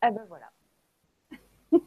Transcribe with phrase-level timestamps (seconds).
[0.00, 0.50] Ah ben voilà.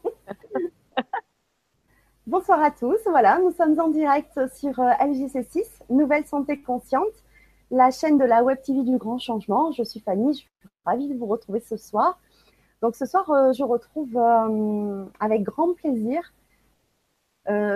[2.26, 2.98] Bonsoir à tous.
[3.06, 7.24] Voilà, nous sommes en direct sur euh, LGC6, Nouvelle Santé Consciente,
[7.70, 9.72] la chaîne de la Web TV du Grand Changement.
[9.72, 10.48] Je suis Fanny, je suis
[10.84, 12.18] ravie de vous retrouver ce soir.
[12.82, 16.32] Donc ce soir, euh, je retrouve euh, avec grand plaisir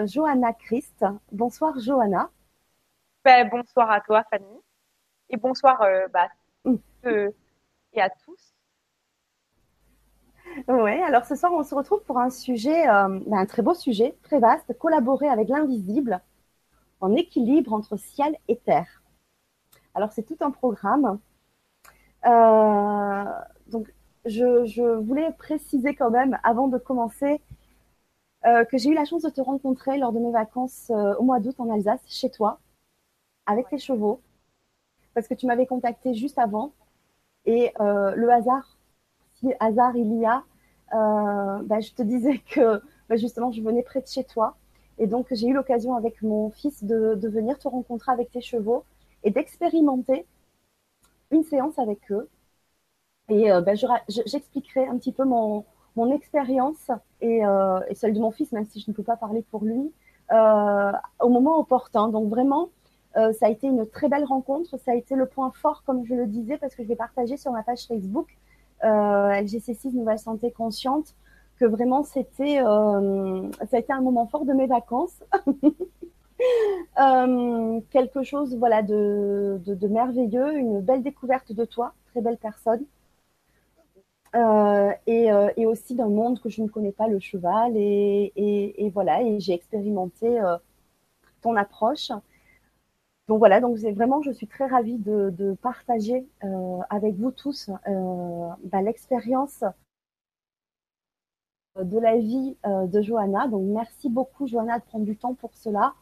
[0.07, 1.05] Johanna Christ.
[1.33, 2.31] Bonsoir Johanna.
[3.25, 4.61] Ben, bonsoir à toi Fanny.
[5.31, 5.83] Et bonsoir
[6.13, 6.29] bah,
[6.65, 6.77] mm.
[7.93, 8.54] et à tous.
[10.69, 13.75] Oui, alors ce soir, on se retrouve pour un sujet, euh, ben, un très beau
[13.75, 16.21] sujet, très vaste, collaborer avec l'invisible
[17.01, 19.03] en équilibre entre ciel et terre.
[19.95, 21.19] Alors, c'est tout un programme.
[22.27, 23.25] Euh,
[23.69, 23.93] donc,
[24.25, 27.41] je, voulais préciser quand même, avant de commencer,
[28.47, 31.41] euh, que j'ai eu la chance de te rencontrer lors de mes vacances au mois
[31.41, 32.59] d'août en Alsace, chez toi,
[33.47, 34.21] avec tes chevaux,
[35.15, 36.73] parce que tu m'avais contacté juste avant.
[37.47, 38.74] Et le hasard
[39.61, 40.45] hasard il y a,
[40.95, 44.57] euh, bah, je te disais que bah, justement je venais près de chez toi.
[44.99, 48.85] Et donc j'ai eu l'occasion avec mon fils de, venir te rencontrer avec tes chevaux
[49.25, 50.27] et d'expérimenter
[51.31, 52.29] une séance avec eux.
[53.29, 53.73] Et euh, bah,
[54.09, 55.65] j'expliquerai un petit peu mon,
[56.13, 59.43] expérience et, euh, et, celle de mon fils, même si je ne peux pas parler
[59.51, 59.93] pour lui,
[60.31, 62.09] au moment opportun.
[62.09, 62.71] Donc vraiment,
[63.15, 64.77] ça a été une très belle rencontre.
[64.79, 67.37] Ça a été le point fort, comme je le disais, parce que je l'ai partagé
[67.37, 68.37] sur ma page Facebook
[68.85, 71.15] LGC6 Nouvelle Santé Consciente,
[71.59, 75.23] que vraiment c'était, euh, ça a été un moment fort de mes vacances.
[77.01, 82.85] Euh, quelque chose voilà de, merveilleux, une belle découverte de toi, très belle personne.
[85.07, 87.77] et, aussi d'un monde que je ne connais pas, le cheval.
[87.77, 90.41] Et, voilà, et j'ai expérimenté
[91.41, 92.11] ton approche.
[93.29, 98.49] Donc voilà, donc vraiment, je suis très ravie de, partager euh, avec vous tous euh,
[98.65, 99.65] bah, l'expérience
[101.81, 103.49] de la vie euh, de Johanna.
[103.49, 105.95] Donc merci beaucoup Johanna de prendre du temps pour cela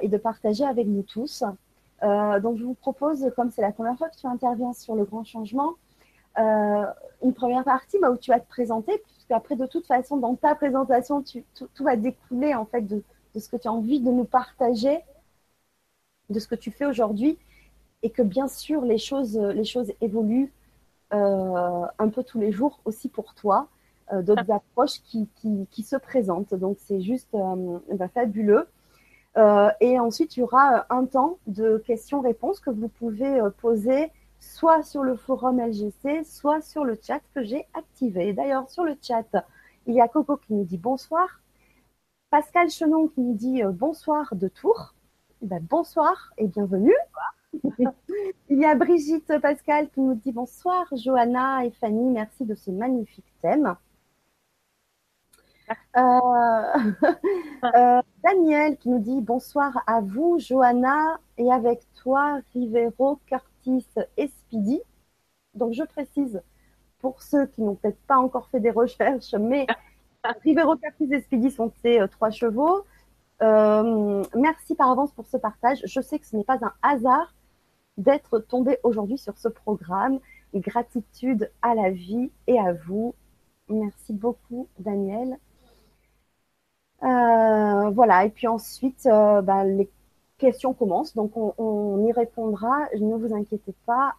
[0.00, 1.44] et de partager avec nous tous.
[2.00, 5.22] donc je vous propose, comme c'est la première fois que tu interviens sur le grand
[5.22, 5.74] changement,
[6.38, 10.34] une première partie bah, où tu vas te présenter, puisque après de toute façon dans
[10.34, 13.02] ta présentation, tout, va découler en fait de
[13.38, 15.04] ce que tu as envie de nous partager
[16.30, 17.38] de ce que tu fais aujourd'hui
[18.02, 20.52] et que bien sûr les choses, les choses évoluent
[21.12, 23.68] euh, un peu tous les jours aussi pour toi,
[24.12, 24.56] euh, d'autres ah.
[24.56, 25.28] approches qui,
[25.70, 26.54] qui, se présentent.
[26.54, 28.66] Donc c'est juste euh, bah, fabuleux.
[29.80, 34.10] et ensuite, il y aura un temps de questions-réponses que vous pouvez poser
[34.40, 38.32] soit sur le forum LGC, soit sur le chat que j'ai activé.
[38.32, 39.26] D'ailleurs, sur le chat,
[39.86, 41.40] il y a Coco qui nous dit bonsoir.
[42.30, 44.95] Pascal Chenon qui nous dit bonsoir de Tours.
[45.46, 46.96] Ben, bonsoir et bienvenue.
[48.48, 52.72] Il y a Brigitte Pascal qui nous dit bonsoir, Johanna et Fanny, merci de ce
[52.72, 53.76] magnifique thème.
[55.96, 56.00] Euh,
[57.76, 63.86] euh, Daniel qui nous dit bonsoir à vous, Johanna, et avec toi, Rivero, Curtis
[64.16, 64.80] et Speedy.
[65.54, 66.42] Donc je précise
[66.98, 69.68] pour ceux qui n'ont peut-être pas encore fait des recherches, mais
[70.42, 72.84] Rivero, Curtis et Speedy sont ces euh, trois chevaux.
[73.42, 75.80] Euh, merci par avance pour ce partage.
[75.84, 77.34] Je sais que ce n'est pas un hasard
[77.98, 80.20] d'être tombé aujourd'hui sur ce programme.
[80.54, 83.14] gratitude à la vie et à vous.
[83.68, 85.38] Merci beaucoup, Daniel.
[87.02, 89.90] Euh, voilà, et puis ensuite, euh, bah, les
[90.38, 92.88] questions commencent, donc on, on, y répondra.
[92.98, 94.14] Ne vous inquiétez pas,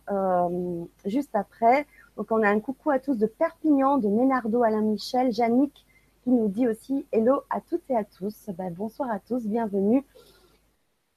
[1.05, 1.87] juste après.
[2.17, 5.86] Donc on a un coucou à tous de Perpignan, de Ménardo, Alain Michel, Yannick,
[6.27, 8.49] nous dit aussi hello à toutes et à tous.
[8.57, 10.03] Ben, bonsoir à tous, bienvenue.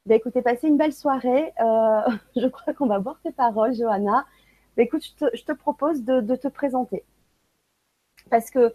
[0.07, 1.53] Ben, écoutez, passez une belle soirée.
[1.61, 2.01] Euh,
[2.37, 4.25] je crois qu'on va voir tes paroles, Johanna.
[4.77, 7.05] Ben, écoute, je te, propose de, te présenter.
[8.31, 8.73] Parce que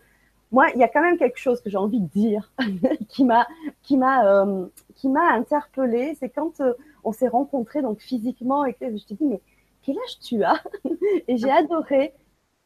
[0.52, 2.52] moi, il y a quand même quelque chose que j'ai envie de dire
[3.10, 3.48] qui m'a
[3.82, 6.16] qui m'a euh, qui m'a interpellée.
[6.20, 9.42] C'est quand euh, on s'est rencontrés donc physiquement et que je te dis mais
[9.82, 10.62] quel âge tu as?
[11.28, 12.14] Et j'ai adoré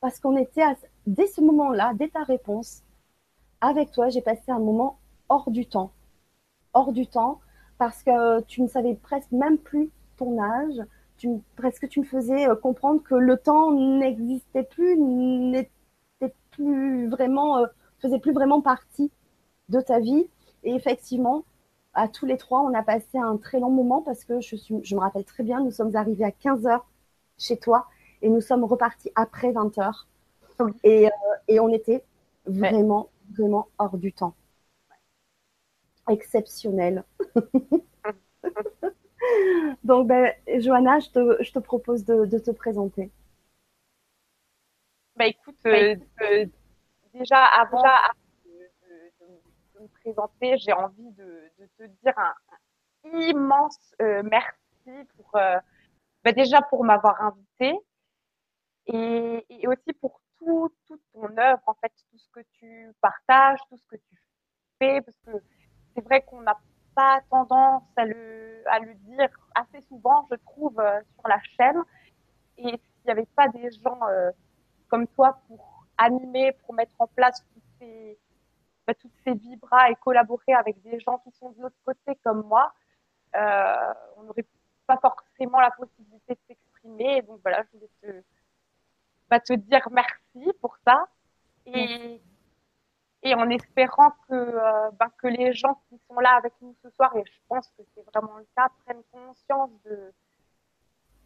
[0.02, 0.64] parce qu'on était
[1.08, 2.84] dès ce moment-là, dès ta réponse,
[3.62, 5.92] avec toi, j'ai passé un moment hors du temps.
[6.74, 7.40] Hors du temps,
[7.78, 10.82] parce que tu ne savais presque même plus ton âge.
[11.18, 15.70] Tu, presque tu me faisais euh, comprendre que le temps n'existait plus, n'était
[16.52, 17.68] plus vraiment, euh,
[18.00, 19.12] faisait plus vraiment partie
[19.70, 20.28] de ta vie.
[20.64, 21.44] Et effectivement,
[21.94, 24.80] à tous les trois, on a passé un très long moment parce que je, suis,
[24.84, 26.86] je me rappelle très bien, nous sommes arrivés à 15 heures
[27.38, 27.88] chez toi
[28.22, 30.08] et nous sommes repartis après 20 heures.
[30.84, 31.12] Et, euh,
[31.48, 32.04] et on était
[32.46, 34.36] vraiment vraiment hors du temps.
[36.10, 37.04] Exceptionnel.
[39.84, 43.12] Donc, ben, Johanna, je te, je te propose de, de, te présenter.
[45.16, 46.46] Bah écoute, euh, euh,
[47.14, 47.88] déjà, avant de,
[49.82, 51.44] me présenter, j'ai envie de,
[51.78, 52.34] te dire un,
[53.12, 55.40] immense merci pour
[56.24, 57.78] bah, déjà pour m'avoir invité
[58.88, 63.60] et, et, aussi pour tout, toute ton œuvre, en fait, tout ce que tu partages,
[63.70, 64.16] tout ce que tu
[64.80, 65.44] fais, parce que
[65.94, 66.58] c'est vrai qu'on n'a
[66.96, 71.82] pas tendance à le, à le dire assez souvent, je trouve, euh, sur la chaîne.
[72.58, 74.32] Et s'il n'y avait pas des gens euh,
[74.88, 78.20] comme toi pour animer, pour mettre en place toutes ces,
[78.88, 82.44] bah, toutes ces vibras et collaborer avec des gens qui sont de l'autre côté comme
[82.48, 82.74] moi,
[83.36, 84.46] euh, on n'aurait
[84.88, 87.22] pas forcément la possibilité de s'exprimer.
[87.24, 88.24] Donc voilà, je voulais te,
[89.30, 91.08] bah, te dire merci pour ça.
[91.66, 92.22] Et,
[93.22, 96.90] et en espérant que, euh, bah, que les gens qui sont là avec nous ce
[96.92, 100.14] soir, et je pense que c'est vraiment le cas, prennent conscience de,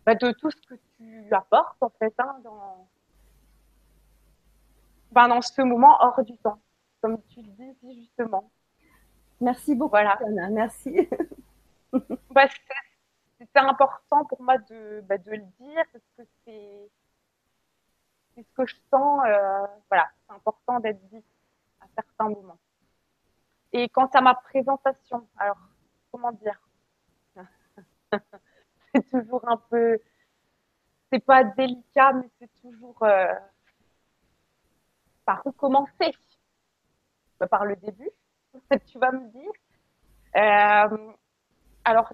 [0.06, 2.88] bah, de tout ce que tu apportes en fait hein, dans,
[5.12, 6.60] bah, dans ce moment hors du temps,
[7.02, 8.50] comme tu le dis si justement.
[9.40, 10.18] Merci beaucoup, voilà.
[10.26, 11.08] Anna, merci.
[12.32, 12.48] bah,
[13.38, 16.90] C'était important pour moi de, bah, de le dire parce que c'est
[18.38, 19.22] ce que je sens.
[19.26, 21.24] Euh, voilà, c'est important d'être dit
[21.96, 22.60] certains moments.
[23.72, 25.58] Et quant à ma présentation, alors,
[26.12, 26.60] comment dire?
[28.94, 29.98] C'est toujours un peu,
[31.12, 33.34] c'est pas délicat, mais c'est toujours euh,
[35.26, 36.12] par où commencer?
[37.40, 38.12] Bah, Par le début,
[38.86, 39.52] tu vas me dire.
[40.36, 41.14] Euh,
[41.84, 42.14] alors,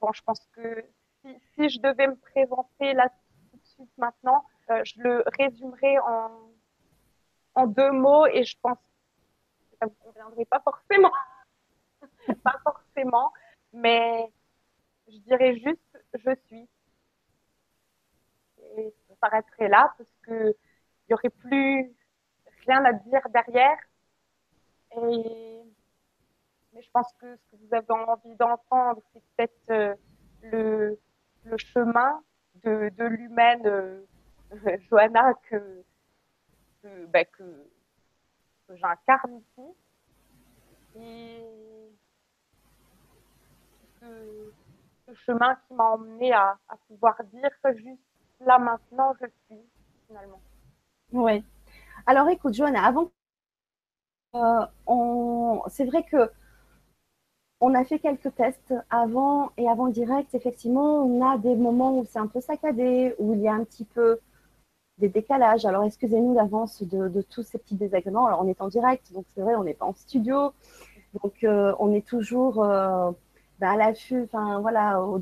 [0.00, 0.82] bon, je pense que
[1.20, 3.10] si, si, je devais me présenter là
[3.50, 8.78] tout de suite maintenant, euh, je le résumerai en, deux mots et je pense
[9.80, 11.10] ça vous conviendrait pas forcément.
[12.44, 13.32] pas forcément,
[13.72, 14.30] mais
[15.08, 16.68] je dirais juste je suis.
[18.76, 20.54] Et ça s'arrêterait là parce que
[21.08, 21.92] il y aurait plus
[22.66, 23.78] rien à dire derrière.
[24.96, 29.70] Mais je pense que ce que vous avez envie d'entendre, c'est peut-être
[30.52, 30.94] euh,
[31.44, 32.22] le, chemin
[32.62, 34.04] de, de l'humaine euh,
[34.90, 35.34] Johanna
[36.82, 37.68] ben, que
[38.68, 39.68] que j'incarne ici.
[40.96, 41.44] Et
[44.00, 48.00] ce, chemin qui m'a emmené à, pouvoir dire que juste
[48.40, 49.62] là maintenant je suis
[50.06, 50.40] finalement.
[51.12, 51.44] Oui.
[52.06, 53.10] Alors écoute, Johanna, avant,
[54.34, 55.62] euh, on...
[55.68, 56.30] c'est vrai que
[57.60, 60.34] on a fait quelques tests avant et avant direct.
[60.34, 63.64] Effectivement, on a des moments où c'est un peu saccadé, où il y a un
[63.64, 64.20] petit peu
[64.98, 65.64] des décalages.
[65.64, 68.26] Alors, excusez-nous d'avance de, tous ces petits désagréments?
[68.26, 70.52] Alors, on est en direct, donc c'est vrai, on n'est pas en studio.
[71.22, 73.10] Donc, euh, on est toujours euh,
[73.60, 75.20] bah, à l'affût, enfin, voilà, au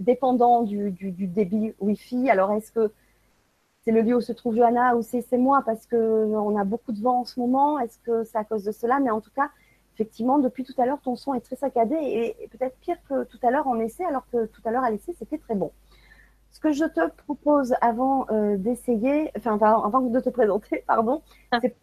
[0.00, 2.30] dépendant du, débit Wi-Fi.
[2.30, 2.92] Alors, est-ce que
[3.84, 5.62] c'est le lieu où se trouve Johanna ou c'est moi?
[5.64, 8.72] Parce qu'on a beaucoup de vent en ce moment Est-ce que c'est à cause de
[8.72, 9.00] cela?
[9.00, 9.50] Mais en tout cas,
[9.94, 13.38] effectivement, depuis tout à l'heure, ton son est très saccadé et, peut-être pire que tout
[13.42, 15.72] à l'heure en essai, alors que tout à l'heure à l'essai, c'était très bon.
[16.58, 21.22] Ce que je te propose avant euh, d'essayer, enfin avant de te présenter, pardon,
[21.52, 21.58] ah.
[21.62, 21.76] c'est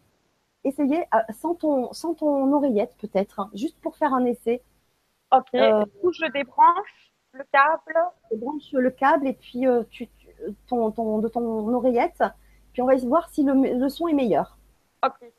[0.64, 4.62] essayer euh, sans, ton, sans ton oreillette peut-être, hein, juste pour faire un essai.
[5.32, 7.98] Ok, euh, où je débranche le câble?
[8.24, 10.10] Je débranche le câble et puis tu,
[10.68, 12.22] ton, ton, de ton oreillette,
[12.74, 14.58] puis on va voir si le, le son est meilleur.
[15.02, 15.32] Ok.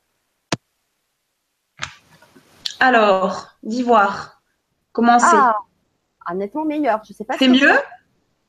[2.80, 4.42] Alors, d'ivoire,
[4.90, 5.26] comment c'est?
[5.30, 5.58] Ah,
[6.26, 7.04] ah, nettement meilleur.
[7.04, 7.36] Je sais pas.
[7.38, 7.78] C'est mieux?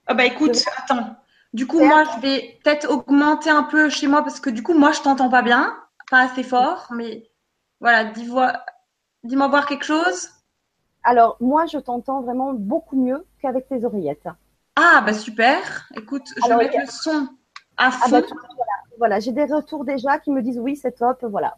[0.09, 1.15] Ah bah écoute, attends.
[1.53, 4.73] Du coup, moi, je vais peut-être augmenter un peu chez moi parce que du coup,
[4.73, 5.77] moi, je t'entends pas bien,
[6.09, 7.29] pas assez fort, mais
[7.79, 8.53] voilà, dis-moi
[9.23, 10.29] dis voir quelque chose.
[11.03, 14.27] Alors, moi, je t'entends vraiment beaucoup mieux qu'avec tes oreillettes.
[14.75, 15.87] Ah, bah super.
[15.95, 17.27] Écoute, je vais mettre le son
[17.77, 18.35] à ah, bah, fond.
[18.97, 21.23] voilà, j'ai des retours déjà qui me disent oui, c'est top.
[21.23, 21.55] Voilà.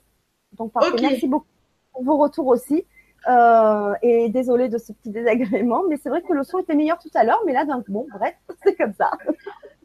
[0.53, 0.91] Donc, parfait.
[1.01, 1.46] Merci beaucoup
[1.93, 2.86] pour vos retours aussi.
[3.27, 6.97] Euh, et désolée de ce petit désagrément, mais c'est vrai que le son était meilleur
[6.97, 9.11] tout à l'heure, mais là, donc, bon, bref, c'est comme ça.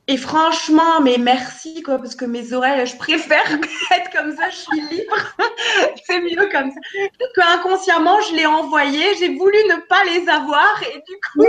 [0.08, 3.44] Et franchement, mais merci, quoi, parce que mes oreilles, je préfère
[3.92, 5.16] être comme ça, je suis libre.
[6.06, 6.80] c'est mieux comme ça.
[7.18, 11.46] Peut-être qu'inconsciemment, je l'ai envoyé, j'ai voulu ne pas les avoir, et du coup,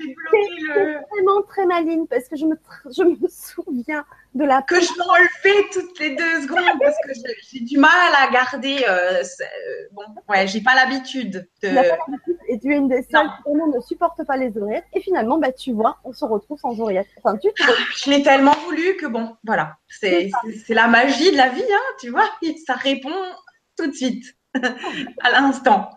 [0.00, 0.92] j'ai bloqué le.
[1.10, 2.56] vraiment très maligne, parce que je me,
[2.86, 4.04] je me souviens
[4.34, 4.62] de la.
[4.62, 7.12] Que je m'enlevais toutes les deux secondes, parce que
[7.50, 8.84] j'ai du mal à garder.
[8.88, 9.44] Euh, euh,
[9.92, 11.68] bon, ouais, j'ai pas l'habitude de.
[12.48, 15.52] Et tu es une des seules qui ne supporte pas les oreillettes, et finalement, bah,
[15.52, 17.08] tu vois, on se retrouve sans oreillettes.
[17.22, 17.48] Enfin, tu
[17.96, 20.30] je l'ai tellement voulu que bon, voilà, c'est
[20.68, 22.28] la magie de la vie, hein, tu vois,
[22.66, 23.14] ça répond
[23.76, 24.24] tout de suite,
[25.22, 25.90] à l'instant.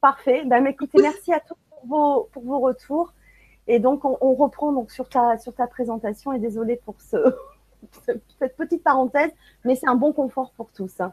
[0.00, 0.42] Parfait.
[0.46, 3.12] Ben, écoutez, merci à tous pour vos, pour vos retours.
[3.66, 6.32] Et donc, on, reprend donc sur ta, sur ta présentation.
[6.32, 7.16] Et désolé pour ce,
[8.38, 9.30] cette petite parenthèse,
[9.64, 11.00] mais c'est un bon confort pour tous.
[11.00, 11.12] Hein.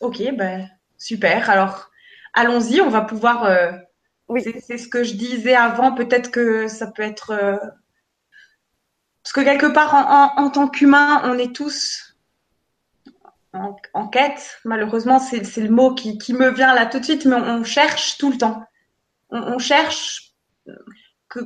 [0.00, 0.68] Ok, ben,
[0.98, 1.48] super.
[1.50, 1.90] Alors,
[2.32, 3.44] allons-y, on va pouvoir.
[3.44, 3.72] Euh,
[4.28, 4.42] oui.
[4.42, 7.30] C'est ce que je disais avant, peut-être que ça peut être.
[7.30, 7.56] Euh,
[9.22, 9.94] parce que quelque part,
[10.36, 12.14] en, tant qu'humain, on est tous
[13.54, 14.60] en, quête.
[14.64, 18.30] Malheureusement, c'est le mot qui, me vient là tout de suite, mais on, cherche tout
[18.30, 18.62] le temps.
[19.30, 20.34] On, cherche
[21.34, 21.40] que,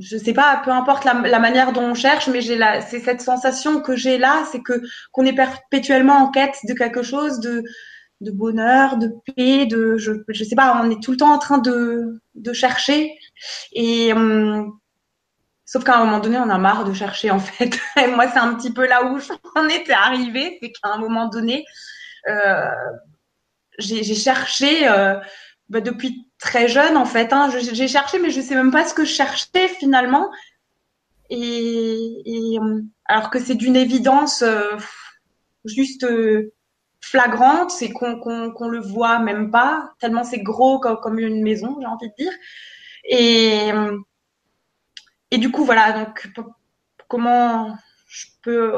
[0.00, 2.58] je sais pas, peu importe la, manière dont on cherche, mais j'ai
[2.88, 4.82] c'est cette sensation que j'ai là, c'est que
[5.12, 7.62] qu'on est perpétuellement en quête de quelque chose, de
[8.20, 11.38] de bonheur, de paix, de je je sais pas, on est tout le temps en
[11.38, 13.12] train de de chercher
[13.72, 14.78] et hum,
[15.64, 17.78] sauf qu'à un moment donné, on a marre de chercher en fait.
[18.14, 19.18] Moi, c'est un petit peu là où
[19.56, 21.64] j'en étais arrivée, c'est qu'à un moment donné,
[22.28, 22.70] euh,
[23.78, 25.18] j'ai cherché euh,
[25.68, 27.32] bah, depuis très jeune en fait.
[27.32, 30.30] Hein, j'ai cherché, mais je sais même pas ce que je cherchais finalement.
[31.30, 34.76] Et, hum, alors que c'est d'une évidence euh,
[35.64, 36.52] juste euh,
[37.00, 41.86] flagrante, c'est qu'on qu'on le voit même pas, tellement c'est gros comme, une maison, j'ai
[41.86, 42.32] envie de dire.
[43.06, 43.70] Et,
[45.30, 46.46] et du coup, voilà, donc
[47.08, 47.74] comment
[48.06, 48.74] je peux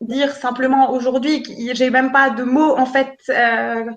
[0.00, 1.42] dire simplement aujourd'hui,
[1.74, 3.90] j'ai même pas de mots en fait, euh,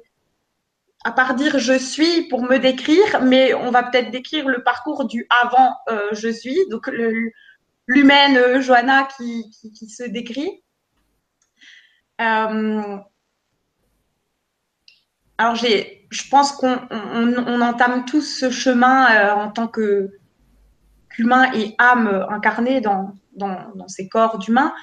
[1.06, 5.06] à part dire je suis pour me décrire, mais on va peut-être décrire le parcours
[5.06, 6.90] du avant euh, je suis, donc
[7.90, 9.52] l'humaine euh, Johanna qui,
[9.90, 10.64] se décrit.
[12.22, 12.98] Euh,
[15.38, 22.26] alors je pense qu'on on, entame tous ce chemin euh, en tant qu'humain et âme
[22.30, 24.74] incarnée dans, dans, ces corps d'humains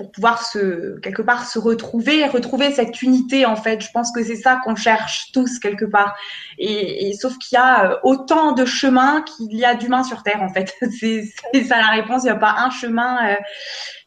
[0.00, 3.82] pour pouvoir se quelque part se retrouver, retrouver cette unité en fait.
[3.82, 6.16] Je pense que c'est ça qu'on cherche tous quelque part.
[6.56, 10.40] Et, sauf qu'il y a euh, autant de chemins qu'il y a d'humains sur Terre
[10.40, 10.74] en fait.
[10.98, 11.24] c'est
[11.64, 12.22] ça la réponse.
[12.22, 13.36] Il n'y a pas un chemin.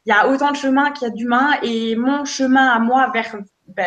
[0.07, 1.59] il y a autant de chemins qu'il y a d'humains.
[1.61, 3.35] Et mon chemin à moi vers
[3.67, 3.85] ben,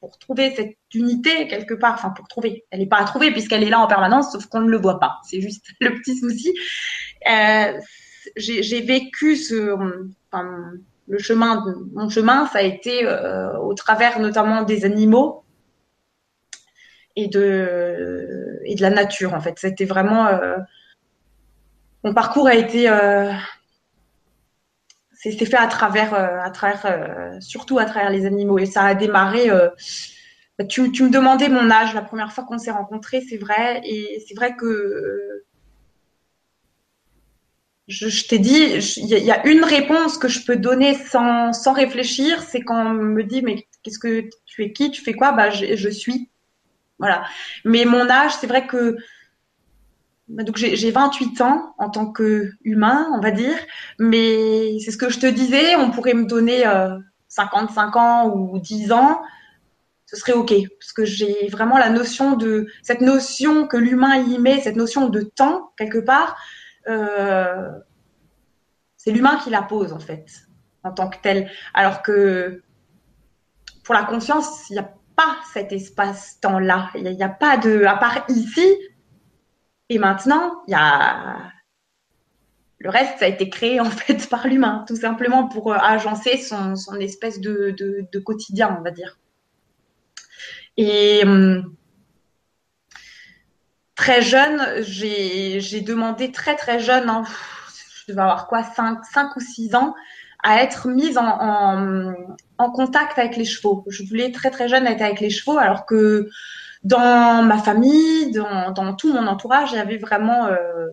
[0.00, 3.64] pour trouver cette unité quelque part, enfin pour trouver, elle n'est pas à trouver puisqu'elle
[3.64, 5.18] est là en permanence, sauf qu'on ne le voit pas.
[5.24, 6.54] C'est juste le petit souci.
[7.30, 7.78] Euh,
[8.36, 9.76] j'ai vécu ce,
[11.08, 11.64] le chemin,
[11.94, 15.44] mon chemin, ça a été euh, au travers notamment des animaux
[17.14, 19.58] et de et de la nature en fait.
[19.58, 20.56] C'était vraiment euh,
[22.04, 23.32] mon parcours a été euh,
[25.32, 28.58] c'est fait à travers, euh, à travers euh, surtout à travers les animaux.
[28.58, 29.50] Et ça a démarré.
[29.50, 29.68] Euh,
[30.68, 33.80] tu, me demandais mon âge la première fois qu'on s'est rencontrés, c'est vrai.
[33.84, 35.44] Et c'est vrai que
[37.88, 42.42] je, t'ai dit, il y, a une réponse que je peux donner sans, sans réfléchir,
[42.42, 45.32] c'est quand on me dit mais qu'est-ce que tu es qui, tu fais quoi?
[45.32, 46.28] Bah je, je suis.
[46.98, 47.24] Voilà.
[47.64, 48.96] Mais mon âge, c'est vrai que
[50.28, 53.56] donc j'ai 28 ans en tant que humain, on va dire,
[53.98, 58.58] mais c'est ce que je te disais, on pourrait me donner euh, 55 ans ou
[58.58, 59.22] 10 ans,
[60.06, 64.38] ce serait ok, parce que j'ai vraiment la notion de cette notion que l'humain y
[64.38, 66.36] met, cette notion de temps quelque part,
[66.88, 67.70] euh,
[68.96, 70.26] c'est l'humain qui la pose en fait
[70.84, 72.62] en tant que tel, alors que
[73.84, 77.56] pour la conscience, il n'y a pas cet espace-temps là, il n'y a, a pas
[77.56, 78.76] de, à part ici,
[79.88, 81.52] et maintenant, il y a
[82.78, 86.36] le reste, ça a été créé en fait par l'humain, tout simplement pour euh, agencer
[86.38, 87.74] son, espèce de,
[88.24, 89.18] quotidien, on va dire.
[90.76, 91.74] Et hum,
[93.96, 97.24] très jeune, j'ai demandé très très jeune, hein,
[98.06, 99.94] je devais avoir quoi, 5, 5 ou 6 ans,
[100.44, 102.14] à être mise en,
[102.58, 103.84] en, contact avec les chevaux.
[103.88, 106.28] Je voulais très très jeune être avec les chevaux, alors que
[106.84, 110.86] dans ma famille, dans, tout mon entourage, il y avait vraiment euh,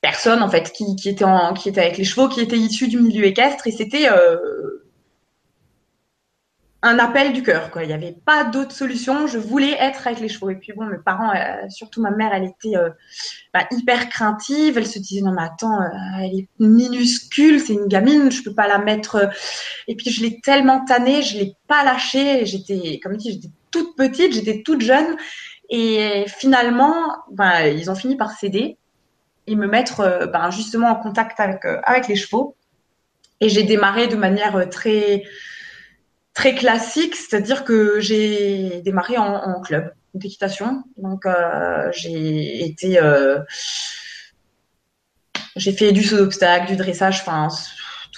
[0.00, 1.24] personne en fait qui, était
[1.56, 4.79] qui était avec les chevaux, qui était issu du milieu équestre et c'était euh,
[6.82, 7.70] un appel du cœur.
[7.70, 7.84] Quoi.
[7.84, 9.26] Il n'y avait pas d'autre solution.
[9.26, 10.50] Je voulais être avec les chevaux.
[10.50, 12.76] Et puis bon, mes parents, euh, surtout ma mère, elle était
[13.52, 14.78] bah, hyper craintive.
[14.78, 15.78] Elle se disait non mais attends,
[16.20, 19.30] elle est minuscule, c'est une gamine, je peux pas la mettre.
[19.88, 22.46] Et puis je l'ai tellement tannée, je l'ai pas lâchée.
[22.46, 25.16] J'étais, comme dit, j'étais toute petite, j'étais toute jeune.
[25.70, 28.76] Et finalement, ben, ils ont fini par céder
[29.46, 32.56] et me mettre euh, ben, justement en contact avec, euh, avec les chevaux.
[33.40, 35.22] Et j'ai démarré de manière euh, très,
[36.40, 40.82] très classique, c'est-à-dire que j'ai démarré en, club d'équitation.
[40.96, 41.26] Donc,
[41.92, 42.98] j'ai été.
[45.56, 47.48] j'ai fait du saut d'obstacle, du dressage, enfin,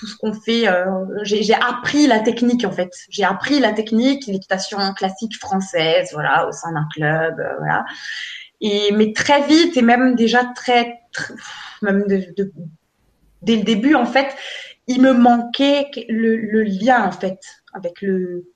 [0.02, 0.68] tout ce qu'on fait.
[0.68, 0.84] Euh,
[1.22, 2.92] j'ai appris la technique en fait.
[3.08, 7.84] J'ai appris la technique, l'équitation classique française, voilà, au sein d'un club, euh, voilà.
[8.60, 11.00] Et mais très vite et même déjà très,
[11.82, 12.52] même de,
[13.42, 14.34] dès le début, en fait,
[14.86, 17.40] il me manquait le, lien, en fait,
[17.72, 18.52] avec le,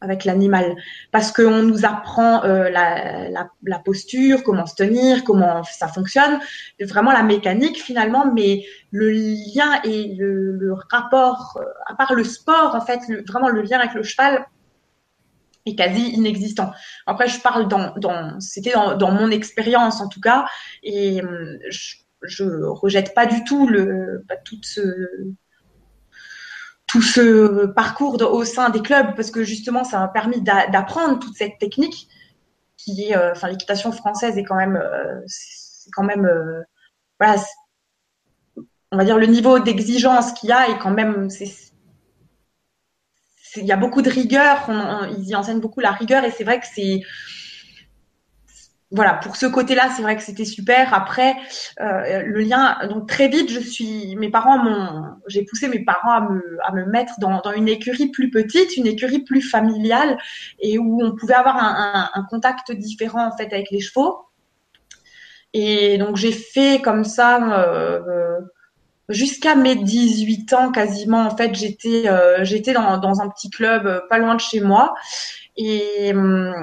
[0.00, 0.76] avec l'animal.
[1.10, 6.38] Parce qu'on nous apprend euh, la, posture, comment se tenir, comment ça fonctionne,
[6.80, 12.74] vraiment la mécanique finalement, mais le lien et le, rapport, euh, à part le sport
[12.74, 14.46] en fait, vraiment le lien avec le cheval
[15.66, 16.72] est quasi inexistant.
[17.06, 20.46] Après, je parle dans, dans c'était dans, dans, mon expérience en tout cas,
[20.82, 23.68] et hum, je, je rejette pas du tout
[24.44, 24.82] toute ce
[26.88, 31.36] tout ce parcours au sein des clubs parce que justement ça m'a permis d'apprendre toute
[31.36, 32.08] cette technique
[32.76, 36.62] qui euh, l'équitation française est quand même euh, c'est quand même euh,
[37.20, 37.40] voilà
[38.90, 41.28] on va dire le niveau d'exigence qu'il y a est quand même
[43.56, 44.70] il y a beaucoup de rigueur
[45.18, 47.02] ils y enseignent beaucoup la rigueur et c'est vrai que c'est
[48.90, 50.94] voilà, pour ce côté-là, c'est vrai que c'était super.
[50.94, 51.36] Après,
[51.80, 56.12] euh, le lien, donc très vite, je suis, mes parents m'ont, j'ai poussé mes parents
[56.12, 60.16] à me, à me mettre dans, une écurie plus petite, une écurie plus familiale,
[60.60, 64.20] et où on pouvait avoir un, contact différent en fait avec les chevaux.
[65.52, 68.38] Et donc j'ai fait comme ça euh,
[69.08, 71.26] jusqu'à mes 18 ans quasiment.
[71.26, 74.94] En fait, j'étais, euh, j'étais dans, dans un petit club pas loin de chez moi,
[75.58, 76.54] et hum,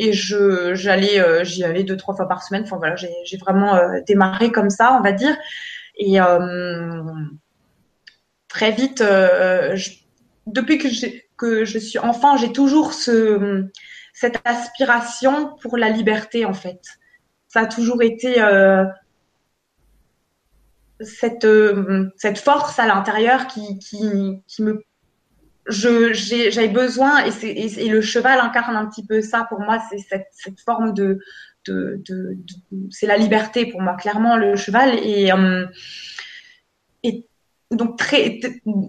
[0.00, 2.62] et je j'allais euh, j'y allais deux trois fois par semaine.
[2.62, 5.36] Enfin voilà j'ai vraiment euh, démarré comme ça on va dire.
[5.96, 7.02] Et euh,
[8.48, 9.04] très vite
[10.46, 10.88] depuis que
[11.36, 13.66] que je suis enfant j'ai toujours ce
[14.14, 16.80] cette aspiration pour la liberté en fait.
[17.48, 18.36] Ça a toujours été
[21.00, 21.46] cette
[22.16, 24.82] cette force à l'intérieur qui qui qui me
[25.70, 30.92] j'avais besoin et, le cheval incarne un petit peu ça pour moi c'est cette, forme
[30.92, 31.18] de,
[32.90, 34.98] c'est la liberté pour moi clairement le cheval.
[35.02, 35.66] Et euh,
[37.70, 38.40] donc très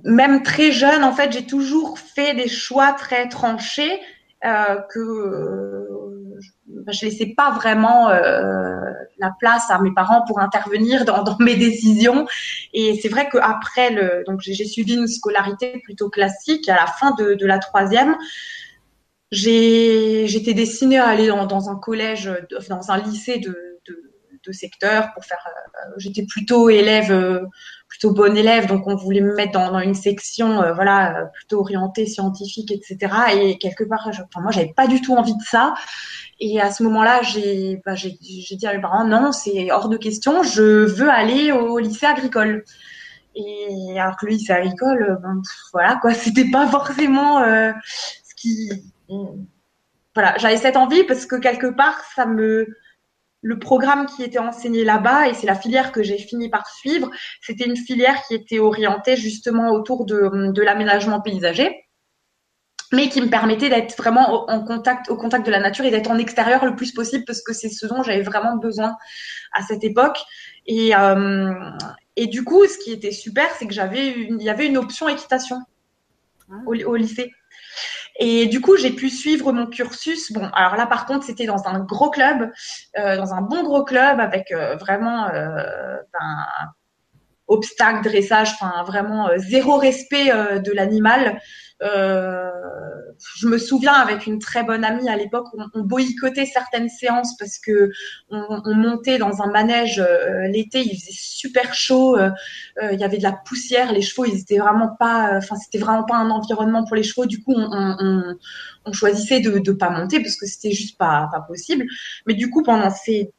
[0.04, 4.00] même très jeune en fait j'ai toujours fait des choix très tranchés
[4.44, 5.88] euh, que
[6.66, 11.55] ben, je laissais pas vraiment euh, la place à mes parents pour intervenir dans, mes
[11.55, 12.27] décisions.
[12.74, 16.68] Et c'est vrai qu'après le, donc j'ai suivi une scolarité plutôt classique.
[16.68, 18.18] À la fin de, la troisième,
[19.31, 22.29] j'étais destinée à aller dans, un collège,
[22.70, 23.79] dans un lycée de,
[24.44, 25.46] de, secteur pour faire.
[25.48, 27.12] Euh, j'étais plutôt élève.
[27.92, 31.60] Euh, plutôt bonne élève, donc on voulait me mettre dans, une section, euh, voilà, plutôt
[31.60, 32.98] orientée scientifique, etc.
[33.36, 35.74] Et quelque part, je, enfin, moi, j'avais pas du tout envie de ça.
[36.40, 40.42] Et à ce moment-là, j'ai bah, dit à mes parents, non, c'est hors de question,
[40.44, 42.64] je veux aller au lycée agricole.
[43.36, 48.72] Et alors que le lycée agricole, euh, voilà, quoi, c'était pas forcément euh, ce qui.
[50.14, 52.68] Voilà, j'avais cette envie parce que quelque part, ça me.
[53.42, 57.10] Le programme qui était enseigné là-bas, et c'est la filière que j'ai fini par suivre,
[57.42, 61.75] c'était une filière qui était orientée justement autour de, l'aménagement paysager
[62.94, 66.12] mais qui me permettait d'être vraiment en contact, au contact de la nature et d'être
[66.12, 68.98] en extérieur le plus possible parce que c'est ce dont j'avais vraiment besoin
[69.54, 70.20] à cette époque.
[70.66, 71.54] Et, euh,
[72.18, 75.08] et du coup, ce qui était super, c'est que j'avais il y avait une option
[75.08, 75.62] équitation
[76.66, 77.32] au, lycée.
[78.24, 80.31] Et du coup, j'ai pu suivre mon cursus.
[80.31, 82.51] Bon, alors là, par contre, c'était dans un gros club,
[83.00, 86.46] euh, dans un bon gros club avec euh, vraiment euh, ben,
[87.48, 90.29] obstacle, dressage, enfin vraiment zéro respect
[90.60, 91.42] de l'animal.
[91.83, 92.50] Euh,
[93.37, 97.35] je me souviens avec une très bonne amie à l'époque, on, on, boycottait certaines séances
[97.37, 97.91] parce que
[98.29, 102.29] on, on montait dans un manège euh, l'été, il faisait super chaud, euh,
[102.91, 106.03] il y avait de la poussière, les chevaux ils étaient vraiment pas, enfin c'était vraiment
[106.03, 107.25] pas un environnement pour les chevaux.
[107.25, 108.35] Du coup, on,
[108.85, 111.85] on choisissait de ne pas monter parce que c'était juste pas pas possible.
[112.27, 113.31] Mais du coup, pendant ces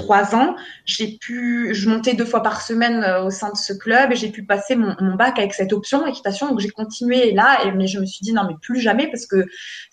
[0.00, 3.72] trois ans, j'ai pu, je montais deux fois par semaine euh, au sein de ce
[3.72, 6.48] club et j'ai pu passer mon, bac avec cette option équitation.
[6.48, 9.46] Donc j'ai continué là, mais je me suis dit non mais plus jamais parce que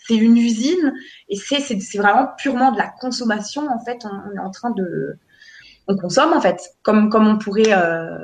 [0.08, 0.94] c'est une usine
[1.30, 4.06] et c'est c'est vraiment purement de la consommation en fait.
[4.06, 5.18] On, est en train de,
[5.88, 8.18] on consomme en fait, comme comme on pourrait, euh,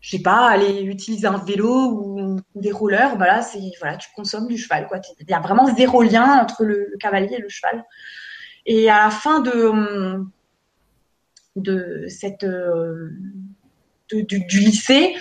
[0.00, 3.16] je sais pas, aller utiliser un vélo ou, des rollers.
[3.16, 4.98] Voilà, c'est voilà, tu consommes du cheval quoi.
[5.20, 7.84] Il y a vraiment zéro lien entre le, le cavalier et le cheval.
[8.66, 9.70] Et à la fin de
[11.56, 13.10] de cette euh,
[14.12, 15.16] de, du, lycée,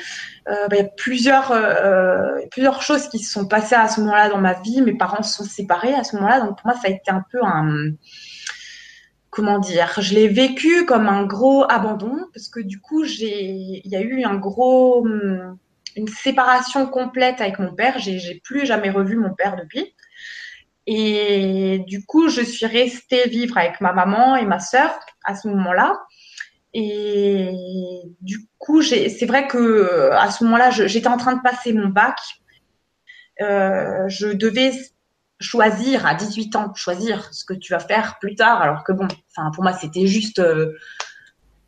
[0.48, 4.02] euh, bah, il y a plusieurs euh, plusieurs choses qui se sont passées à ce
[4.02, 4.82] moment-là dans ma vie.
[4.82, 7.24] Mes parents se sont séparés à ce moment-là, donc pour moi ça a été un
[7.32, 7.91] peu un
[9.30, 13.95] comment dire, je l'ai vécu comme un gros abandon parce que du coup il y
[13.95, 15.06] a eu un gros
[15.95, 17.98] une séparation complète avec mon père.
[18.00, 19.93] J'ai plus jamais revu mon père depuis.
[20.88, 25.48] Et du coup, je suis restée vivre avec ma maman et ma sœur à ce
[25.48, 25.98] moment-là.
[26.77, 31.88] Et du coup, c'est vrai que à ce moment-là, j'étais en train de passer mon
[31.88, 32.19] bac.
[33.41, 34.73] Euh, je devais
[35.39, 39.07] choisir à 18 ans, choisir ce que tu vas faire plus tard, alors que bon,
[39.53, 40.73] pour moi c'était juste euh,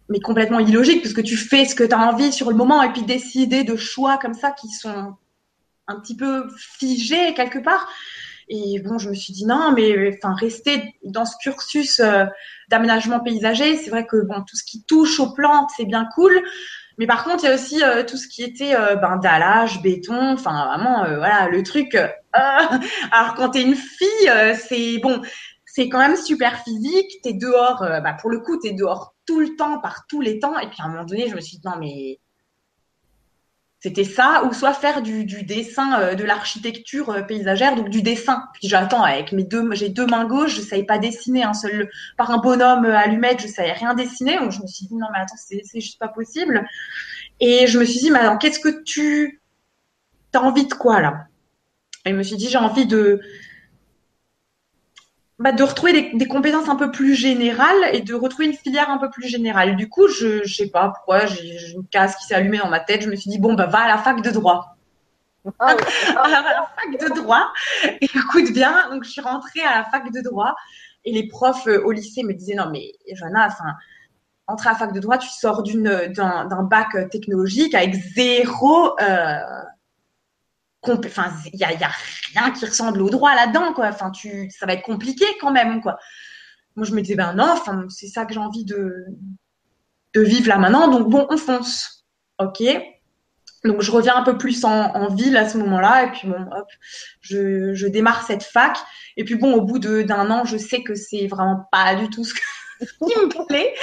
[0.09, 2.81] mais complètement illogique parce que tu fais ce que tu as envie sur le moment
[2.83, 5.15] et puis décider de choix comme ça qui sont
[5.87, 7.89] un petit peu figés quelque part.
[8.49, 12.25] Et bon, je me suis dit non, mais enfin rester dans ce cursus euh,
[12.69, 16.41] d'aménagement paysager, c'est vrai que bon, tout ce qui touche aux plantes, c'est bien cool.
[16.97, 19.81] Mais par contre, il y a aussi euh, tout ce qui était euh, ben, dallage,
[19.81, 21.95] béton, enfin vraiment, voilà, le truc.
[22.33, 25.21] alors quand t'es une fille, c'est bon,
[25.65, 27.19] c'est quand même super physique.
[27.23, 30.57] T'es dehors, bah, pour le coup, t'es dehors tout le temps, par tous les temps.
[30.57, 32.19] Et puis à un moment donné, je me suis dit non mais
[33.79, 38.43] c'était ça, ou soit faire du, dessin, euh, de l'architecture euh, paysagère, donc du dessin.
[38.53, 41.89] Puis j'attends avec mes deux, j'ai deux mains gauches, je savais pas dessiner un seul,
[42.17, 44.37] par un bonhomme euh, allumette, je savais rien dessiner.
[44.39, 46.67] Donc je me suis dit non mais attends, c'est, juste pas possible.
[47.39, 49.41] Et je me suis dit mais qu'est-ce que tu,
[50.33, 51.27] as envie de quoi là?
[52.05, 53.21] Et je me suis dit j'ai envie de,
[55.39, 58.89] bah, de retrouver des, des, compétences un peu plus générales et de retrouver une filière
[58.89, 59.75] un peu plus générale.
[59.75, 62.79] Du coup, je, je sais pas pourquoi, j'ai une case qui s'est allumée dans ma
[62.79, 63.03] tête.
[63.03, 64.73] Je me suis dit, bon, bah, va à la fac de droit.
[65.59, 65.77] Ah
[66.17, 67.47] à la fac de droit.
[68.01, 70.53] Et écoute bien, donc je suis rentrée à la fac de droit
[71.05, 73.73] et les profs euh, au lycée me disaient, non, mais Johanna, enfin,
[74.47, 79.37] entrer à la fac de droit, tu sors d'une, d'un, bac technologique avec zéro, euh,
[80.85, 81.91] il y a, y a,
[82.33, 83.87] rien qui ressemble au droit là-dedans, quoi.
[83.87, 85.97] Enfin, tu, ça va être compliqué quand même, quoi.
[86.75, 87.55] Moi, je me disais, ben non,
[87.89, 89.05] c'est ça que j'ai envie de,
[90.13, 90.87] de vivre là maintenant.
[90.87, 92.05] Donc, bon, on fonce.
[92.39, 92.61] OK.
[93.63, 96.05] Donc, je reviens un peu plus en, ville à ce moment-là.
[96.05, 96.67] Et puis, bon, hop,
[97.21, 98.77] je, je démarre cette fac.
[99.17, 102.23] Et puis, bon, au bout d'un an, je sais que c'est vraiment pas du tout
[102.23, 103.73] ce, qui me plaît.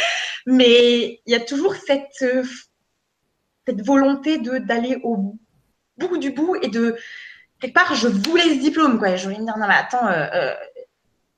[0.46, 2.24] Mais il y a toujours cette,
[3.66, 5.40] cette volonté d'aller au bout
[5.98, 6.96] bout du bout et de
[7.60, 9.16] quelque part je voulais ce diplôme quoi.
[9.16, 10.54] Je voulais me dire non mais attends, euh, euh,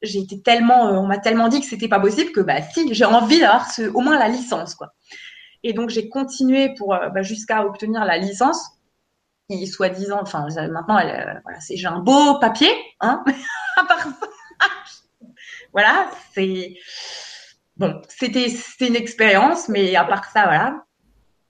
[0.02, 2.92] j'ai été tellement, euh, on m'a tellement dit que c'était pas possible que bah si
[2.94, 4.92] j'ai envie d'avoir ce, au moins la licence quoi.
[5.62, 8.62] Et donc j'ai continué pour bah, jusqu'à obtenir la licence
[9.48, 13.24] qui soi-disant, enfin maintenant elle, voilà, c'est j'ai un beau papier hein.
[13.76, 14.28] à part ça,
[15.72, 16.74] voilà c'est
[17.76, 20.84] bon c'était c'était une expérience mais à part ça voilà.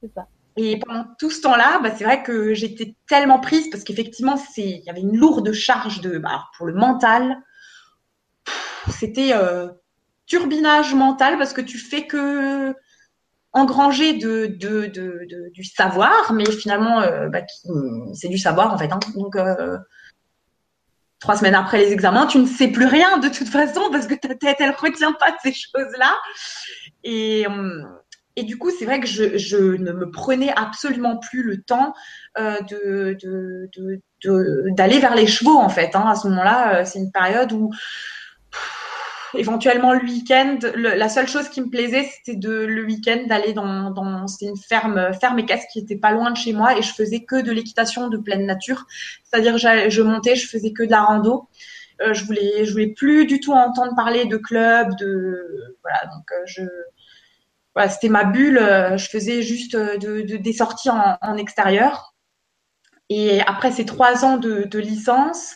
[0.03, 0.27] C'est ça.
[0.57, 4.83] Et pendant tout ce temps-là, bah, c'est vrai que j'étais tellement prise parce qu'effectivement, il
[4.85, 7.37] y avait une lourde charge de, bah, pour le mental.
[8.88, 9.69] C'était euh,
[10.27, 12.75] turbinage mental parce que tu fais que
[13.53, 17.40] engranger de, de, de, du savoir, mais finalement, euh, bah,
[18.14, 18.92] c'est du savoir en fait.
[18.92, 19.01] Hein.
[19.14, 19.79] Donc, euh,
[21.21, 24.14] trois semaines après les examens, tu ne sais plus rien de toute façon parce que
[24.14, 26.16] ta tête, elle retient pas ces choses-là.
[27.05, 27.87] Et, hum,
[28.37, 31.94] et du coup, c'est vrai que je, je, ne me prenais absolument plus le temps
[32.38, 33.16] euh, de,
[34.22, 35.96] de, d'aller vers les chevaux, en fait.
[35.96, 36.05] Hein.
[36.07, 37.72] À ce moment-là, euh, c'est une période où
[39.35, 43.90] éventuellement le week-end, la seule chose qui me plaisait, c'était de le week-end d'aller dans,
[43.90, 46.92] dans c'était une ferme, ferme équestre qui était pas loin de chez moi et je
[46.92, 48.87] faisais que de l'équitation de pleine nature.
[49.25, 51.49] C'est-à-dire, je montais, je faisais que de la rando.
[52.03, 56.01] Euh, je voulais, je voulais plus du tout entendre parler de club, de voilà.
[56.14, 56.62] Donc, euh, je
[57.89, 58.59] c'était ma bulle.
[58.59, 62.15] Euh, je faisais juste euh, de, des sorties en, extérieur.
[63.09, 65.55] Et après ces trois ans de, licence,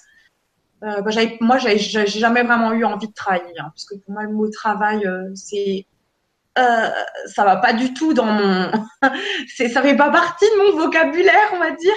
[0.84, 4.22] euh, bah, moi, j'ai jamais vraiment eu envie de travailler, hein, parce que pour moi,
[4.22, 5.86] le mot travail, c'est
[6.56, 8.70] ça va pas du tout dans mon,
[9.56, 11.94] ça fait pas partie de mon vocabulaire, on va dire.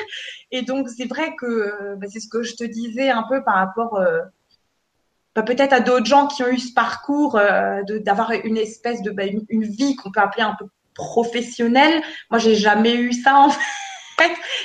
[0.51, 3.55] Et donc c'est vrai que bah, c'est ce que je te disais un peu par
[3.55, 4.01] rapport
[5.35, 9.11] bah, peut-être à d'autres gens qui ont eu ce parcours euh, d'avoir une espèce de
[9.11, 12.01] bah, une, vie qu'on peut appeler un peu professionnelle.
[12.29, 13.59] Moi, j'ai jamais eu ça en fait.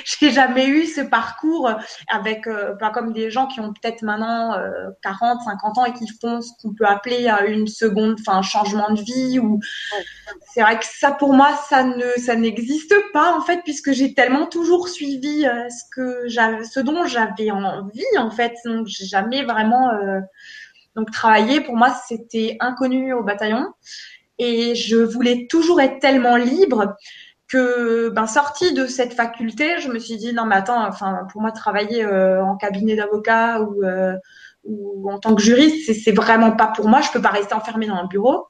[0.05, 1.71] J'ai jamais eu ce parcours
[2.07, 4.55] avec euh, pas comme des gens qui ont peut-être maintenant
[5.01, 8.41] 40, euh, 50 ans et qui font ce qu'on peut appeler euh, une seconde, enfin
[8.41, 9.59] changement de vie ou
[10.51, 14.13] c'est vrai que ça pour moi ça ne ça n'existe pas en fait puisque j'ai
[14.13, 18.53] tellement toujours suivi ce que j'avais ce dont j'avais envie en fait.
[18.65, 19.89] Donc j'ai jamais vraiment
[20.95, 23.67] donc travailler, pour moi, c'était inconnu au bataillon.
[24.37, 26.95] Et je voulais toujours être tellement libre
[27.49, 31.41] que, ben, sortie de cette faculté, je me suis dit, non, mais attends, enfin, pour
[31.41, 34.15] moi, travailler euh, en cabinet d'avocat ou, euh,
[34.63, 37.01] ou en tant que juriste, c'est vraiment pas pour moi.
[37.01, 38.47] Je peux pas rester enfermée dans un bureau.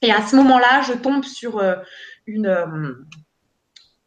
[0.00, 1.76] Et à ce moment-là, je tombe sur euh,
[2.26, 3.06] une,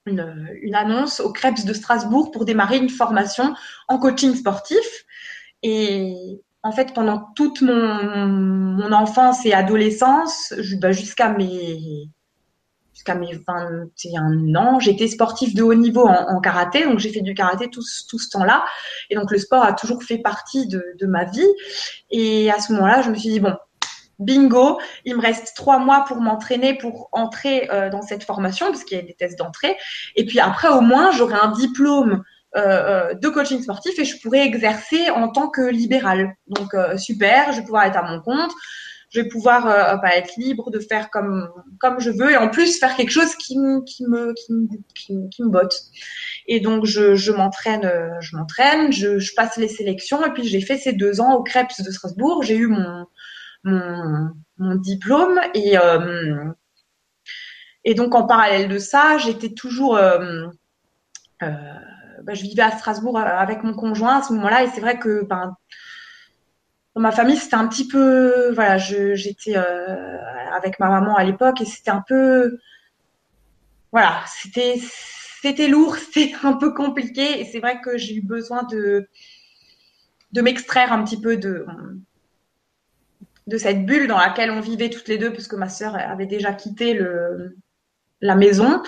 [0.05, 3.53] une, annonce au Krebs de Strasbourg pour démarrer une formation
[3.87, 5.05] en coaching sportif.
[5.61, 12.09] Et, en fait, pendant toute mon, enfance et adolescence, bah, jusqu'à mes
[12.97, 14.79] jusqu'à mes 21 ans.
[14.79, 18.65] J'étais sportif de haut niveau en, karaté, donc j'ai fait du karaté tout, ce temps-là.
[19.11, 21.47] Et donc le sport a toujours fait partie de, ma vie.
[22.09, 23.53] Et à ce moment-là, je me suis dit, bon,
[24.17, 28.83] bingo, il me reste trois mois pour m'entraîner, pour entrer euh, dans cette formation, parce
[28.83, 29.77] qu'il y a des tests d'entrée.
[30.15, 32.23] Et puis après, au moins, j'aurai un diplôme
[32.55, 36.35] euh, euh, de coaching sportif et je pourrais exercer en tant que libéral.
[36.47, 38.51] Donc super, je vais pouvoir être à mon compte,
[39.17, 39.65] je vais pouvoir
[40.01, 41.49] bah, être libre de faire comme
[41.79, 44.33] comme je veux et en plus faire quelque chose qui me qui me
[44.93, 45.75] qui me, botte.
[46.45, 50.77] Et donc je, m'entraîne, je m'entraîne, je, je passe les sélections et puis j'ai fait
[50.77, 52.43] ces deux ans au Krebs de Strasbourg.
[52.43, 53.05] J'ai eu mon
[53.63, 56.45] mon, diplôme et euh,
[57.83, 60.47] et donc en parallèle de ça, j'étais toujours euh,
[61.43, 61.49] euh,
[62.23, 65.25] bah, je vivais à Strasbourg avec mon conjoint à ce moment-là et c'est vrai que
[65.25, 65.55] ben,
[66.99, 71.91] ma famille c'était un petit peu voilà j'étais avec ma maman à l'époque et c'était
[71.91, 72.59] un peu
[73.91, 74.79] voilà c'était
[75.41, 79.07] c'était lourd c'était un peu compliqué et c'est vrai que j'ai eu besoin de
[80.31, 81.65] de m'extraire un petit peu de
[83.47, 86.25] de cette bulle dans laquelle on vivait toutes les deux, parce que ma sœur avait
[86.25, 87.55] déjà quitté le,
[88.21, 88.81] la maison.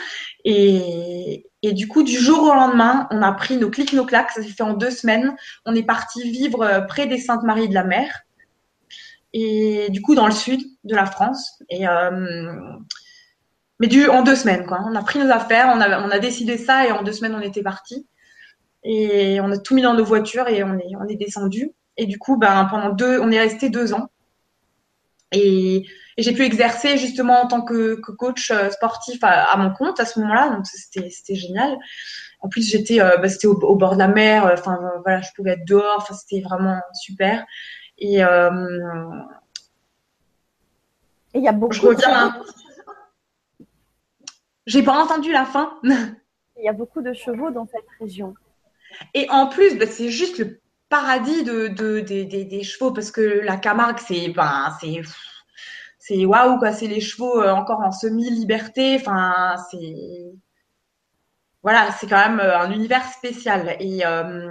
[0.46, 4.32] Et, et, du coup, du jour au lendemain, on a pris nos clics, nos claques.
[4.32, 5.36] Ça s'est fait en deux semaines.
[5.66, 8.22] On est parti vivre euh, près des Saintes-Maries de la Mer.
[9.34, 11.62] Et du coup, dans le sud de la France.
[11.70, 12.52] Et, euh,
[13.80, 14.82] mais du, en deux semaines, quoi.
[14.86, 17.64] On a pris nos affaires, on a, décidé ça et en deux semaines, on était
[17.64, 18.08] parti.
[18.84, 21.72] Et on a tout mis dans nos voitures et on est, on est descendu.
[21.98, 24.10] Et du coup, ben, pendant deux, on est resté deux ans.
[25.32, 25.86] Et,
[26.18, 30.20] j'ai pu exercer justement en tant que, coach euh, sportif à, mon compte à ce
[30.20, 31.78] moment-là, donc c'était génial.
[32.42, 35.30] En plus, j'étais euh, bah, c'était au, bord de la mer, euh, enfin voilà, je
[35.34, 37.46] pouvais être dehors, enfin c'était vraiment super.
[38.00, 38.22] Et il y
[41.48, 41.74] a beaucoup.
[41.74, 42.36] Je reviens.
[44.66, 45.80] J'ai pas entendu la fin.
[45.84, 48.36] Il y a beaucoup de chevaux dans cette région.
[49.14, 53.58] Et en plus, bah, c'est juste le paradis de, de, des chevaux parce que la
[53.58, 54.76] Camargue, c'est ben,
[56.00, 58.98] c'est waouh quoi, c'est les chevaux euh, encore en semi-liberté.
[59.00, 60.34] Enfin, c'est
[61.62, 63.76] voilà, c'est quand même euh, un univers spécial.
[63.80, 64.50] Et euh,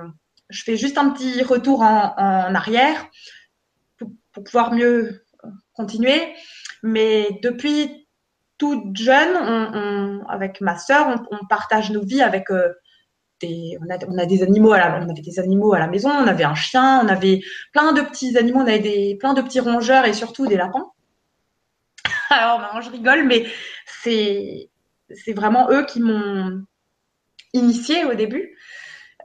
[0.50, 3.06] je fais juste un petit retour en, arrière
[3.96, 5.24] pour, pouvoir mieux
[5.72, 6.34] continuer.
[6.84, 8.06] Mais depuis
[8.56, 12.46] toute jeune, avec ma sœur, on, partage nos vies avec
[13.42, 16.10] on, a, on a des animaux à la, on avait des animaux à la maison,
[16.10, 17.40] on avait un chien, on avait
[17.72, 20.90] plein de petits animaux, on avait des, plein de petits rongeurs et surtout des lapins.
[22.30, 23.46] Alors maintenant je rigole, mais
[23.86, 24.70] c'est,
[25.10, 26.62] c'est vraiment eux qui m'ont
[27.52, 28.56] initié au début.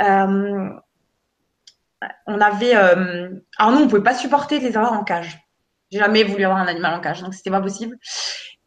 [0.02, 0.70] Euh,
[2.28, 5.40] on avait, euh, alors nous on pouvait pas supporter de les avoir en cage.
[5.92, 7.98] J'ai jamais voulu avoir un animal en cage, donc c'était pas possible.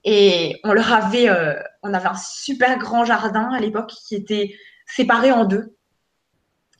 [0.04, 4.54] Et on leur avait, euh, on avait un super grand jardin à l'époque qui était
[4.87, 5.77] séparés en deux.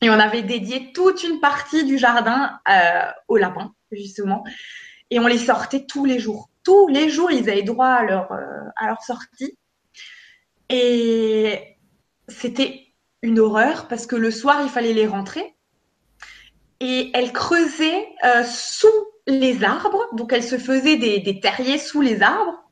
[0.03, 4.45] Et on avait dédié toute une partie du jardin euh, aux lapins, justement.
[5.11, 6.51] Et on les sortait tous les jours.
[6.65, 9.57] Tous les jours, ils avaient droit à leur, euh, sortie.
[10.69, 11.77] Et
[12.29, 12.87] c'était
[13.23, 15.55] une horreur parce que le soir, il fallait les rentrer.
[16.81, 18.89] Et elles creusaient euh, sous
[19.27, 20.07] les arbres.
[20.13, 22.63] Donc, elles se faisaient des terriers sous les arbres.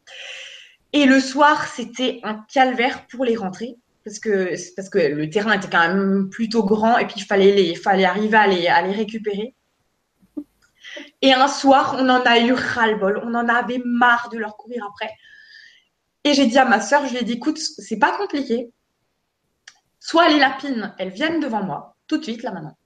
[0.92, 5.88] Et le soir, c'était un calvaire pour les rentrer parce que le terrain était quand
[5.88, 9.55] même plutôt grand et puis il fallait arriver à les, à les récupérer.
[11.23, 14.87] Et un soir, on en a eu ras-le-bol, on en avait marre de leur courir
[14.87, 15.11] après.
[16.25, 18.71] Et j'ai dit à ma sœur, je lui ai dit, écoute, c'est pas compliqué.
[20.01, 22.77] Soit les lapines, elles viennent devant moi, tout de suite, là maintenant.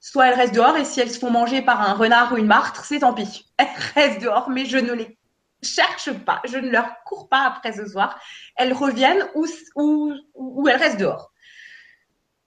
[0.00, 2.46] Soit elles restent dehors et si elles se font manger par un renard ou une
[2.46, 3.46] martre, c'est tant pis.
[3.56, 5.16] Elles restent dehors, mais je ne les
[5.62, 8.20] cherche pas, je ne leur cours pas après ce soir.
[8.56, 9.46] Elles reviennent ou,
[9.76, 11.32] ou, ou elles restent dehors.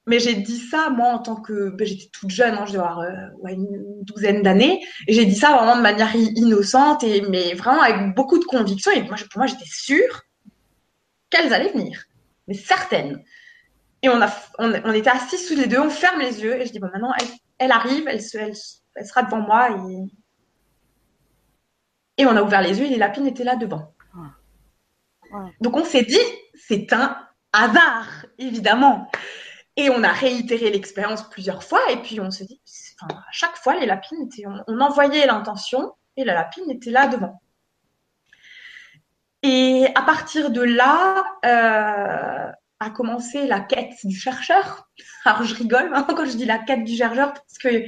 [0.06, 1.70] Mais j'ai dit ça, moi, en tant que.
[1.70, 4.86] Ben, j'étais toute jeune, hein, je dois avoir euh, une douzaine d'années.
[5.08, 8.92] Et j'ai dit ça vraiment de manière innocente, et, mais vraiment avec beaucoup de conviction.
[8.92, 10.24] Et moi, pour moi, j'étais sûre
[11.30, 12.04] qu'elles allaient venir.
[12.48, 13.24] Mais certaines.
[14.02, 16.60] Et on, a, on, était assis sous les deux, on ferme les yeux.
[16.60, 17.14] Et je dis, bon, maintenant,
[17.58, 18.54] elle, arrive, elle, elle,
[18.96, 19.70] elle, sera devant moi.
[19.72, 20.12] Et
[22.18, 23.94] et on a ouvert les yeux et les lapines étaient là devant.
[25.62, 26.20] Donc on s'est dit,
[26.54, 27.18] c'est un
[27.52, 29.10] hasard, évidemment.
[29.76, 32.62] Et on a réitéré l'expérience plusieurs fois et puis on s'est dit,
[33.02, 37.42] à chaque fois, les lapines étaient, on, envoyait l'intention et la lapine était là devant.
[39.42, 44.88] Et à partir de là, euh, a commencé la quête du chercheur.
[45.26, 47.84] Alors je rigole hein, quand je dis la quête du chercheur parce que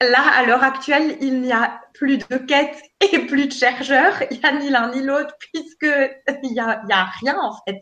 [0.00, 2.80] là, à l'heure actuelle, il n'y a plus de quêtes
[3.12, 4.22] et plus de chercheurs.
[4.30, 5.86] Il n'y a ni l'un ni l'autre, puisque
[6.42, 7.80] il n'y a, y a rien, en fait.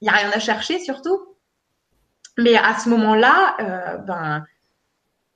[0.00, 1.36] Il n'y a rien à chercher, surtout.
[2.36, 4.44] Mais à ce moment-là, euh, ben,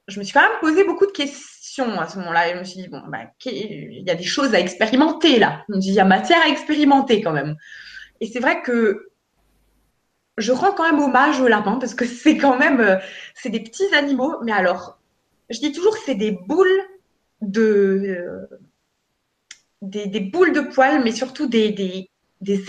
[0.08, 2.48] je me suis quand même posé beaucoup de questions à ce moment-là.
[2.48, 5.64] Et je me suis dit, bon, ben, il y a des choses à expérimenter là.
[5.68, 7.56] Il y a matière à expérimenter quand même.
[8.20, 9.10] Et c'est vrai que
[10.38, 12.96] je rends quand même hommage aux lapins parce que c'est quand même, euh,
[13.34, 14.36] c'est des petits animaux.
[14.44, 15.00] Mais alors,
[15.50, 16.82] je dis toujours c'est des boules
[17.56, 18.46] euh,
[19.80, 22.08] des, boules de poils, mais surtout des,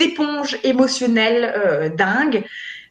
[0.00, 2.44] éponges émotionnelles euh, dingues.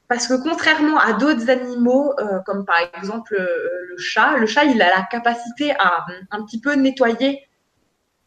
[0.07, 4.81] Parce que contrairement à d'autres animaux, euh, comme par exemple le chat, le chat, il
[4.81, 7.47] a la capacité à un petit peu nettoyer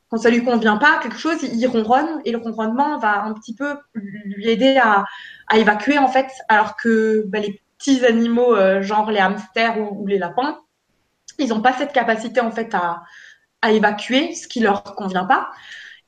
[0.08, 3.56] quand ça lui convient pas quelque chose, il ronronne et le ronronnement va un petit
[3.56, 5.04] peu lui aider à,
[5.52, 10.18] évacuer en fait, alors que bah, les petits animaux genre les hamsters ou, ou les
[10.18, 10.58] lapins,
[11.38, 13.02] ils n'ont pas cette capacité en fait à,
[13.62, 15.50] à évacuer ce qui leur convient pas.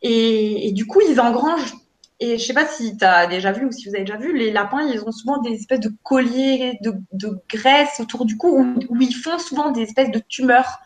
[0.02, 1.74] Et, du coup, ils engrangent
[2.20, 4.36] et je sais pas si tu as déjà vu ou si vous avez déjà vu,
[4.36, 8.76] les lapins, ils ont souvent des espèces de colliers de, de graisse autour du cou
[8.88, 10.78] où, ils font souvent des espèces de tumeurs.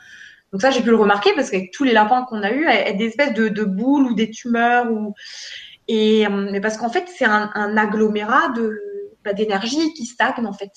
[0.53, 2.67] Donc ça, j'ai pu le remarquer parce qu'avec tous les lapins qu'on a eu,
[2.99, 5.15] des espèces de, de, boules ou des tumeurs ou
[5.89, 8.79] et mais parce qu'en fait, c'est un, un, agglomérat de
[9.25, 10.73] bah, d'énergie qui stagne en fait,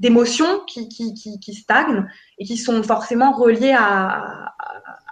[0.00, 2.06] d'émotions qui, qui, qui, qui, stagnent
[2.38, 4.53] et qui sont forcément reliées à,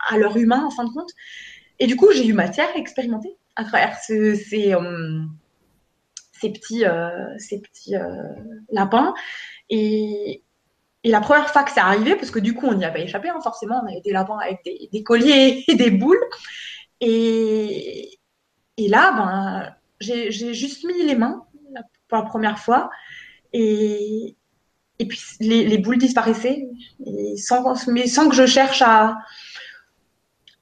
[0.08, 1.10] à, leur humain en fin de compte.
[1.78, 5.20] Et du coup, j'ai eu matière à expérimenter à travers ce, ces, euh,
[6.32, 8.22] ces, petits, euh, ces petits euh,
[8.70, 9.14] lapins.
[9.70, 10.42] Et,
[11.04, 13.00] et, la première fois que c'est arrivé, parce que du coup, on n'y a pas
[13.00, 16.22] échappé, hein, forcément, on avait des lapins avec des, colliers et des boules.
[17.00, 18.18] Et,
[18.76, 21.44] et là, ben, j'ai juste mis les mains
[22.08, 22.90] pour la première fois.
[23.52, 24.36] Et,
[24.98, 26.68] et puis les, les boules disparaissaient,
[27.36, 29.18] sans, mais sans que je cherche à,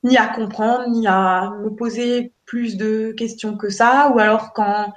[0.03, 4.93] ni à comprendre, ni à me poser plus de questions que ça, ou alors quand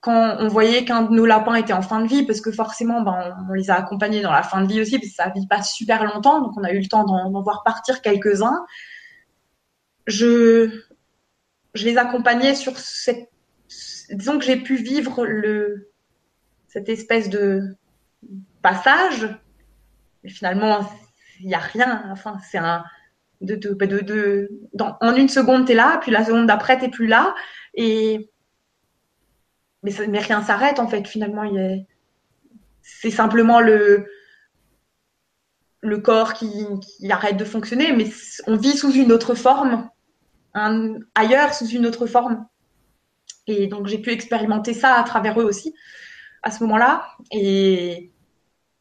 [0.00, 3.02] quand on voyait qu'un de nos lapins était en fin de vie, parce que forcément,
[3.02, 5.46] ben, on, les a accompagnés dans la fin de vie aussi, parce que ça vit
[5.48, 8.64] pas super longtemps, donc on a eu le temps d'en voir partir quelques-uns.
[10.06, 10.70] Je,
[11.74, 13.28] je les accompagnais sur cette,
[14.10, 15.90] disons que j'ai pu vivre le,
[16.68, 17.76] cette espèce de
[18.62, 19.28] passage,
[20.22, 20.88] mais finalement,
[21.40, 22.84] il n'y a rien, enfin, c'est un,
[23.40, 26.78] de, de, de, de dans, en une seconde tu es là, puis la seconde d'après
[26.78, 27.34] t'es plus là,
[27.74, 28.30] et
[29.82, 31.06] mais, ça, mais rien s'arrête en fait.
[31.06, 31.86] Finalement, il est...
[32.82, 34.06] c'est simplement le
[35.80, 36.50] le corps qui,
[36.82, 38.06] qui, arrête de fonctionner, mais
[38.48, 39.88] on vit sous une autre forme,
[41.14, 42.46] ailleurs sous une autre forme.
[43.46, 45.74] Et donc j'ai pu expérimenter ça à travers eux aussi
[46.42, 47.08] à ce moment-là.
[47.30, 48.10] Et,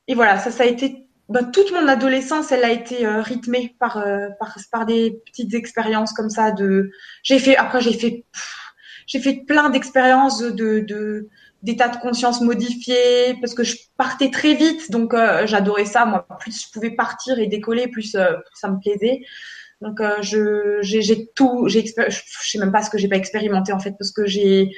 [0.08, 3.76] et voilà, ça, ça a été bah, toute mon adolescence, elle a été euh, rythmée
[3.80, 6.52] par, euh, par, par des petites expériences comme ça.
[6.52, 6.92] De,
[7.24, 8.26] j'ai fait, après j'ai fait,
[9.08, 11.28] j'ai fait plein d'expériences de, de,
[11.64, 16.06] d'état de conscience modifié parce que je partais très vite, donc euh, j'adorais ça.
[16.06, 18.20] Moi, plus je pouvais partir et décoller, plus, plus
[18.54, 19.22] ça me plaisait.
[19.82, 23.72] Donc je, j'ai, j'ai tout, j'ai, je sais même pas ce que j'ai pas expérimenté
[23.74, 24.72] en fait parce que j'ai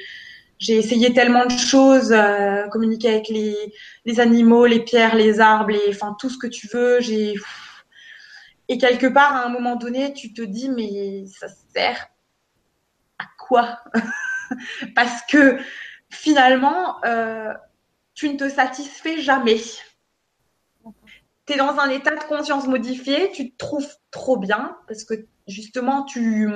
[0.60, 3.56] j'ai essayé tellement de choses, euh, communiquer avec les,
[4.04, 7.00] les, animaux, les pierres, les arbres, les, enfin tout ce que tu veux.
[7.00, 7.34] J'ai
[8.68, 12.06] et quelque part à un moment donné, tu te dis mais ça sert
[13.18, 13.80] à quoi?
[14.94, 15.58] Parce que
[16.10, 17.52] finalement, euh,
[18.14, 19.60] tu ne te satisfais jamais.
[21.46, 25.14] Tu es dans un état de conscience modifié, tu te trouves trop bien parce que
[25.48, 26.48] justement tu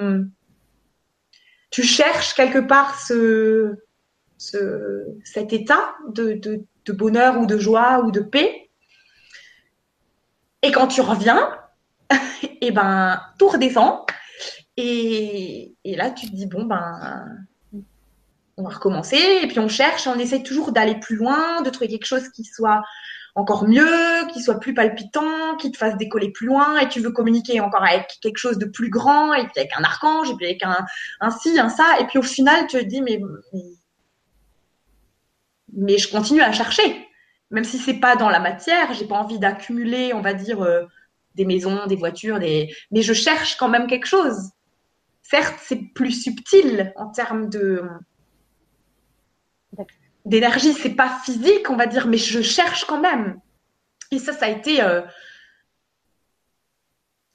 [1.71, 3.84] tu cherches quelque part ce
[4.38, 8.70] ce, cet état de, de, bonheur ou de joie ou de paix.
[10.62, 11.57] Et quand tu reviens,
[12.11, 12.16] et
[12.61, 14.01] eh ben tout redescend.
[14.77, 17.47] Et, et, là, tu te dis bon ben
[18.57, 19.18] on va recommencer.
[19.42, 22.44] Et puis on cherche, on essaie toujours d'aller plus loin, de trouver quelque chose qui
[22.44, 22.83] soit
[23.35, 27.11] encore mieux, qui soit plus palpitant, qui te fasse décoller plus loin, et tu veux
[27.11, 30.47] communiquer encore avec quelque chose de plus grand, et puis avec un archange, et puis
[30.47, 30.78] avec un,
[31.20, 33.20] un ci, un ça, et puis au final, tu te dis, mais
[35.77, 37.09] mais je continue à chercher.
[37.51, 40.85] Même si c'est pas dans la matière, j'ai pas envie d'accumuler, on va dire, euh,
[41.35, 42.75] des maisons, des voitures, des...
[42.91, 44.51] mais je cherche quand même quelque chose.
[45.22, 47.83] Certes, c'est plus subtil en termes de
[50.25, 53.41] d'énergie, c'est pas physique, on va dire, mais je cherche quand même.
[54.11, 55.03] Et ça, ça a été euh,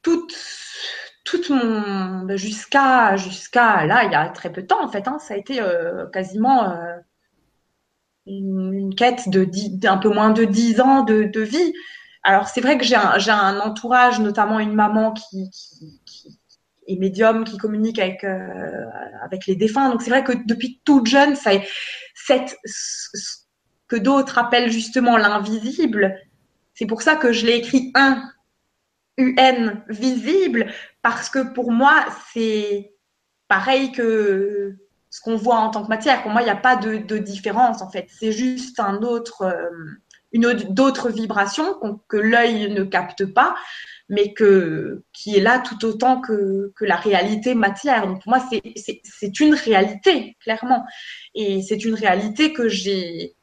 [0.02, 0.36] toute
[1.24, 5.08] toute mon ben, jusqu'à jusqu'à là, il y a très peu de temps en fait.
[5.08, 6.76] Hein, ça a été euh, quasiment
[8.26, 9.48] une, quête de
[9.88, 11.74] un peu moins de dix ans de, de, vie.
[12.24, 15.50] alors c'est vrai que j'ai un, un entourage, notamment une maman qui,
[16.88, 18.86] est médium, qui communique avec euh,
[19.24, 19.90] avec les défunts.
[19.90, 21.52] Donc c'est vrai que depuis toute jeune, ça
[22.16, 23.38] cette ce
[23.88, 26.16] que d'autres appellent justement l'invisible.
[26.74, 28.24] C'est pour ça que je l'ai écrit un
[29.18, 32.94] UN visible parce que pour moi c'est
[33.48, 34.78] pareil que
[35.10, 36.22] ce qu'on voit en tant que matière.
[36.22, 38.08] Pour moi, il n'y a pas de, différence en fait.
[38.10, 39.70] C'est juste autre, euh,
[40.32, 41.76] une d'autres vibrations
[42.08, 43.56] que l'œil ne capte pas,
[44.10, 48.08] mais qui est là tout autant que, la réalité matière.
[48.08, 48.44] Donc pour moi,
[49.04, 50.86] c'est une réalité clairement,
[51.36, 53.36] et c'est une réalité que j'ai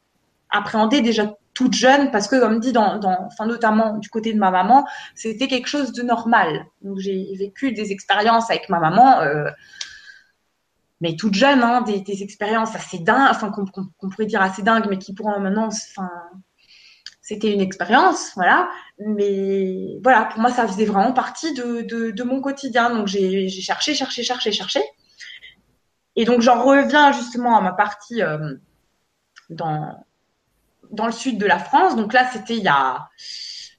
[0.51, 2.73] appréhendée déjà toute jeune parce que comme dit
[3.41, 6.67] notamment du côté de ma maman, c'était quelque chose de normal.
[6.83, 9.21] Donc j'ai vécu des expériences avec ma maman.
[9.23, 9.49] Euh,
[11.01, 14.87] mais toute jeune, hein, des, expériences assez dingues, enfin qu'on qu pourrait dire assez dingues,
[14.89, 16.11] mais qui pour maintenant, enfin,
[17.21, 18.71] c'était une expérience, voilà.
[18.99, 22.91] Mais voilà, pour moi, ça faisait vraiment partie de, de, mon quotidien.
[22.91, 24.81] Donc j'ai cherché, cherché, cherché, cherché.
[26.17, 28.55] Et donc j'en reviens justement à ma partie euh,
[29.51, 30.05] dans
[30.93, 31.97] dans le sud de la France.
[31.97, 33.09] Donc là, c'était il y a,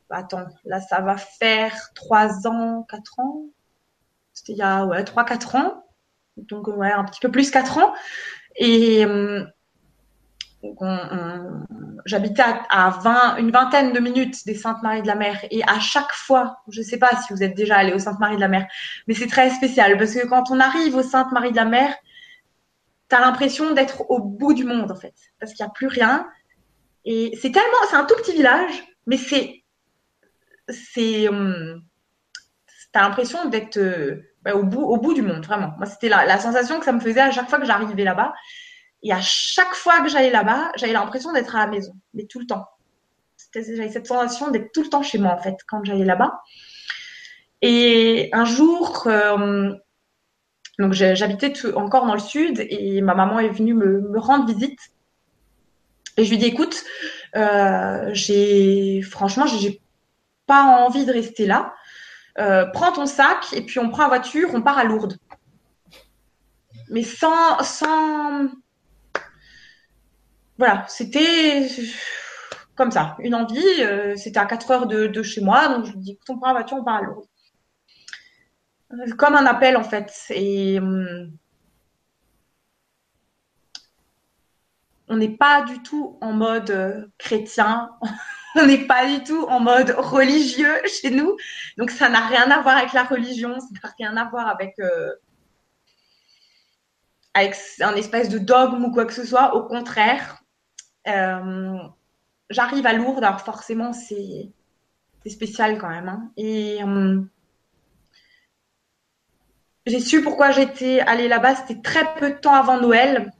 [0.09, 3.45] attends, là ça va faire trois ans, quatre ans.
[4.33, 5.86] C'était il y a ouais trois, quatre ans
[6.37, 7.93] donc ouais, un petit peu plus 4 ans.
[8.55, 9.43] Et euh,
[12.05, 15.45] j'habitais à, 20, une vingtaine de minutes des Saintes-Maries de la Mer.
[15.51, 18.35] Et à chaque fois, je ne sais pas si vous êtes déjà allé aux Saintes-Maries
[18.35, 18.67] de la Mer,
[19.07, 21.93] mais c'est très spécial parce que quand on arrive aux Saintes-Maries de la Mer,
[23.09, 25.87] tu as l'impression d'être au bout du monde en fait, parce qu'il n'y a plus
[25.87, 26.27] rien.
[27.05, 29.63] Et c'est tellement, c'est un tout petit village, mais c'est,
[30.67, 31.81] c'est, hum,
[32.91, 33.79] t'as l'impression d'être
[34.53, 35.73] au, bout, au bout du monde, vraiment.
[35.77, 38.33] Moi, c'était la, la sensation que ça me faisait à chaque fois que j'arrivais là-bas.
[39.03, 42.39] Et à chaque fois que j'allais là-bas, j'avais l'impression d'être à la maison, mais tout
[42.39, 42.67] le temps.
[43.53, 46.41] J'avais cette sensation d'être tout le temps chez moi, en fait, quand j'allais là-bas.
[47.61, 49.71] Et un jour, euh,
[50.79, 54.79] donc j'habitais encore dans le sud et ma maman est venue me, rendre visite.
[56.17, 56.83] Et je lui dis, écoute,
[57.35, 59.81] euh, j'ai franchement, j'ai
[60.45, 61.73] pas envie de rester là.
[62.39, 65.17] Euh, prends ton sac et puis on prend la voiture, on part à Lourdes.
[66.89, 68.47] Mais sans, sans,
[70.57, 71.67] voilà, c'était
[72.75, 73.63] comme ça, une envie.
[73.81, 76.47] Euh, c'était à 4 heures de, chez moi, donc je lui dis, écoute, on prend
[76.47, 77.25] la voiture, on part à Lourdes.
[78.93, 80.13] Euh, comme un appel en fait.
[80.29, 81.31] Et hum,
[85.09, 87.91] on n'est pas du tout en mode chrétien.
[88.57, 91.37] on n'est pas du tout en mode religieux chez nous.
[91.77, 94.79] Donc ça n'a rien à voir avec la religion, ça n'a rien à voir avec,
[94.79, 95.13] euh,
[97.33, 99.55] avec un espèce de dogme ou quoi que ce soit.
[99.55, 100.41] Au contraire,
[101.07, 101.77] euh,
[102.49, 104.51] j'arrive à Lourdes, alors forcément c'est
[105.29, 106.09] spécial quand même.
[106.09, 106.31] Hein.
[106.37, 107.21] Et euh,
[109.85, 113.31] j'ai su pourquoi j'étais allée là-bas, c'était très peu de temps avant Noël.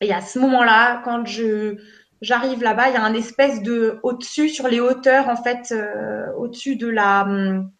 [0.00, 1.76] Et à ce moment-là, quand je
[2.20, 6.32] j'arrive là-bas, il y a un espèce de au-dessus sur les hauteurs en fait, euh,
[6.36, 7.70] au-dessus de la hum,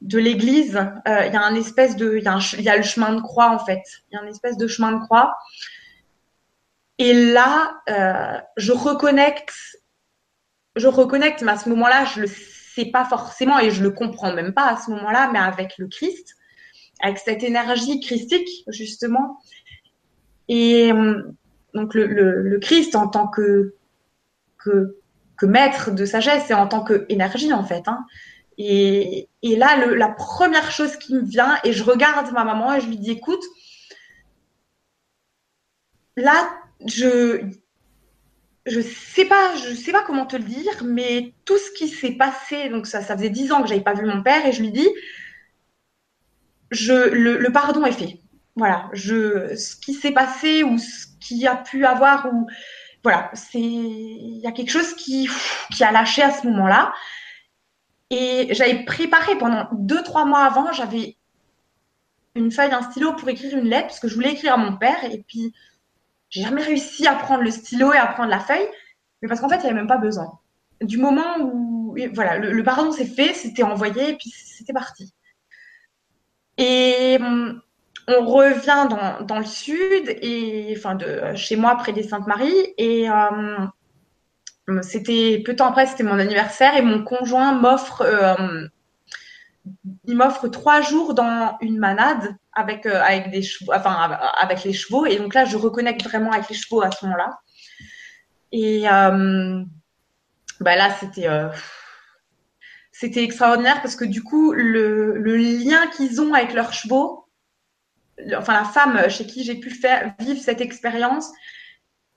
[0.00, 3.20] de l'église, euh, il y a un espèce de, il y, a le chemin de
[3.20, 5.36] croix en fait, il y a un espèce de chemin de croix.
[6.96, 9.52] Et là, euh, je reconnecte,
[10.76, 14.32] je reconnecte, mais à ce moment-là, je le sais pas forcément et je le comprends
[14.32, 16.34] même pas à ce moment-là, mais avec le Christ,
[17.02, 19.38] avec cette énergie christique justement.
[20.48, 21.34] Et hum,
[21.74, 23.74] donc le, le, Christ en tant que,
[24.58, 24.96] que,
[25.42, 27.88] maître de sagesse et en tant qu'énergie en fait.
[27.88, 28.04] Hein.
[28.58, 32.80] Et, et, là, la première chose qui me vient, et je regarde ma maman et
[32.80, 33.42] je lui dis, écoute,
[36.16, 36.50] là,
[36.86, 37.42] je
[38.66, 42.12] je sais pas, je sais pas comment te le dire, mais tout ce qui s'est
[42.12, 44.60] passé, donc ça, ça faisait dix ans que j'avais pas vu mon père, et je
[44.60, 44.88] lui dis,
[46.70, 48.18] je, le, le pardon est fait.
[48.56, 52.48] Voilà, je, ce qui s'est passé ou ce qui a pu avoir ou
[53.02, 55.28] voilà, c'est il y a quelque chose qui
[55.74, 56.92] qui a lâché à ce moment-là.
[58.10, 61.16] Et j'avais préparé pendant deux trois mois avant, j'avais
[62.34, 64.76] une feuille, un stylo pour écrire une lettre parce que je voulais écrire à mon
[64.76, 65.52] père et puis
[66.28, 68.68] j'ai jamais réussi à prendre le stylo et à prendre la feuille,
[69.22, 70.38] mais parce qu'en fait il n'y avait même pas besoin.
[70.80, 75.12] Du moment où voilà, le, pardon s'est fait, c'était envoyé et puis c'était parti.
[76.56, 77.60] Et hum,
[78.18, 78.88] on revient
[79.20, 80.76] dans, le sud et
[81.36, 83.66] chez moi près des Saintes Maries et euh,
[84.82, 88.66] c'était peu de temps après c'était mon anniversaire et mon conjoint m'offre euh,
[90.50, 96.04] trois jours dans une manade avec euh, avec les chevaux et donc là je reconnecte
[96.04, 97.38] vraiment avec les chevaux à ce moment-là.
[98.52, 98.82] Et
[100.60, 100.90] bah là
[102.92, 107.29] c'était extraordinaire parce que du coup, le lien qu'ils ont avec leurs chevaux,
[108.36, 111.30] enfin la femme chez qui j'ai pu faire vivre cette expérience,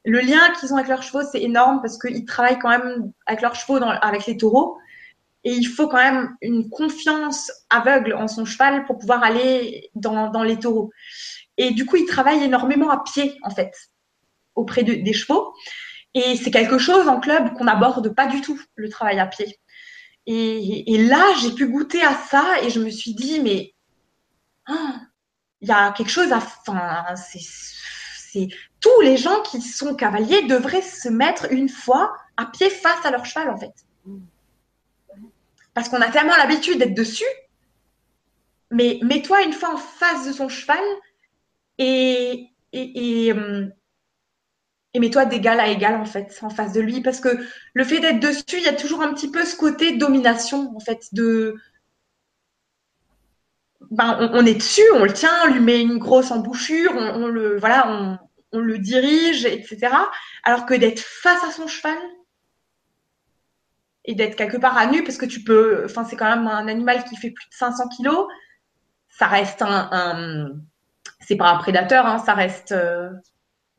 [0.06, 3.42] le lien qu'ils ont avec leurs chevaux, c'est énorme parce qu'ils travaillent quand même avec
[3.42, 4.78] leurs chevaux, avec les taureaux.
[5.46, 10.44] Et il faut quand même une confiance aveugle en son cheval pour pouvoir aller dans,
[10.44, 10.92] les taureaux.
[11.58, 13.74] Et du coup, ils travaillent énormément à pied, en fait,
[14.56, 15.54] auprès de, des chevaux.
[16.14, 19.60] Et c'est quelque chose en club qu'on n'aborde pas du tout, le travail à pied.
[20.26, 23.74] Et, là, j'ai pu goûter à ça et je me suis dit, mais
[24.66, 25.02] ah,
[25.64, 26.38] il y a quelque chose à.
[26.68, 28.50] Enfin, c'est
[28.82, 33.12] tous les gens qui sont cavaliers devraient se mettre une fois à pied face à
[33.12, 33.74] leur cheval, en fait.
[35.74, 37.24] Parce qu'on a tellement l'habitude d'être dessus.
[38.72, 40.84] Mais mets-toi une fois en face de son cheval
[41.78, 43.34] et, et,
[44.94, 47.30] et mets-toi d'égal à égal en fait en face de lui parce que
[47.74, 50.80] le fait d'être dessus il y a toujours un petit peu ce côté domination en
[50.80, 51.56] fait de
[53.94, 57.58] ben, on, est dessus on le tient on lui met une grosse embouchure on, le
[57.58, 58.18] voilà
[58.52, 59.96] on, le dirige etc
[60.44, 61.98] alors que d'être face à son cheval
[64.06, 66.68] et d'être quelque part à nu parce que tu peux enfin c'est quand même un
[66.68, 68.28] animal qui fait plus de 500 kilos
[69.10, 70.52] ça reste un, un
[71.20, 73.10] c'est pas un prédateur hein, ça reste euh,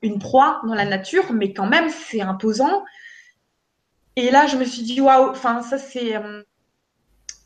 [0.04, 2.84] une proie dans la nature, mais quand même, c'est imposant.
[4.16, 6.42] Et là, je me suis dit, waouh, enfin, ça, c'est, euh,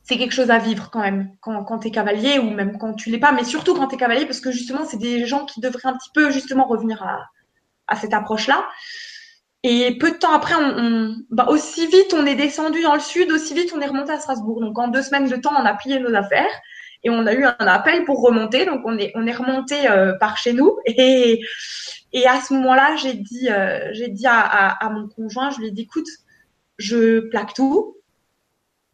[0.09, 2.95] c'est quelque chose à vivre quand même, quand, quand tu es cavalier ou même quand
[2.95, 5.45] tu l'es pas, mais surtout quand tu es cavalier, parce que justement, c'est des gens
[5.45, 7.27] qui devraient un petit peu, justement, revenir à,
[7.89, 8.67] à cette approche-là.
[9.65, 13.31] Et peu de temps après, on, bah, aussi vite on est descendu dans le sud,
[13.33, 14.61] aussi vite on est remonté à Strasbourg.
[14.61, 16.55] Donc en deux semaines de temps, on a plié nos affaires
[17.05, 18.65] et on a eu un appel pour remonter.
[18.65, 21.43] Donc on est, on est remonté euh, par chez nous et,
[22.15, 25.59] et à ce moment-là, j'ai dit, euh, j'ai dit à, à, à, mon conjoint, je
[25.59, 26.09] lui ai dit, écoute,
[26.79, 27.98] je plaque tout,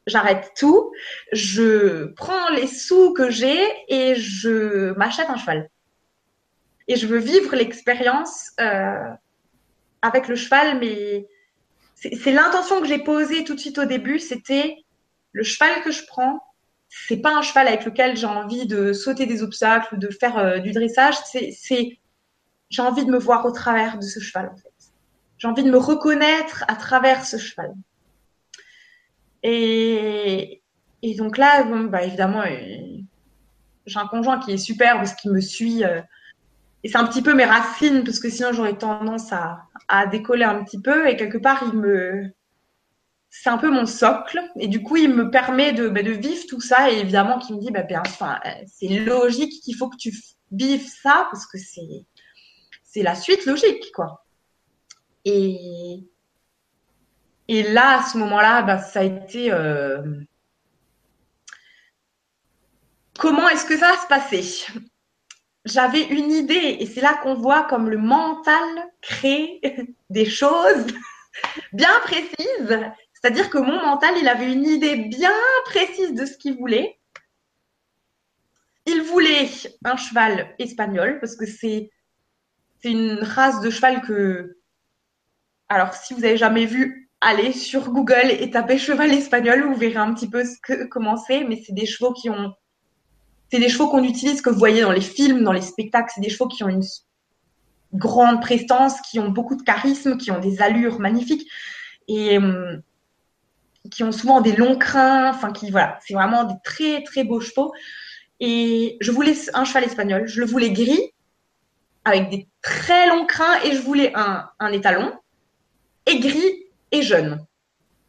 [0.06, 0.92] j'arrête tout,
[1.32, 5.68] je prends les sous que j'ai et je m'achète un cheval.
[6.88, 9.10] Et je veux vivre l'expérience euh,
[10.02, 11.26] avec le cheval, mais
[11.94, 14.76] c'est l'intention que j'ai posée tout de suite au début, c'était
[15.32, 16.40] le cheval que je prends,
[16.88, 20.38] c'est pas un cheval avec lequel j'ai envie de sauter des obstacles ou de faire
[20.38, 21.98] euh, du dressage, c'est
[22.70, 24.72] j'ai envie de me voir au travers de ce cheval, en fait.
[25.38, 27.74] J'ai envie de me reconnaître à travers ce cheval.
[29.44, 30.62] Et,
[31.16, 32.98] donc là, bah, évidemment, euh,
[33.86, 35.84] j'ai un conjoint qui est super parce qu'il me suit.
[35.84, 36.00] Euh,
[36.82, 40.44] et c'est un petit peu mes racines parce que sinon j'aurais tendance à, à, décoller
[40.44, 41.08] un petit peu.
[41.08, 42.30] Et quelque part, il me.
[43.30, 44.40] C'est un peu mon socle.
[44.58, 46.90] Et du coup, il me permet de, bah, de vivre tout ça.
[46.90, 50.12] Et évidemment, qu'il me dit, bah, bien, enfin, c'est logique qu'il faut que tu
[50.50, 52.06] vives ça parce que c'est
[52.94, 54.24] c'est la suite logique, quoi.
[55.24, 56.04] Et,
[57.48, 59.52] et là, à ce moment-là, bah, ça a été.
[59.52, 60.02] Euh...
[63.18, 64.66] Comment est-ce que ça va se passer?
[65.64, 68.64] J'avais une idée, et c'est là qu'on voit comme le mental
[69.00, 69.60] crée
[70.10, 70.86] des choses
[71.72, 72.78] bien précises.
[73.12, 75.32] C'est-à-dire que mon mental, il avait une idée bien
[75.66, 76.98] précise de ce qu'il voulait.
[78.86, 79.48] Il voulait
[79.84, 81.90] un cheval espagnol parce que c'est
[82.82, 84.58] une race de cheval que.
[85.70, 89.96] Alors, si vous avez jamais vu, allez sur Google et tapez cheval espagnol, vous verrez
[89.96, 91.44] un petit peu ce que, comment c'est.
[91.44, 92.52] Mais c'est des chevaux qui ont.
[93.50, 96.10] C'est des chevaux qu'on utilise, que vous voyez dans les films, dans les spectacles.
[96.14, 96.82] C'est des chevaux qui ont une
[97.92, 101.48] grande prestance, qui ont beaucoup de charisme, qui ont des allures magnifiques
[102.08, 102.76] et euh,
[103.90, 105.30] qui ont souvent des longs crins.
[105.30, 107.72] Enfin, qui voilà, c'est vraiment des très très beaux chevaux.
[108.40, 110.26] Et je voulais un cheval espagnol.
[110.26, 111.12] Je le voulais gris
[112.04, 115.12] avec des très longs crins et je voulais un, un étalon
[116.06, 116.63] aigri
[117.02, 117.44] jeune.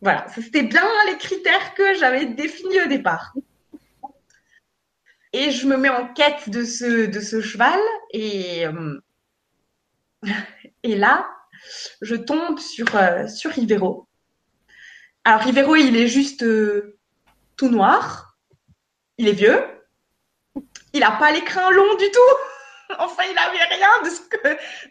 [0.01, 3.33] Voilà, c'était bien les critères que j'avais définis au départ.
[5.33, 7.79] Et je me mets en quête de ce, cheval
[8.11, 8.99] et, euh,
[10.83, 11.29] et là,
[12.01, 14.07] je tombe sur, euh, sur Rivero.
[15.23, 16.97] Alors Rivero, il est juste euh,
[17.57, 18.37] tout noir,
[19.17, 19.59] il est vieux,
[20.93, 22.35] il n'a pas les crins longs du tout.
[22.99, 23.89] enfin, il n'avait rien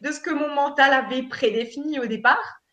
[0.01, 2.64] de ce que mon mental avait prédéfini au départ.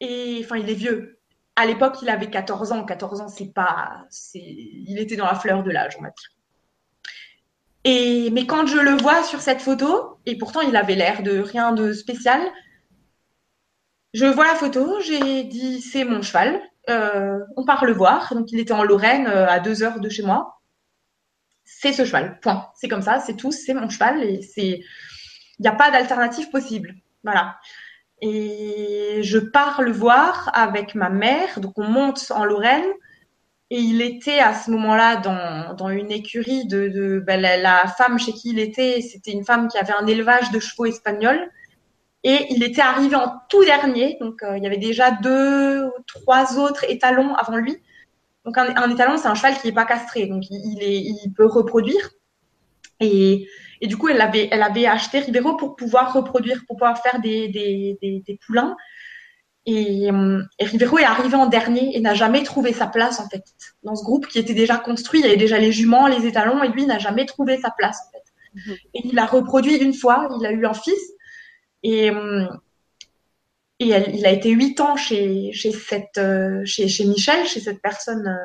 [0.00, 1.20] Et enfin, il est vieux.
[1.56, 2.84] À l'époque, il avait 14 ans.
[2.84, 4.06] 14 ans, c'est pas.
[4.34, 6.30] Il était dans la fleur de l'âge, on va dire.
[7.84, 11.38] Et, mais quand je le vois sur cette photo, et pourtant il avait l'air de
[11.38, 12.40] rien de spécial,
[14.14, 18.32] je vois la photo, j'ai dit c'est mon cheval, euh, on part le voir.
[18.34, 20.54] Donc il était en Lorraine, euh, à deux heures de chez moi
[21.64, 22.38] c'est ce cheval.
[22.40, 22.68] Point.
[22.74, 24.80] C'est comme ça, c'est tout, c'est mon cheval et c'est.
[25.58, 26.94] Il n'y a pas d'alternative possible.
[27.22, 27.58] Voilà.
[28.26, 32.90] Et je pars le voir avec ma mère, donc on monte en Lorraine
[33.68, 38.32] Et il était à ce moment-là dans, dans une écurie de, ben, la, femme chez
[38.32, 41.50] qui il était, c'était une femme qui avait un élevage de chevaux espagnols.
[42.22, 45.92] Et il était arrivé en tout dernier, donc euh, il y avait déjà deux ou
[46.06, 47.76] trois autres étalons avant lui.
[48.46, 51.30] Donc un, étalon, c'est un cheval qui n'est pas castré, donc il, il, est, il
[51.36, 52.08] peut reproduire.
[53.00, 53.46] Et,
[53.84, 57.20] et, du coup, elle avait, elle avait acheté Ribeiro pour pouvoir reproduire, pour pouvoir faire
[57.20, 58.76] des, des, des, des poulains.
[59.66, 63.28] Et, euh, et, Rivero est arrivé en dernier et n'a jamais trouvé sa place en
[63.28, 63.42] fait
[63.82, 65.20] dans ce groupe qui était déjà construit.
[65.20, 67.98] Il y avait déjà les juments, les étalons et lui n'a jamais trouvé sa place
[68.06, 68.24] en fait.
[68.54, 68.76] Mhm.
[68.94, 70.28] Et il a reproduit une fois.
[70.38, 71.00] Il a eu un fils
[71.82, 72.46] et euh,
[73.78, 77.60] et elle, il a été huit ans chez chez cette euh, chez, chez Michel, chez
[77.60, 78.38] cette personne,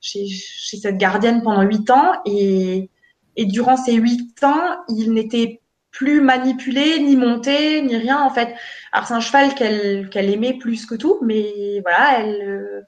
[0.00, 2.90] chez, chez cette gardienne pendant huit ans et
[3.38, 5.62] et durant ces huit ans, il n'était
[5.92, 8.52] plus manipulé, ni monté, ni rien en fait.
[8.92, 12.80] Alors c'est un cheval qu'elle aimait plus que tout, mais voilà, elle, euh,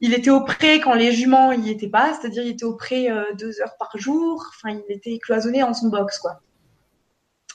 [0.00, 3.10] il était au pré quand les juments y étaient pas, c'est-à-dire il était au pré
[3.10, 4.42] euh, deux heures par jour.
[4.48, 6.40] Enfin, il était cloisonné en son box quoi.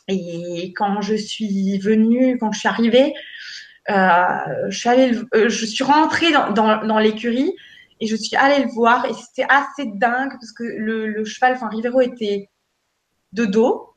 [0.07, 3.15] Et quand je suis venue, quand je suis arrivée,
[3.89, 5.11] euh, je suis allée,
[5.81, 7.55] rentrée dans l'écurie
[7.99, 11.69] et je suis allée le voir et c'était assez dingue parce que le, cheval, enfin
[11.69, 12.49] Rivero était
[13.33, 13.95] de dos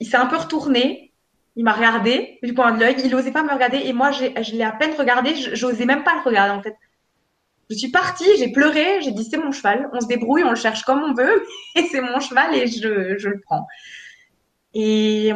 [0.00, 1.12] il s'est un peu retourné,
[1.56, 4.52] il m'a regardé du point de l'œil, il n'osait pas me regarder et moi je
[4.52, 6.76] l'ai à peine regardé, j'osais même pas le regarder en fait.
[7.70, 10.56] Je suis partie, j'ai pleuré, j'ai dit c'est mon cheval, on se débrouille, on le
[10.56, 13.66] cherche comme on veut et c'est mon cheval et je, le prends.
[14.74, 15.32] Et,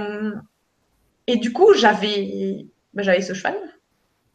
[1.27, 3.57] et du coup j'avais ben, j'avais ce cheval,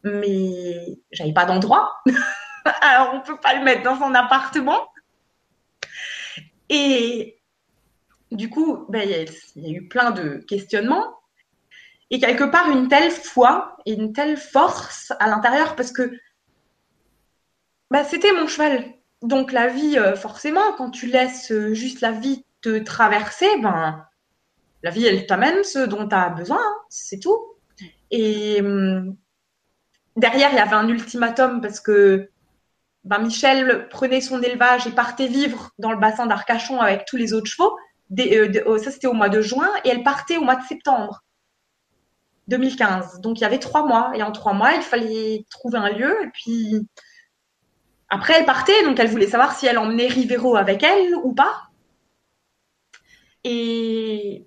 [0.02, 1.92] mais j'avais pas d'endroit.
[2.80, 4.88] Alors on peut pas le mettre dans son appartement.
[6.68, 7.38] Et,
[8.32, 11.20] du coup, ben, il y, a eu plein de questionnements.
[12.10, 16.12] Et quelque part, une telle foi et une telle force à l'intérieur, parce que
[17.90, 18.84] ben, c'était mon cheval.
[19.22, 24.04] Donc la vie, euh, forcément, quand tu laisses euh, juste la vie te traverser, ben,
[24.82, 27.38] la vie, elle t'amène ce dont tu as besoin, hein, c'est tout.
[28.10, 29.16] Et hum,
[30.16, 32.30] derrière, il y avait un ultimatum parce que
[33.06, 37.32] ben, Michel prenait son élevage et partait vivre dans le bassin d'Arcachon avec tous les
[37.32, 37.76] autres chevaux.
[38.18, 41.22] Euh, oh, ça c'était au mois de juin, et elle partait au mois de septembre
[42.48, 43.20] 2015.
[43.20, 46.16] Donc il y avait trois mois, et en trois mois, il fallait trouver un lieu,
[46.24, 46.88] et puis
[48.08, 51.62] après elle partait, donc elle voulait savoir si elle emmenait Rivero avec elle ou pas.
[53.44, 54.44] Et,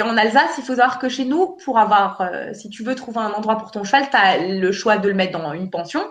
[0.00, 3.18] en Alsace, il faut savoir que chez nous, pour avoir, euh, si tu veux trouver
[3.18, 6.02] un endroit pour ton cheval, tu as le choix de le mettre dans une pension.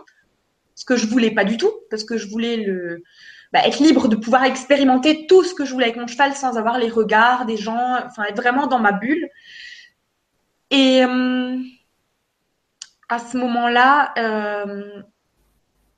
[0.79, 3.03] Ce que je voulais pas du tout, parce que je voulais le,
[3.51, 6.57] bah, être libre de pouvoir expérimenter tout ce que je voulais avec mon cheval sans
[6.57, 9.27] avoir les regards des gens, enfin être vraiment dans ma bulle.
[10.71, 11.57] Et euh,
[13.09, 15.01] à ce moment-là, euh,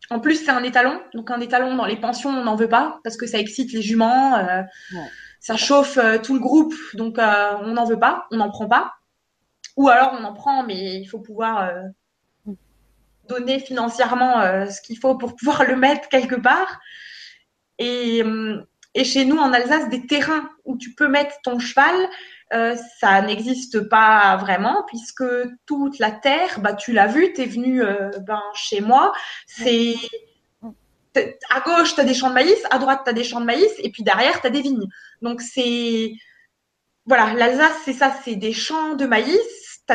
[0.10, 3.00] en plus c'est un étalon, donc un étalon dans les pensions on n'en veut pas
[3.04, 4.64] parce que ça excite les juments, euh,
[4.96, 5.08] ouais.
[5.40, 8.94] ça chauffe tout le groupe, donc on n'en veut pas, on n'en prend pas.
[9.78, 11.70] Ou alors on en prend, mais il faut pouvoir.
[13.32, 16.80] Donner financièrement ce qu'il faut pour pouvoir le mettre quelque part.
[17.82, 18.62] Et, euh,
[18.94, 21.96] et, chez nous, en Alsace, des terrains où tu peux mettre ton cheval,
[22.54, 25.24] euh, ça n'existe pas vraiment, puisque
[25.66, 29.14] toute la terre, bah, tu l'as vu, tu es venu euh, ben, chez moi,
[29.48, 29.96] c'est
[31.50, 33.46] à gauche, tu as des champs de maïs, à droite, tu as des champs de
[33.46, 34.88] maïs, et puis derrière, tu as des vignes.
[35.22, 36.12] Donc, c'est.
[37.08, 39.40] Voilà, l'Alsace, c'est ça, c'est des champs de maïs,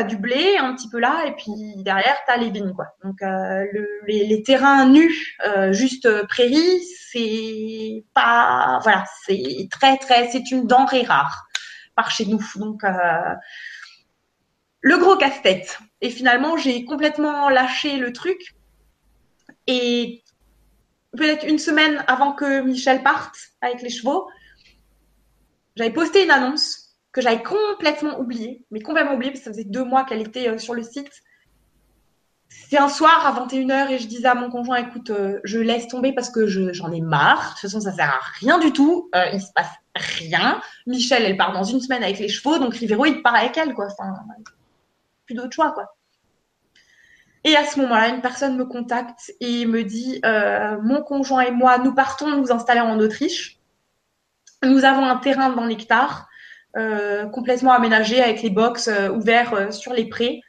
[0.03, 2.73] du blé un petit peu là, et puis derrière, tu as les vignes.
[2.73, 2.87] Quoi.
[3.03, 6.81] Donc, euh, le, les, terrains nus, euh, juste prairie,
[7.11, 8.79] c'est pas.
[8.83, 10.29] Voilà, c'est très, très.
[10.29, 11.47] C'est une denrée rare
[11.95, 12.43] par chez nous.
[12.55, 13.35] Donc, euh,
[14.81, 15.79] le gros casse-tête.
[16.01, 18.55] Et finalement, j'ai complètement lâché le truc.
[19.67, 20.23] Et
[21.15, 24.29] peut-être une semaine avant que Michel parte avec les chevaux,
[25.75, 26.86] j'avais posté une annonce
[27.17, 30.49] que j'avais complètement oublié, mais complètement oublié parce que ça faisait deux mois qu'elle était
[30.49, 31.09] euh, sur le site.
[32.47, 35.87] C'est un soir à 21h et je disais à mon conjoint, écoute, euh, je laisse
[35.87, 37.41] tomber parce que j'en ai marre.
[37.41, 39.09] De toute façon, ça sert à rien du tout.
[39.15, 40.61] Euh, il se passe rien.
[40.85, 43.73] Michel, elle part dans une semaine avec les chevaux, donc Rivero, il part avec elle,
[43.73, 43.87] quoi.
[43.87, 44.13] Enfin,
[45.25, 45.95] plus d'autre choix, quoi.
[47.45, 51.51] Et à ce moment-là, une personne me contacte et me dit, euh, mon conjoint et
[51.51, 53.57] moi, nous partons nous installer en Autriche.
[54.63, 56.26] Nous avons un terrain dans l'hectare euh,
[57.31, 60.41] complètement aménagé avec les box euh, ouverts euh, sur les prés,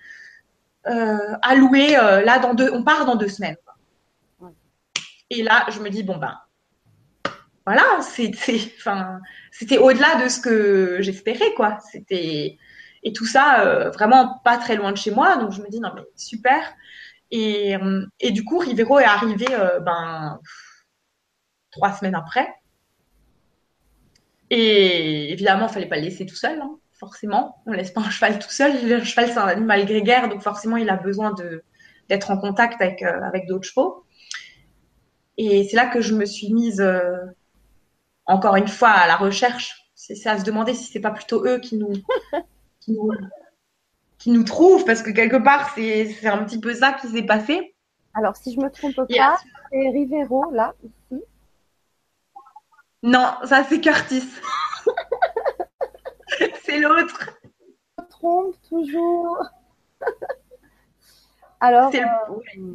[0.84, 1.90] à louer.
[1.90, 3.56] là, dans deux, on part dans deux semaines.
[5.28, 6.38] Et là, je me dis bon ben,
[7.66, 9.20] voilà, c'était, enfin,
[9.50, 11.78] c'était au-delà de ce que j'espérais quoi.
[11.92, 12.56] C'était
[13.02, 15.92] et tout ça vraiment pas très loin de chez moi, donc je me dis non
[15.94, 16.72] mais super.
[17.30, 17.76] Et,
[18.20, 19.46] et du coup, Rivero est arrivé
[19.82, 20.40] ben,
[21.70, 22.48] trois semaines après.
[24.50, 27.62] Et évidemment, il fallait pas le laisser tout seul, hein, forcément.
[27.66, 28.72] On laisse pas un cheval tout seul.
[28.88, 31.34] Le cheval, c'est un animal grégaire, donc forcément, il a besoin
[32.08, 34.04] d'être en contact avec, euh, avec d'autres chevaux.
[35.36, 37.16] Et c'est là que je me suis mise, euh,
[38.26, 39.74] encore une fois, à la recherche.
[39.94, 41.92] C'est à se demander si c'est pas plutôt eux qui nous,
[42.80, 43.10] qui nous,
[44.18, 47.74] qui nous trouvent, parce que quelque part, c'est un petit peu ça qui s'est passé.
[48.14, 49.36] Alors, si je me trompe pas,
[49.70, 50.74] c'est Rivero, là.
[53.02, 54.28] Non, ça c'est Curtis.
[56.64, 57.30] c'est l'autre.
[57.42, 59.38] Je me trompe toujours.
[61.60, 61.92] Alors.
[61.94, 62.74] Euh,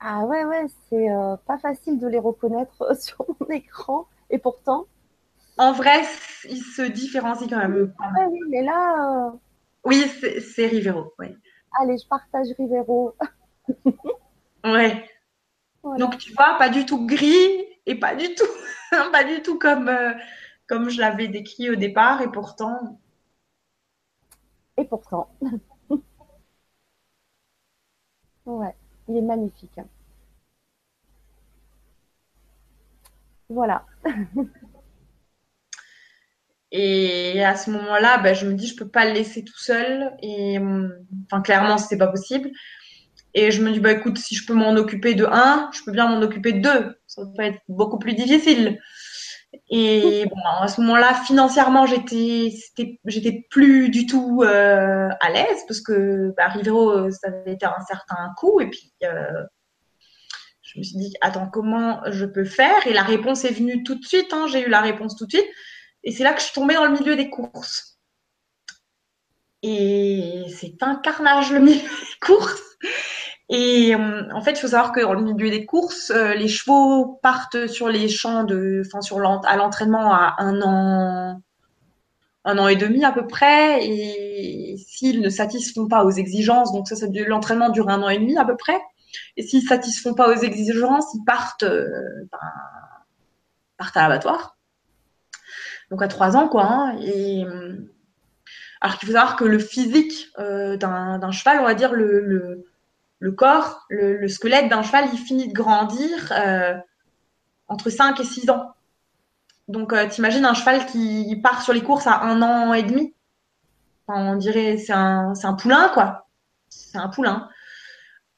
[0.00, 4.06] ah ouais, ouais, c'est euh, pas facile de les reconnaître sur mon écran.
[4.30, 4.86] Et pourtant.
[5.56, 6.02] En vrai,
[6.44, 7.92] ils se différencient quand même.
[8.30, 9.28] oui, mais là.
[9.28, 9.30] Euh,
[9.84, 10.04] oui,
[10.54, 11.12] c'est Rivero.
[11.18, 11.34] Ouais.
[11.80, 13.14] Allez, je partage Rivero.
[14.64, 15.04] ouais.
[15.98, 18.44] Donc tu vois, pas du tout gris et pas du tout,
[19.12, 20.12] pas du tout comme, euh,
[20.66, 23.00] comme je l'avais décrit au départ et pourtant.
[24.76, 25.28] Et pourtant.
[28.46, 28.74] ouais,
[29.08, 29.80] il est magnifique.
[33.48, 33.86] Voilà.
[36.70, 40.12] et à ce moment-là, ben, je me dis, je peux pas le laisser tout seul.
[40.22, 40.58] Et
[41.24, 42.50] enfin, clairement, c'était pas possible.
[43.32, 45.92] Et je me dis, bah écoute, si je peux m'en occuper de un, je peux
[45.92, 46.97] bien m'en occuper de deux.
[47.18, 48.78] Ça va être beaucoup plus difficile.
[49.70, 52.52] Et bon, à ce moment-là, financièrement, j'étais,
[53.04, 57.80] j'étais plus du tout euh, à l'aise parce que bah, Rivero, ça avait été un
[57.86, 58.60] certain coût.
[58.60, 59.44] Et puis, euh,
[60.62, 62.86] je me suis dit, attends, comment je peux faire?
[62.86, 64.32] Et la réponse est venue tout de suite.
[64.32, 65.48] Hein, j'ai eu la réponse tout de suite.
[66.04, 67.98] Et c'est là que je suis tombée dans le milieu des courses.
[69.62, 72.67] Et c'est un carnage le milieu des courses.
[73.50, 76.48] Et euh, en fait, il faut savoir que dans le milieu des courses, euh, les
[76.48, 81.40] chevaux partent sur les champs de, enfin sur à l'entraînement à un an,
[82.44, 83.86] un an et demi à peu près.
[83.86, 88.18] Et s'ils ne satisfont pas aux exigences, donc ça, ça l'entraînement dure un an et
[88.18, 88.78] demi à peu près.
[89.38, 91.88] Et s'ils ne satisfont pas aux exigences, ils partent, euh,
[92.30, 92.38] ben,
[93.78, 94.58] partent à l'abattoir.
[95.90, 96.64] Donc à trois ans, quoi.
[96.64, 96.98] Hein.
[97.00, 97.46] et
[98.80, 102.67] alors qu'il faut savoir que le physique d'un cheval, on va dire le
[103.20, 106.74] le corps, le, squelette d'un cheval, il finit de grandir euh,
[107.66, 108.74] entre 5 et 6 ans.
[109.66, 113.14] Donc, euh, t'imagines un cheval qui part sur les courses à un an et demi?
[114.10, 116.26] on dirait, c'est un, un poulain, quoi.
[116.70, 117.50] C'est un poulain.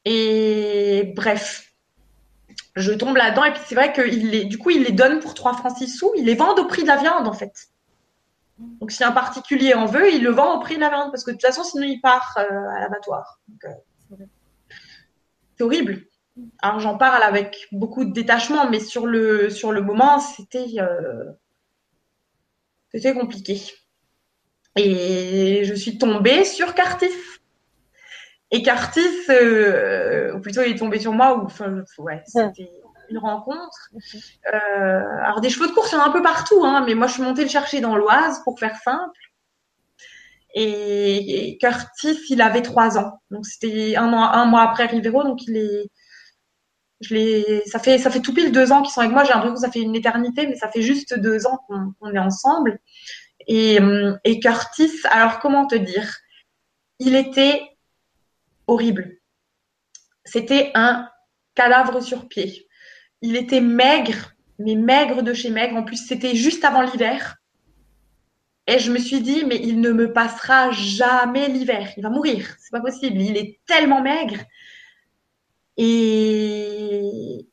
[0.04, 1.72] Et bref,
[2.74, 3.44] je tombe là-dedans.
[3.44, 4.02] Et puis, c'est vrai que
[4.44, 6.12] du coup, il les donne pour 3 francs 6 sous.
[6.16, 7.68] Il les vend au prix de la viande, en fait.
[8.58, 11.12] Donc, si un particulier en veut, il le vend au prix de la viande.
[11.12, 13.40] Parce que de toute façon, sinon, il part euh, à l'abattoir.
[15.62, 16.06] Horrible.
[16.62, 21.24] Alors j'en parle avec beaucoup de détachement, mais sur le, sur le moment, c'était euh,
[22.92, 23.60] c'était compliqué.
[24.76, 27.10] Et je suis tombée sur Cartis.
[28.52, 32.70] Et Cartis, euh, ou plutôt il est tombé sur moi, ou enfin, ouais, c'était
[33.08, 33.90] une rencontre.
[34.52, 36.94] Euh, alors des chevaux de course, il y en a un peu partout, hein, mais
[36.94, 39.18] moi je suis montée le chercher dans l'Oise pour faire simple.
[40.54, 43.20] Et, Curtis, il avait trois ans.
[43.30, 45.90] Donc c'était un, mois après Rivero, donc il est.
[47.00, 49.24] Je l'ai, ça fait ça fait tout pile deux ans qu'ils sont avec moi.
[49.24, 52.18] J'ai l'impression que ça fait une éternité, mais ça fait juste deux ans qu'on, est
[52.18, 52.78] ensemble.
[53.46, 53.78] Et,
[54.24, 56.14] et Curtis, alors comment te dire?
[56.98, 57.62] Il était
[58.66, 59.16] horrible.
[60.24, 61.08] C'était un
[61.54, 62.68] cadavre sur pied.
[63.22, 65.76] Il était maigre, mais maigre de chez maigre.
[65.76, 67.39] En plus, c'était juste avant l'hiver.
[68.70, 71.90] Et je me suis dit, mais il ne me passera jamais l'hiver.
[71.96, 72.46] Il va mourir.
[72.60, 73.20] C'est pas possible.
[73.20, 74.38] Il est tellement maigre.
[75.76, 77.48] Et,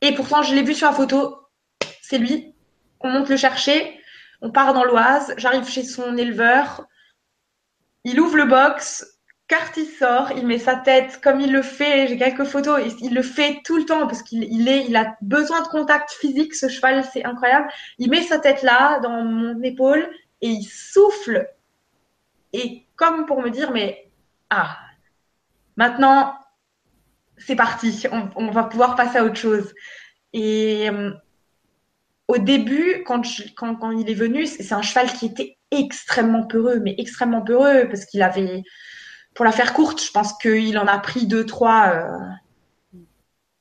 [0.00, 1.36] et pourtant, je l'ai vu sur la photo.
[2.00, 2.54] C'est lui.
[3.00, 4.00] On monte le chercher.
[4.40, 5.34] On part dans l'Oise.
[5.36, 6.86] J'arrive chez son éleveur.
[8.04, 9.15] Il ouvre le box.
[9.48, 12.08] Carte il sort, il met sa tête comme il le fait.
[12.08, 12.80] J'ai quelques photos.
[13.00, 16.54] Il, le fait tout le temps parce qu'il est, il a besoin de contact physique.
[16.54, 17.68] Ce cheval, c'est incroyable.
[17.98, 21.48] Il met sa tête là, dans mon épaule, et il souffle.
[22.52, 24.10] Et comme pour me dire, mais
[24.50, 24.76] ah,
[25.76, 26.34] maintenant,
[27.38, 28.04] c'est parti.
[28.34, 29.72] On, va pouvoir passer à autre chose.
[30.32, 31.12] Et euh,
[32.26, 33.22] au début, quand,
[33.56, 37.86] quand, quand il est venu, c'est un cheval qui était extrêmement peureux, mais extrêmement peureux
[37.88, 38.64] parce qu'il avait
[39.36, 42.18] pour la faire courte, je pense qu'il en a pris deux, trois euh,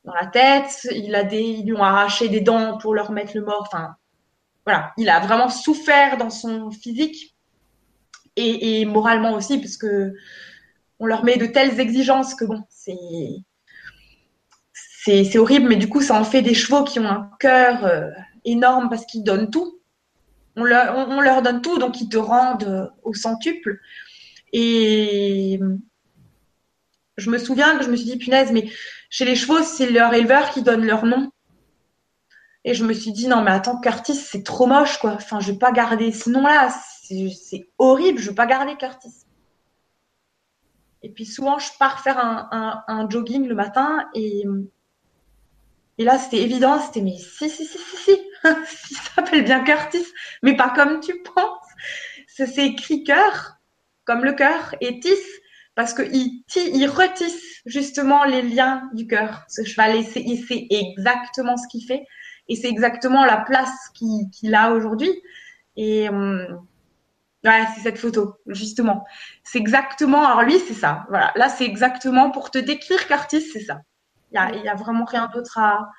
[0.05, 0.87] dans la tête.
[0.89, 3.67] Ils lui ont arraché des dents pour leur mettre le mort.
[3.67, 3.95] Enfin,
[4.65, 7.35] voilà, il a vraiment souffert dans son physique
[8.37, 10.13] et, moralement aussi, parce que
[10.99, 12.45] on leur met de telles exigences que
[15.03, 18.09] c'est horrible, mais du coup, ça en fait des chevaux qui ont un cœur euh,
[18.45, 19.79] énorme parce qu'ils donnent tout.
[20.55, 23.81] On leur, on, leur, donne tout, donc ils te rendent euh, au centuple.
[24.57, 25.59] Et
[27.17, 28.69] je me souviens que je me suis dit, punaise, mais
[29.09, 31.29] chez les chevaux, c'est leur éleveur qui donne leur nom.
[32.63, 35.11] Et je me suis dit, non, mais attends, Curtis, c'est trop moche, quoi.
[35.11, 36.73] Enfin, je vais pas garder ce nom-là.
[37.03, 39.25] C'est horrible, je vais pas garder Curtis.
[41.03, 44.45] Et puis souvent, je pars faire un, jogging le matin et,
[45.97, 50.05] et là, c'était évident, c'était mais si, si, si, si, si, il s'appelle bien Curtis,
[50.43, 51.67] mais pas comme tu penses.
[52.27, 53.54] C'est écrit cœur,
[54.05, 55.09] comme le cœur, et tis,
[55.75, 59.43] parce qu'il il retisse justement les liens du cœur.
[59.49, 62.05] Ce cheval, il sait exactement ce qu'il fait,
[62.47, 65.11] et c'est exactement la place qu'il a aujourd'hui.
[65.75, 66.65] Et, hum,
[67.45, 69.05] Ouais, c'est cette photo, justement.
[69.43, 71.05] C'est exactement, alors lui, c'est ça.
[71.09, 73.81] Voilà, là, c'est exactement pour te décrire qu'artiste, c'est ça.
[74.31, 75.91] Il n'y a, y a vraiment rien d'autre à,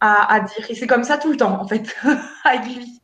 [0.00, 0.70] à, dire.
[0.70, 1.96] Et c'est comme ça tout le temps, en fait,
[2.44, 3.00] avec lui.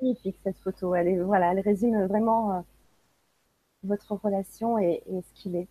[0.00, 0.94] Magnifique cette photo.
[0.94, 2.60] Elle, voilà, elle résume vraiment euh,
[3.84, 5.68] votre relation et, ce qu'il est.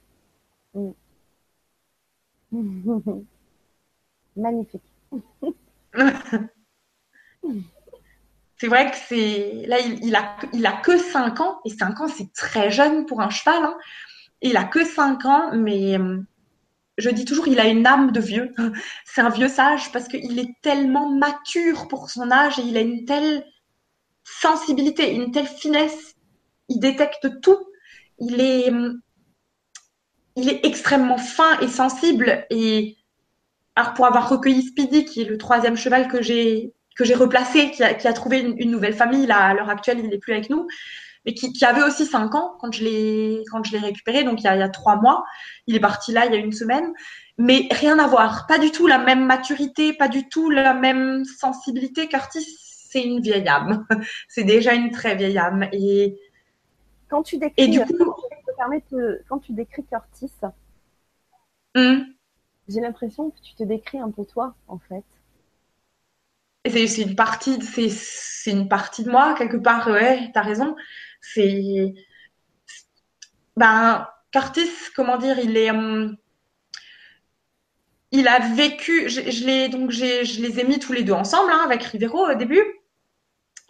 [0.74, 0.92] Mm.
[4.36, 4.82] magnifique.
[8.58, 12.08] c'est vrai que c'est là il, a il a que 5 ans et 5 ans
[12.08, 13.78] c'est très jeune pour un cheval hein.
[14.42, 16.20] il a que 5 ans mais euh,
[16.98, 18.52] je dis toujours il a une âme de vieux
[19.06, 22.82] c'est un vieux sage parce qu'il est tellement mature pour son âge et il a
[22.82, 23.46] une telle
[24.26, 26.16] sensibilité une telle finesse
[26.68, 27.60] il détecte tout
[28.20, 28.72] il est
[30.36, 32.98] il est extrêmement fin et sensible et
[33.96, 37.84] pour avoir recueilli Speedy qui est le troisième cheval que j'ai que j'ai replacé, qui
[37.84, 39.28] a, trouvé une, nouvelle famille.
[39.28, 40.66] Là, à l'heure actuelle, il n'est plus avec nous,
[41.26, 44.24] mais qui, avait aussi 5 ans quand je l'ai quand je l'ai récupéré.
[44.24, 45.26] Donc il y, a, il y a trois mois,
[45.68, 46.94] il est parti là il y a une semaine,
[47.38, 48.48] mais rien à voir.
[48.48, 52.08] Pas du tout la même maturité, pas du tout la même sensibilité.
[52.08, 52.46] Curtis,
[52.96, 53.86] c'est une vieille âme.
[54.28, 55.68] c'est déjà une très vieille âme.
[55.72, 56.18] Et
[57.10, 58.14] quand tu décris, et du coup,
[59.30, 60.32] quand tu décris Curtis,
[61.76, 62.04] hmm.
[62.68, 65.04] j'ai l'impression que tu te décris un peu toi, en fait
[66.70, 69.88] c'est une partie, c'est une partie de moi quelque part.
[69.88, 70.76] Ouais, t'as raison.
[71.22, 71.94] C'est
[73.56, 76.18] ben Curtis, comment dire, il est, hum,
[78.12, 79.10] il a vécu.
[79.10, 82.36] Je, je donc je les ai mis tous les deux ensemble hein, avec Rivero au
[82.36, 82.64] début.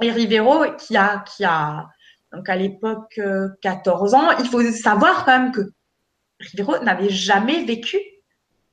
[0.01, 1.87] Et Rivero qui a qui a
[2.33, 3.19] donc à l'époque
[3.61, 4.37] 14 euh, ans.
[4.39, 5.61] Il faut savoir quand même que
[6.39, 7.97] Rivero n'avait jamais vécu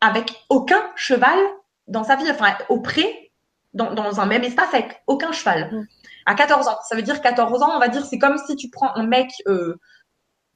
[0.00, 1.38] avec aucun cheval
[1.86, 3.30] dans sa vie, enfin auprès
[3.74, 5.70] dans, un même espace avec aucun cheval.
[5.72, 5.86] Mm.
[6.26, 6.78] À 14 ans.
[6.88, 9.30] Ça veut dire 14 ans, on va dire, c'est comme si tu prends un mec
[9.46, 9.78] euh,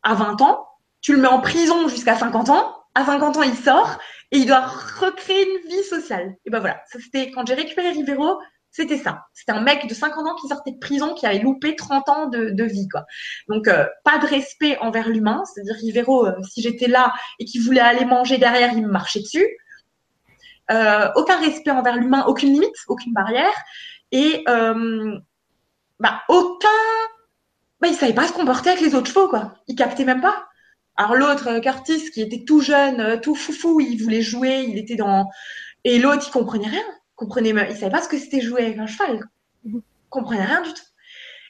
[0.03, 0.69] à 20 ans,
[1.01, 3.99] tu le mets en prison jusqu'à 50 ans, à 50 ans, il sort
[4.33, 6.37] et il doit recréer une vie sociale.
[6.45, 8.39] Et ben voilà, ça c'était quand j'ai récupéré Rivero,
[8.77, 9.24] c'était ça.
[9.33, 12.27] C'était un mec de 50 ans qui sortait de prison, qui avait loupé 30 ans
[12.27, 13.07] de, vie, quoi.
[13.49, 15.43] Donc, euh, pas de respect envers l'humain.
[15.47, 19.20] C'est-à-dire, Rivero, euh, si j'étais là et qu'il voulait aller manger derrière, il me marchait
[19.20, 19.47] dessus.
[20.70, 23.55] Euh, aucun respect envers l'humain, aucune limite, aucune barrière,
[24.12, 26.68] et bah, aucun.
[27.81, 29.55] Bah, il savait pas se comporter avec les autres chevaux, quoi.
[29.68, 30.49] Il captait même pas.
[30.97, 35.31] Alors l'autre, Curtis, qui était tout jeune, tout foufou, il voulait jouer, il était dans.
[35.85, 36.85] Et l'autre, il comprenait rien.
[37.17, 39.21] Comprenait, il savait pas ce que c'était jouer avec un cheval.
[39.64, 40.83] Il comprenait rien du tout.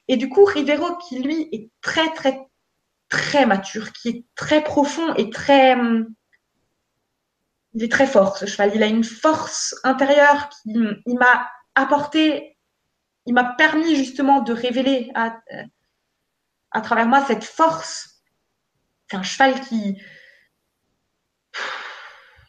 [0.09, 2.47] Et du coup, Rivero, qui lui est très, très,
[3.09, 6.15] très mature, qui est très profond et très, hum,
[7.75, 8.73] il est très fort, ce cheval.
[8.75, 10.71] Il a une force intérieure qui
[11.07, 12.57] il m'a apporté,
[13.27, 15.39] il m'a permis justement de révéler à,
[16.71, 18.23] à travers moi cette force.
[19.11, 20.01] C'est un cheval qui,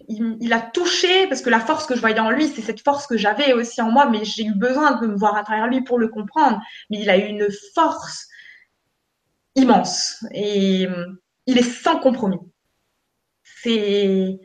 [0.07, 3.07] il, a touché, parce que la force que je voyais en lui, c'est cette force
[3.07, 5.81] que j'avais aussi en moi, mais j'ai eu besoin de me voir à travers lui
[5.81, 6.61] pour le comprendre.
[6.89, 8.27] Mais il a eu une force
[9.55, 10.87] immense et
[11.45, 12.39] il est sans compromis.
[13.43, 14.39] C'est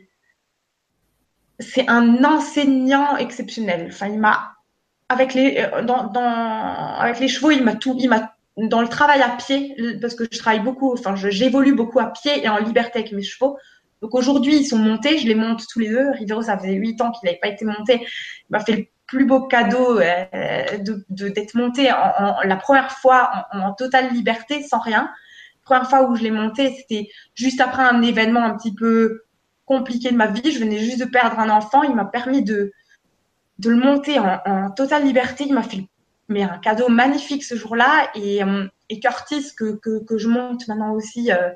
[1.59, 3.87] c'est un enseignant exceptionnel.
[3.89, 4.55] Enfin, il m'a
[5.09, 8.87] avec les euh, dans, dans, avec les chevaux, il m'a tout, il m'a dans le
[8.87, 10.93] travail à pied parce que je travaille beaucoup.
[10.93, 13.57] Enfin, j'évolue beaucoup à pied et en liberté avec mes chevaux.
[14.03, 16.11] Donc aujourd'hui, ils sont montés, je les monte tous les deux.
[16.11, 18.01] Rivero, ça faisait huit ans qu'il n'avait pas été monté.
[18.01, 23.47] Il m'a fait le plus beau cadeau euh, de d'être monté en, la première fois
[23.53, 25.03] en, totale liberté, sans rien.
[25.03, 29.23] La première fois où je l'ai monté, c'était juste après un événement un petit peu
[29.65, 30.51] compliqué de ma vie.
[30.51, 31.83] Je venais juste de perdre un enfant.
[31.83, 32.73] Il m'a permis de,
[33.59, 35.45] de le monter en, totale liberté.
[35.47, 35.87] Il m'a fait
[36.27, 38.09] mais un cadeau magnifique ce jour-là.
[38.15, 41.51] Et, euh, et Curtis, que, que, que, je monte maintenant aussi euh,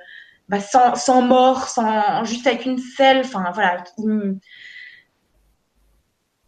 [0.50, 3.22] bah, sans, mort, sans, juste avec une selle.
[3.26, 3.84] Enfin, voilà.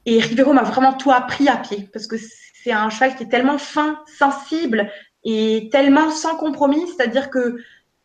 [0.06, 3.30] Et Rivero m'a vraiment tout appris à pied parce que c'est un cheval qui est
[3.30, 4.92] tellement fin, sensible
[5.24, 6.88] et tellement sans compromis.
[6.88, 7.58] C'est-à-dire que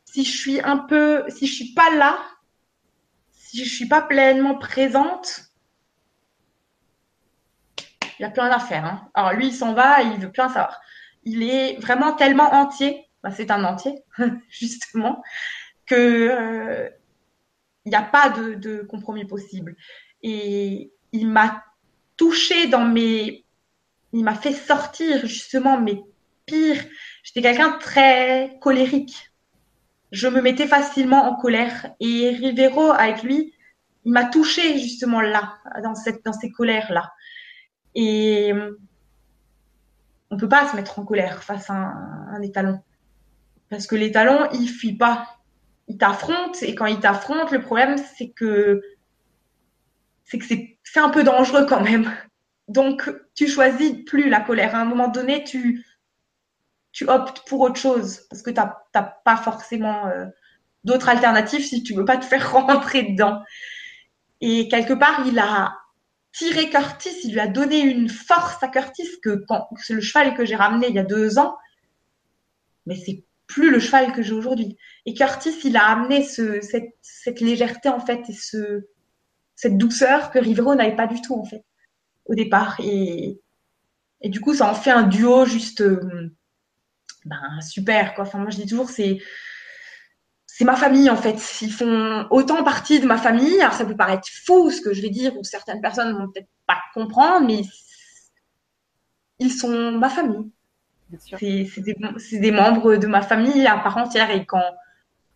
[0.05, 2.19] si je suis un peu, si je suis pas là,
[3.33, 5.45] si je suis pas pleinement présente,
[8.19, 8.85] il n'y a plus rien à faire.
[8.85, 9.09] Hein.
[9.15, 10.81] Alors lui, il s'en va, il veut plus en savoir.
[11.25, 13.95] Il est vraiment tellement entier, bah, c'est un entier,
[14.49, 15.23] justement,
[15.87, 16.89] que euh,
[17.85, 19.77] il n'y a pas de, compromis possible.
[20.23, 21.65] Et il m'a
[22.17, 23.45] touché dans mes,
[24.13, 26.03] il m'a fait sortir justement mes
[26.47, 26.83] pires.
[27.23, 29.31] J'étais quelqu'un très colérique.
[30.13, 31.91] Je me mettais facilement en colère.
[32.01, 33.53] Et Rivero, avec lui,
[34.05, 37.13] il m'a touché justement là, dans cette, dans ces colères là.
[37.95, 38.53] Et
[40.31, 42.83] on peut pas se mettre en colère face à un, étalon.
[43.71, 45.27] Parce que l'étalon, il fuit pas.
[45.89, 48.83] Il t'affronte et quand il t'affronte, le problème, c'est que
[50.25, 52.11] c'est que c'est un peu dangereux quand même.
[52.69, 54.75] Donc, tu choisis plus la colère.
[54.75, 55.85] À un moment donné, tu,
[56.93, 60.27] tu optes pour autre chose parce que tu n'as pas forcément euh,
[60.85, 63.43] d'autres alternatives si tu veux pas te faire rentrer dedans.
[64.41, 65.77] Et quelque part, il a
[66.33, 70.35] tiré Curtis, il lui a donné une force à Curtis que quand c'est le cheval
[70.35, 71.57] que j'ai ramené il y a deux ans,
[72.87, 74.77] mais c'est plus le cheval que j'ai aujourd'hui.
[75.07, 78.87] Et Curtis, il a amené ce, cette, légèreté en fait et ce,
[79.55, 81.65] cette douceur que Rivero n'avait pas du tout en fait
[82.27, 82.77] au départ.
[82.81, 83.41] Et,
[84.21, 86.35] et du coup, ça en fait un duo juste euh,
[87.25, 88.25] ben, super quoi.
[88.25, 89.19] Enfin, moi je dis toujours c'est
[90.47, 91.37] c'est ma famille en fait.
[91.63, 93.61] Ils font autant partie de ma famille.
[93.61, 96.49] Alors ça peut paraître fou ce que je vais dire, ou certaines personnes vont peut-être
[96.67, 97.63] pas comprendre, mais
[99.41, 100.53] ils sont ma famille.
[101.19, 104.31] C'est des, membres de ma famille à part entière.
[104.31, 104.65] Et quand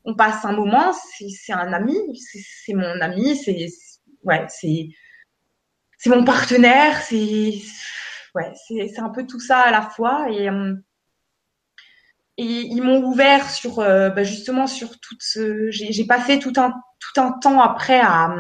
[0.05, 3.69] on passe un moment, c'est un ami, c'est mon ami, c'est
[4.25, 4.47] ouais,
[6.07, 7.61] mon partenaire, c'est
[8.35, 8.53] ouais,
[8.99, 10.27] un peu tout ça à la fois.
[10.31, 10.83] Et hum,
[12.39, 16.73] et ils m'ont ouvert sur euh, bah, justement sur toute ce j'ai passé tout un
[17.01, 18.33] tout un temps après à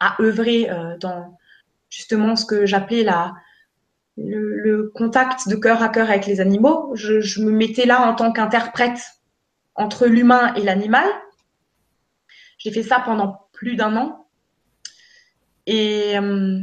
[0.00, 1.38] à œuvrer euh, dans
[1.90, 3.34] justement ce que j'appelais la
[4.24, 6.92] le, contact de cœur à cœur avec les animaux.
[6.94, 9.00] Je, me mettais là en tant qu'interprète
[9.74, 11.06] entre l'humain et l'animal.
[12.58, 14.26] J'ai fait ça pendant plus d'un an.
[15.66, 16.60] Et euh,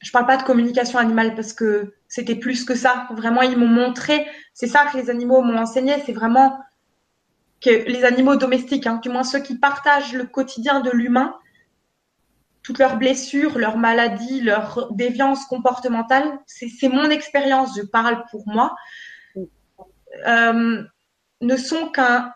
[0.00, 3.06] je parle pas de communication animale parce que c'était plus que ça.
[3.10, 6.58] Vraiment, ils m'ont montré c'est ça que les animaux m'ont enseigné, c'est vraiment
[7.60, 11.34] que les animaux domestiques, hein, du moins ceux qui partagent le quotidien de l'humain,
[12.62, 18.74] toutes leurs blessures, leurs maladies, leurs déviances comportementales, c'est mon expérience, je parle pour moi,
[20.26, 20.82] euh,
[21.40, 22.32] ne sont qu'un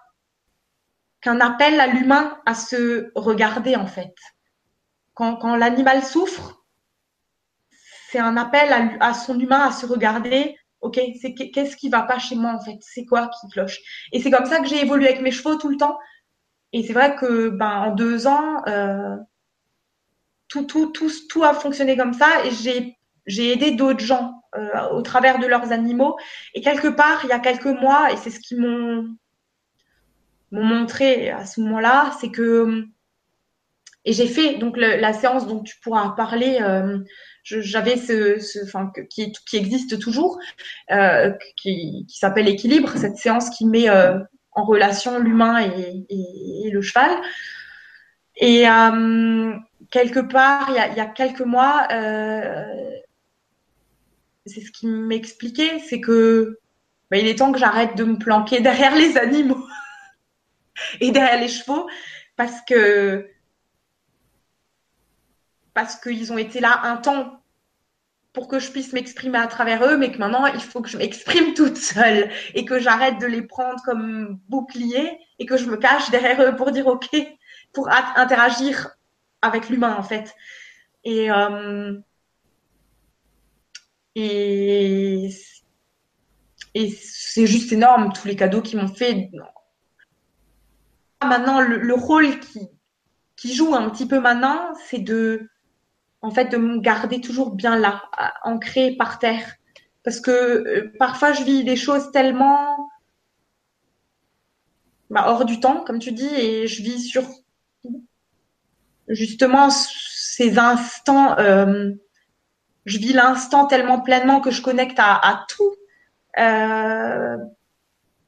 [1.21, 4.15] qu'un appel à l'humain à se regarder en fait.
[5.15, 6.63] Quand, l'animal souffre,
[8.11, 12.03] c'est un appel à, à, son humain à se regarder, ok, c'est qu'est-ce qui va
[12.03, 13.81] pas chez moi en fait, c'est quoi qui cloche?
[14.13, 15.99] Et c'est comme ça que j'ai évolué avec mes chevaux tout le temps.
[16.73, 19.17] Et c'est vrai que ben en deux ans, euh,
[20.49, 20.93] tout, tout,
[21.29, 22.51] tout, a fonctionné comme ça et
[23.27, 26.17] j'ai aidé d'autres gens euh, au travers de leurs animaux.
[26.55, 29.17] Et quelque part, il y a quelques mois, et c'est ce qu'ils m'ont
[30.53, 32.87] m'ont montré à ce moment-là, c'est que
[34.05, 36.59] et j'ai fait donc la séance dont tu pourras parler.
[36.63, 36.99] Euh,
[37.43, 38.39] j'avais ce,
[39.09, 40.39] qui, existe toujours,
[40.93, 47.11] euh, qui, s'appelle équilibre, cette séance qui met en relation l'humain et, et, le cheval.
[48.37, 48.65] Et
[49.91, 52.65] quelque part, il y a, quelques mois, euh,
[54.47, 56.59] c'est ce qui m'expliquait, c'est que
[57.11, 59.67] bah, il est temps que j'arrête de me planquer derrière les animaux
[61.01, 61.89] et derrière les chevaux,
[62.37, 63.29] parce que
[65.75, 67.43] parce qu'ils ont été là un temps
[68.33, 70.97] pour que je puisse m'exprimer à travers eux, mais que maintenant, il faut que je
[70.97, 75.77] m'exprime toute seule et que j'arrête de les prendre comme bouclier et que je me
[75.77, 77.09] cache derrière eux pour dire OK,
[77.73, 78.97] pour interagir
[79.43, 80.35] avec l'humain, en fait.
[81.05, 81.99] Et, euh,
[84.15, 85.31] et,
[86.75, 89.31] c'est juste énorme, tous les cadeaux qu'ils m'ont fait.
[91.23, 92.69] Maintenant, le, le rôle qui,
[93.37, 95.49] qui joue un petit peu maintenant, c'est de
[96.27, 98.03] en fait, de me garder toujours bien là,
[98.43, 99.57] ancré par terre.
[100.03, 102.91] Parce que euh, parfois, je vis des choses tellement
[105.11, 107.25] bah, hors du temps, comme tu dis, et je vis sur
[109.09, 111.39] justement ces instants.
[111.39, 111.91] Euh,
[112.85, 115.75] je vis l'instant tellement pleinement que je connecte à, tout,
[116.39, 117.37] euh,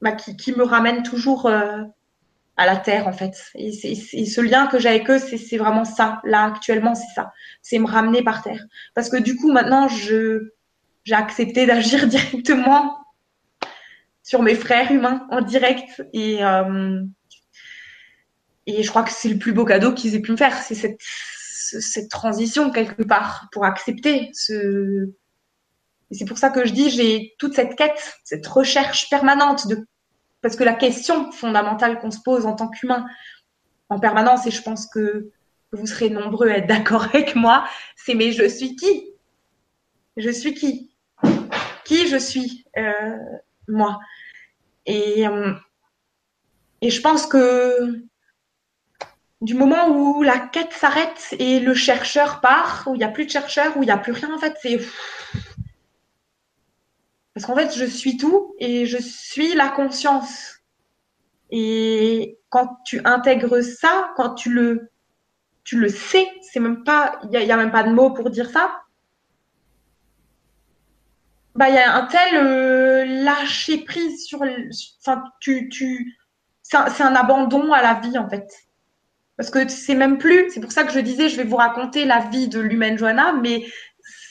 [0.01, 1.49] bah, qui, me ramène toujours
[2.59, 3.51] à la terre en fait.
[3.55, 6.19] Et, ce lien que j'ai avec eux, c'est vraiment ça.
[6.25, 7.31] Là actuellement, c'est ça.
[7.61, 8.61] C'est me ramener par terre.
[8.95, 10.51] Parce que du coup, maintenant, je
[11.05, 12.97] j'ai accepté d'agir directement
[14.23, 17.01] sur mes frères humains en direct et euh,
[18.77, 20.97] et je crois que c'est le plus beau cadeau qu'ils aient pu me faire, c'est
[21.81, 25.09] cette transition quelque part pour accepter ce
[26.11, 29.85] c'est pour ça que je dis j'ai toute cette quête, cette recherche permanente de
[30.41, 33.05] parce que la question fondamentale qu'on se pose en tant qu'humain
[33.89, 35.31] en permanence, et je pense que
[35.71, 39.09] vous serez nombreux à être d'accord avec moi, c'est mais je suis qui?
[40.17, 40.91] Je suis qui?
[41.85, 43.17] Qui je suis euh,
[43.67, 43.99] moi?
[44.85, 45.53] Et, euh,
[46.81, 48.03] et je pense que
[49.41, 53.25] du moment où la quête s'arrête et le chercheur part, où il n'y a plus
[53.25, 54.79] de chercheur, où il n'y a plus rien, en fait, c'est
[57.33, 60.57] parce qu'en fait, je suis tout et je suis la conscience.
[61.51, 64.91] Et quand tu intègres ça, quand tu le,
[65.63, 68.49] tu le sais, c'est même pas, il n'y a, même pas de mots pour dire
[68.49, 68.81] ça.
[71.55, 74.41] Bah, il y a un tel euh, lâcher prise sur,
[75.01, 76.17] enfin, tu, tu,
[76.61, 78.49] c'est un, un, abandon à la vie en fait.
[79.39, 82.05] Parce que c'est même plus, c'est pour ça que je disais, je vais vous raconter
[82.05, 83.65] la vie de l'humaine Joanna, mais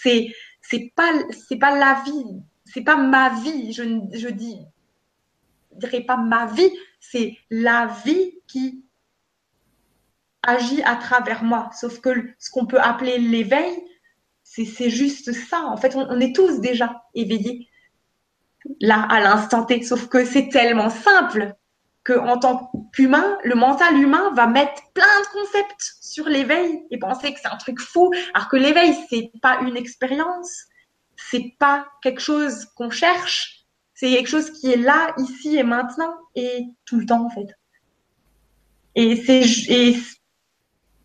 [0.02, 0.28] c'est,
[0.60, 1.10] c'est pas,
[1.48, 2.42] c'est pas la vie
[2.72, 3.82] c'est pas ma vie, je,
[4.12, 4.58] je dis,
[5.72, 8.84] dirais pas ma vie, c'est la vie qui
[10.42, 11.70] agit à travers moi.
[11.72, 13.74] Sauf que ce qu'on peut appeler l'éveil,
[14.42, 15.62] c'est juste ça.
[15.66, 17.68] En fait, on, est tous déjà éveillés
[18.80, 19.82] là, à l'instant T.
[19.82, 21.54] Sauf que c'est tellement simple
[22.08, 26.96] que en tant qu'humain, le mental humain va mettre plein de concepts sur l'éveil et
[26.96, 30.64] penser que c'est un truc fou, alors que l'éveil, c'est pas une expérience,
[31.18, 36.14] c'est pas quelque chose qu'on cherche, c'est quelque chose qui est là, ici et maintenant
[36.34, 37.54] et tout le temps en fait.
[38.94, 39.16] Et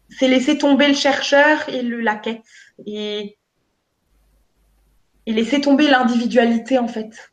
[0.10, 2.43] c'est laisser tomber le chercheur et le, la quête
[2.88, 3.36] et
[5.28, 7.33] laisser tomber l'individualité en fait.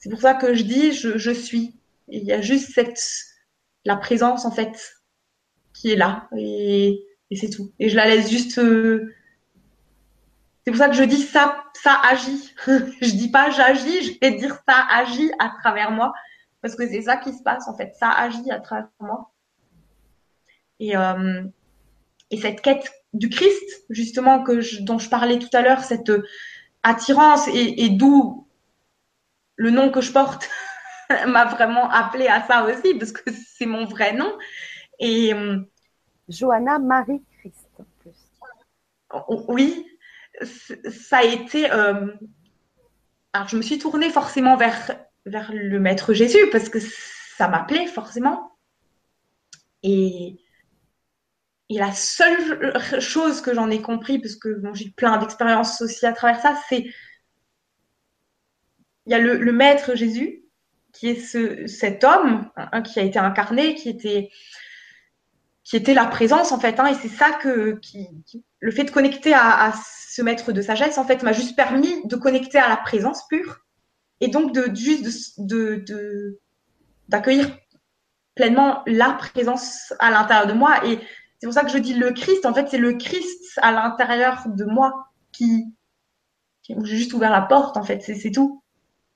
[0.00, 1.74] C'est pour ça que je dis je, suis.
[2.08, 3.00] Il y a juste cette
[3.84, 4.94] la présence en fait
[5.72, 7.72] qui est là et, et c'est tout.
[7.78, 9.14] Et je la laisse juste euh,
[10.64, 12.52] c'est pour ça que je dis ça, ça agit.
[12.66, 16.12] je dis pas j'agis, je vais dire ça agit à travers moi.
[16.62, 17.94] Parce que c'est ça qui se passe en fait.
[17.98, 19.30] Ça agit à travers moi.
[20.78, 21.42] Et, euh,
[22.30, 26.12] et cette quête du Christ, justement, que dont je parlais tout à l'heure, cette
[26.82, 28.46] attirance et, et d'où
[29.60, 30.48] le nom que je porte
[31.26, 34.38] m'a vraiment appelé à ça aussi, parce que c'est mon vrai nom.
[34.98, 35.58] Et euh,
[36.30, 37.68] Johanna Marie Christ.
[39.36, 39.86] Oui,
[40.90, 41.70] ça a été.
[41.70, 42.06] Euh,
[43.34, 44.92] alors, je me suis tournée forcément vers,
[45.26, 48.56] vers le Maître Jésus parce que ça m'appelait forcément.
[49.82, 50.38] Et,
[51.68, 56.06] et la seule chose que j'en ai compris, parce que bon, j'ai plein d'expériences aussi
[56.06, 56.86] à travers ça, c'est
[59.06, 60.44] il y a le, Maître Jésus
[60.92, 62.50] qui est ce, cet homme
[62.84, 64.30] qui a été incarné, qui était
[65.94, 68.08] la présence en fait, hein, et c'est ça que qui,
[68.60, 69.72] le fait de connecter à,
[70.08, 73.60] ce maître de sagesse, en fait, m'a juste permis de connecter à la présence pure
[74.20, 75.40] et donc de juste
[77.08, 77.56] d'accueillir
[78.34, 80.84] pleinement la présence à l'intérieur de moi.
[80.84, 80.98] Et
[81.38, 82.44] c'est pour ça que je dis le Christ.
[82.44, 85.64] En fait, c'est le Christ à l'intérieur de moi qui,
[86.62, 87.76] qui j'ai juste ouvert la porte.
[87.76, 88.62] En fait, c'est tout.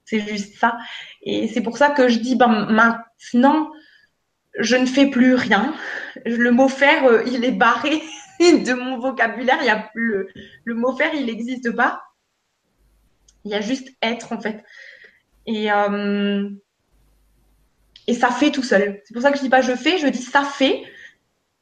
[0.05, 0.77] C'est juste ça.
[1.23, 3.71] Et c'est pour ça que je dis, ben, maintenant,
[4.59, 5.75] je ne fais plus rien.
[6.25, 8.03] Le mot faire, euh, il est barré
[8.41, 9.59] de mon vocabulaire.
[9.63, 10.31] Il
[10.65, 12.03] le, mot faire, il n'existe pas.
[13.45, 14.65] Il y a juste être en fait.
[15.47, 16.49] Et euh,
[18.13, 19.03] ça fait tout seul.
[19.05, 20.83] C'est pour ça que je dis pas je fais, je dis ça fait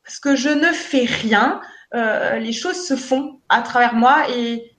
[0.04, 1.60] parce que je ne fais rien.
[1.94, 4.71] Euh, les choses se font à travers moi et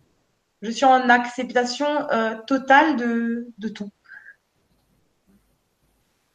[0.63, 3.91] je suis en acceptation euh, totale de, de tout.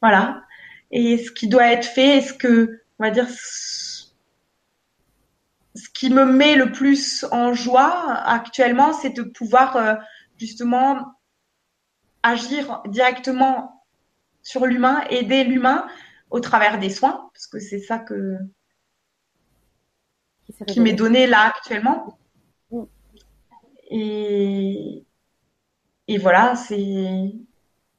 [0.00, 0.44] Voilà.
[0.90, 4.04] Et ce qui doit être fait, est-ce que, on va dire, ce
[5.94, 9.94] qui me met le plus en joie actuellement, c'est de pouvoir euh,
[10.36, 11.14] justement
[12.22, 13.84] agir directement
[14.42, 15.86] sur l'humain, aider l'humain
[16.30, 18.36] au travers des soins, parce que c'est ça que
[20.66, 22.18] qui, m'est donné là actuellement.
[23.88, 25.04] Et,
[26.06, 27.32] et voilà, c'est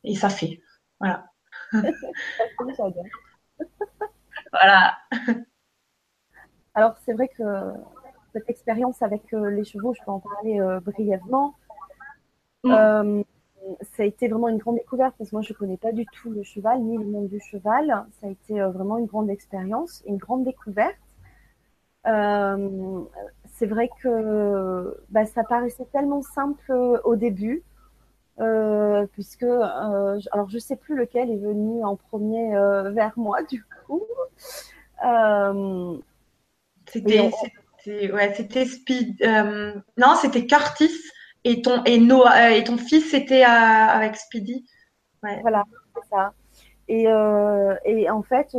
[0.03, 0.61] et ça fait.
[0.99, 1.25] Voilà.
[4.51, 4.97] voilà.
[6.73, 7.43] Alors, c'est vrai que
[8.33, 11.55] cette expérience avec euh, les chevaux, je peux en parler euh, brièvement.
[12.63, 12.71] Mm.
[12.71, 13.23] Euh,
[13.81, 16.31] ça a été vraiment une grande découverte parce que moi je connais pas du tout
[16.31, 18.05] le cheval ni le monde du cheval.
[18.19, 20.97] Ça a été vraiment une grande expérience, une grande découverte.
[23.59, 26.71] Euh, c'est vrai que bah, ça paraissait tellement simple
[27.03, 27.63] au début,
[28.39, 33.43] euh, puisque euh, alors je sais plus lequel est venu en premier euh, vers moi
[33.49, 34.03] du coup.
[35.05, 35.97] Euh,
[36.89, 37.31] c'était
[38.11, 39.21] ouais, c'était Speed.
[39.97, 40.91] non, c'était Curtis
[41.43, 44.65] et ton et Noah et ton fils était avec Speedy.
[45.23, 45.39] Ouais.
[45.41, 45.65] Voilà,
[45.95, 46.33] c'est ça.
[46.87, 47.03] Et,
[47.85, 48.55] et, en fait,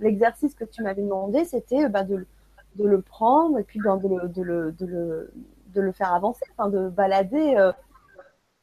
[0.00, 2.26] l'exercice le, que tu m'avais demandé, c'était bah, de,
[2.76, 5.32] de, le prendre et puis ben, de, le, de, le, de, le,
[5.68, 7.72] de, le, faire avancer, enfin, de balader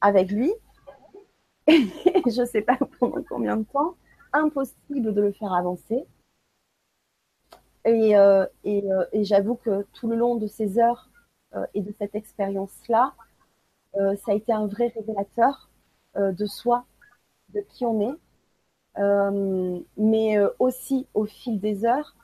[0.00, 0.52] avec lui.
[1.68, 3.94] je ne sais pas pendant combien de temps.
[4.32, 6.06] Impossible de le faire avancer.
[7.84, 11.08] Et, euh, et, euh, et j'avoue que tout le long de ces heures
[11.54, 13.14] euh, et de cette expérience-là,
[13.96, 15.70] euh, ça a été un vrai révélateur
[16.16, 16.84] euh, de soi,
[17.50, 18.16] de qui on est,
[19.96, 22.14] mais aussi au fil des heures,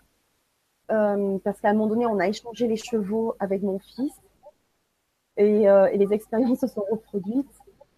[0.88, 4.12] parce qu'à un moment donné, on a échangé les chevaux avec mon fils
[5.36, 7.50] et, et les expériences se sont reproduites.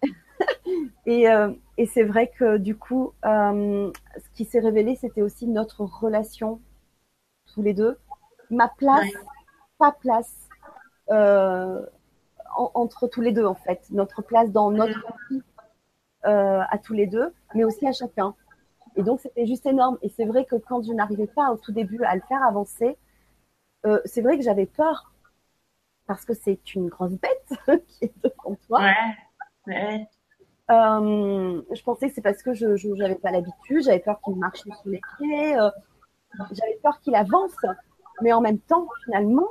[1.06, 5.46] et, euh, et c'est vrai que du coup, euh, ce qui s'est révélé, c'était aussi
[5.46, 6.60] notre relation
[7.52, 7.98] tous les deux.
[8.50, 9.20] Ma place, ouais.
[9.78, 10.48] ta place
[11.10, 11.84] euh,
[12.56, 13.82] en, entre tous les deux en fait.
[13.90, 15.42] Notre place dans notre vie
[16.26, 18.34] euh, à tous les deux, mais aussi à chacun.
[18.98, 19.96] Et donc c'était juste énorme.
[20.02, 22.98] Et c'est vrai que quand je n'arrivais pas au tout début à le faire avancer,
[23.86, 25.12] euh, c'est vrai que j'avais peur
[26.08, 27.52] parce que c'est une grosse bête
[27.86, 28.80] qui est devant toi.
[28.80, 28.94] Ouais.
[29.68, 30.08] Ouais.
[30.70, 34.62] Euh, je pensais que c'est parce que je n'avais pas l'habitude, j'avais peur qu'il marche
[34.62, 35.70] sur les pieds, euh,
[36.50, 37.56] j'avais peur qu'il avance.
[38.20, 39.48] Mais en même temps, finalement,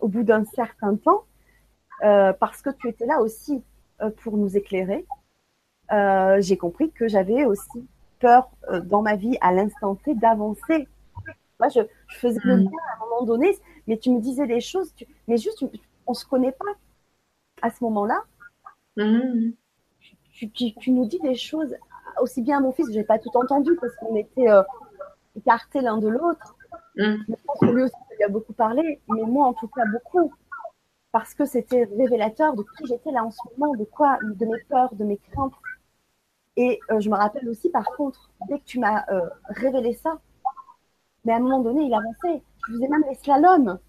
[0.00, 1.24] au bout d'un certain temps,
[2.04, 3.64] euh, parce que tu étais là aussi
[4.18, 5.06] pour nous éclairer,
[6.40, 7.86] j'ai compris que j'avais aussi
[8.22, 10.88] peur euh, dans ma vie à l'instant T d'avancer.
[11.60, 14.60] Moi, je, je, faisais le bien à un moment donné, mais tu me disais des
[14.60, 15.64] choses, tu, mais juste,
[16.06, 16.72] on se connaît pas
[17.60, 18.22] à ce moment-là.
[18.96, 19.50] Mmh
[20.32, 21.76] tu, tu, tu, nous dis des choses
[22.20, 24.62] aussi bien à mon fils, j'ai pas tout entendu parce qu'on était euh,
[25.36, 26.56] écartés l'un de l'autre.
[26.96, 27.16] Mm.
[27.28, 30.32] Je pense que lui aussi, il a beaucoup parlé, mais moi en tout cas beaucoup,
[31.12, 34.60] parce que c'était révélateur de qui j'étais là en ce moment, de quoi, de mes
[34.68, 35.52] peurs, de mes craintes.
[36.56, 40.18] Et euh, je me rappelle aussi, par contre, dès que tu m'as euh, révélé ça,
[41.24, 42.42] mais à un moment donné, il avançait.
[42.68, 43.80] Je faisais même les slaloms.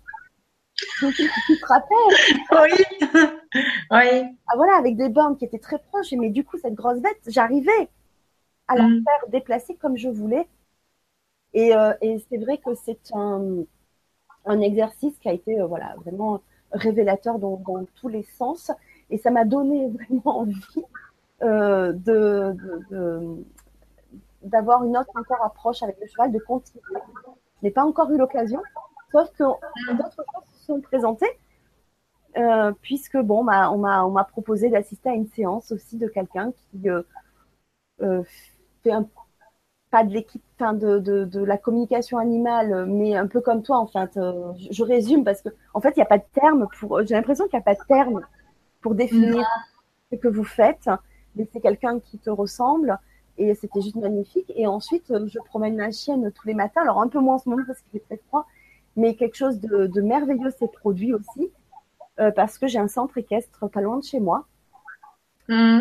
[1.16, 2.18] Tu, tu te rappelles?
[2.52, 2.72] Oui.
[3.92, 4.38] oui.
[4.48, 6.12] Ah, voilà, avec des bornes qui étaient très proches.
[6.14, 7.90] Mais du coup, cette grosse bête, j'arrivais
[8.68, 9.04] à la Mm.
[9.06, 10.48] faire déplacer comme je voulais.
[11.54, 13.64] Et, euh, et c'est vrai que c'est un,
[14.46, 16.42] un exercice qui a été euh, voilà, vraiment
[16.72, 18.72] révélateur dans, dans tous les sens.
[19.10, 20.84] Et ça m'a donné vraiment envie
[21.44, 22.56] euh, de,
[24.44, 26.84] d'avoir une autre encore approche avec le cheval, de continuer.
[27.62, 28.62] Je n'ai pas encore eu l'occasion,
[29.12, 29.44] sauf que
[29.94, 31.40] d'autres choses se sont présentées,
[32.38, 36.08] euh, puisque bon, bah, on m'a on m'a proposé d'assister à une séance aussi de
[36.08, 38.24] quelqu'un qui euh,
[38.84, 39.08] fait un,
[39.92, 43.78] pas de l'équipe, enfin de, de, de la communication animale, mais un peu comme toi
[43.78, 44.18] en fait.
[44.18, 47.04] Euh, je, je résume parce que en fait, il n'y a pas de terme pour.
[47.06, 48.22] J'ai l'impression qu'il n'y a pas de terme
[48.82, 49.46] pour définir
[50.12, 50.90] ce que vous faites.
[51.36, 52.98] Mais c'est quelqu'un qui te ressemble
[53.38, 54.52] et c'était juste magnifique.
[54.56, 56.82] Et ensuite, euh, je promène ma chienne tous les matins.
[56.82, 58.46] Alors un peu moins en ce moment parce qu'il est très froid,
[58.96, 61.52] mais quelque chose de, de merveilleux s'est produit aussi
[62.20, 64.46] euh, parce que j'ai un centre équestre pas loin de chez moi
[65.50, 65.80] Mm.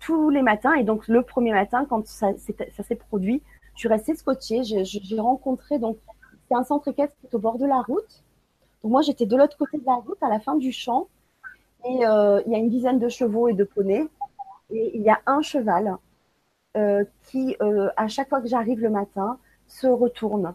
[0.00, 0.74] tous les matins.
[0.74, 3.42] Et donc, le premier matin, quand ça, s'est- ça s'est produit,
[3.74, 4.62] je suis restée scotchée.
[4.64, 5.98] J'ai rencontré, donc,
[6.48, 8.24] c'est un centre équestre qui est au bord de la route.
[8.82, 11.08] Donc, moi, j'étais de l'autre côté de la route, à la fin du champ.
[11.88, 14.06] Et euh, il y a une dizaine de chevaux et de poneys.
[14.70, 15.96] Et il y a un cheval
[16.76, 20.54] euh, qui, euh, à chaque fois que j'arrive le matin, se retourne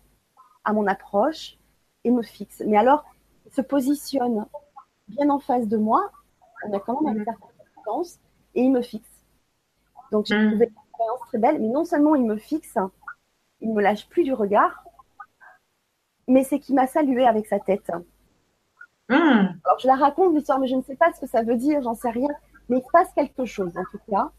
[0.65, 1.57] à mon approche
[2.03, 2.61] et me fixe.
[2.65, 3.05] Mais alors,
[3.45, 4.45] il se positionne
[5.07, 6.11] bien en face de moi.
[6.65, 8.19] On a quand même une certaine distance
[8.55, 9.09] et il me fixe.
[10.11, 10.49] Donc j'ai Mm.
[10.49, 12.77] trouvé l'expérience très belle, mais non seulement il me fixe,
[13.61, 14.83] il me lâche plus du regard,
[16.27, 17.91] mais c'est qu'il m'a salué avec sa tête.
[19.09, 19.59] Mm.
[19.65, 21.81] Alors je la raconte l'histoire, mais je ne sais pas ce que ça veut dire,
[21.81, 22.29] j'en sais rien,
[22.71, 24.31] mais il se passe quelque chose en tout cas.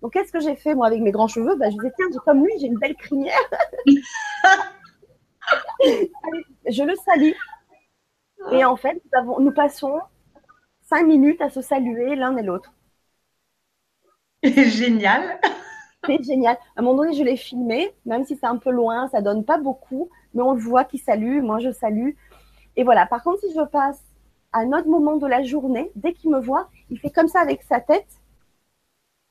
[0.00, 1.56] Donc qu'est-ce que j'ai fait moi avec mes grands cheveux?
[1.56, 3.34] Bah, Je disais tiens, comme lui, j'ai une belle crinière.
[5.80, 6.12] Allez,
[6.68, 7.32] je le salue.
[8.52, 9.98] Et en fait, nous, avons, nous passons
[10.82, 12.72] cinq minutes à se saluer l'un et l'autre.
[14.44, 15.40] Génial.
[16.06, 16.56] C'est génial.
[16.76, 19.44] À un moment donné, je l'ai filmé, même si c'est un peu loin, ça donne
[19.44, 22.10] pas beaucoup, mais on le voit qu'il salue, moi je salue.
[22.76, 23.04] Et voilà.
[23.06, 24.00] Par contre, si je passe
[24.52, 27.40] à un autre moment de la journée, dès qu'il me voit, il fait comme ça
[27.40, 28.08] avec sa tête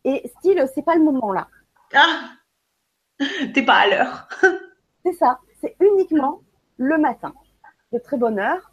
[0.04, 1.48] Et style, c'est pas le moment là.
[1.94, 2.32] Ah,
[3.54, 4.30] t'es pas à l'heure.
[5.06, 5.40] c'est ça.
[5.62, 6.42] C'est uniquement
[6.78, 7.34] le matin,
[7.92, 8.72] de très bonne heure.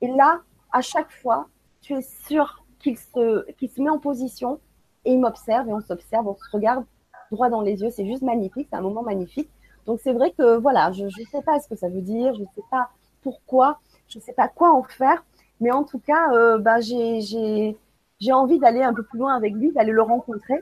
[0.00, 0.40] Et là,
[0.72, 1.48] à chaque fois,
[1.80, 4.60] tu es sûr qu'il se, qu'il se met en position
[5.04, 6.84] et il m'observe et on s'observe, on se regarde
[7.30, 7.90] droit dans les yeux.
[7.90, 9.50] C'est juste magnifique, c'est un moment magnifique.
[9.86, 12.40] Donc c'est vrai que voilà, je ne sais pas ce que ça veut dire, je
[12.40, 12.90] ne sais pas
[13.22, 15.24] pourquoi, je ne sais pas quoi en faire,
[15.60, 19.72] mais en tout cas, euh, bah, j'ai envie d'aller un peu plus loin avec lui,
[19.72, 20.60] d'aller le rencontrer.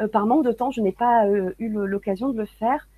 [0.00, 2.88] Euh, par manque de temps, je n'ai pas euh, eu l'occasion de le faire.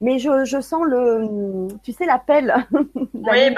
[0.00, 2.54] Mais je, je, sens le, tu sais, l'appel.
[2.72, 3.54] oui, bah oui,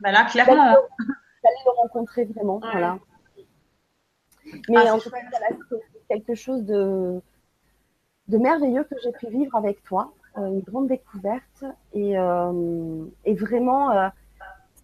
[0.00, 0.64] bah là, clairement.
[0.64, 2.98] D'aller le rencontrer vraiment, voilà.
[4.68, 5.18] Mais ah, en tout cas,
[5.70, 7.20] c'est quelque chose de,
[8.28, 12.14] de merveilleux que j'ai pu vivre avec toi, euh, une grande découverte et,
[13.24, 14.10] et vraiment,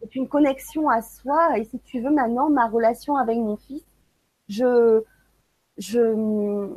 [0.00, 1.58] c'est une connexion à soi.
[1.58, 3.84] Et si tu veux, maintenant, ma relation avec mon fils,
[4.48, 5.02] je,
[5.76, 6.68] je,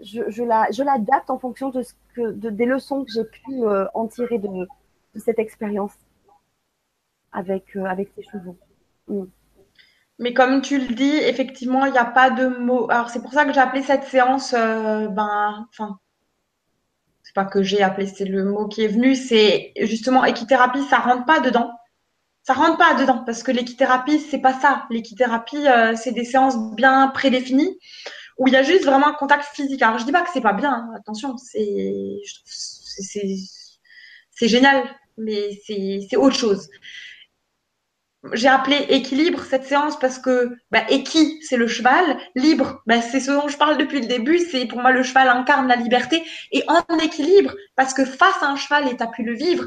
[0.00, 3.62] je, je l'adapte en fonction de ce que, de, des leçons que j'ai pu
[3.94, 4.66] en tirer de,
[5.16, 5.92] cette expérience
[7.32, 8.56] avec, avec tes chevaux.
[9.08, 9.24] Mm.
[10.18, 12.88] Mais comme tu le dis, effectivement, il n'y a pas de mots.
[12.90, 15.98] Alors, c'est pour ça que j'ai appelé cette séance, euh, ben, enfin,
[17.22, 20.98] c'est pas que j'ai appelé, c'est le mot qui est venu, c'est justement équithérapie, ça
[20.98, 21.72] rentre pas dedans.
[22.44, 24.86] Ça rentre pas dedans parce que l'équithérapie, c'est pas ça.
[24.90, 27.78] L'équithérapie, euh, c'est des séances bien prédéfinies
[28.38, 29.82] où il y a juste vraiment un contact physique.
[29.82, 32.16] Alors, je dis pas que c'est pas bien, attention, c'est,
[34.30, 34.84] c'est génial,
[35.16, 36.68] mais c'est autre chose.
[38.32, 43.18] J'ai appelé équilibre cette séance parce que bah, équi c'est le cheval, libre bah, c'est
[43.18, 46.22] ce dont je parle depuis le début, c'est pour moi le cheval incarne la liberté.
[46.52, 49.64] Et en équilibre parce que face à un cheval et tu as pu le vivre,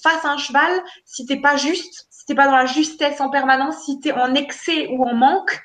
[0.00, 0.70] face à un cheval,
[1.04, 4.34] si t'es pas juste, t'es pas dans la justesse en permanence, si tu es en
[4.34, 5.62] excès ou en manque,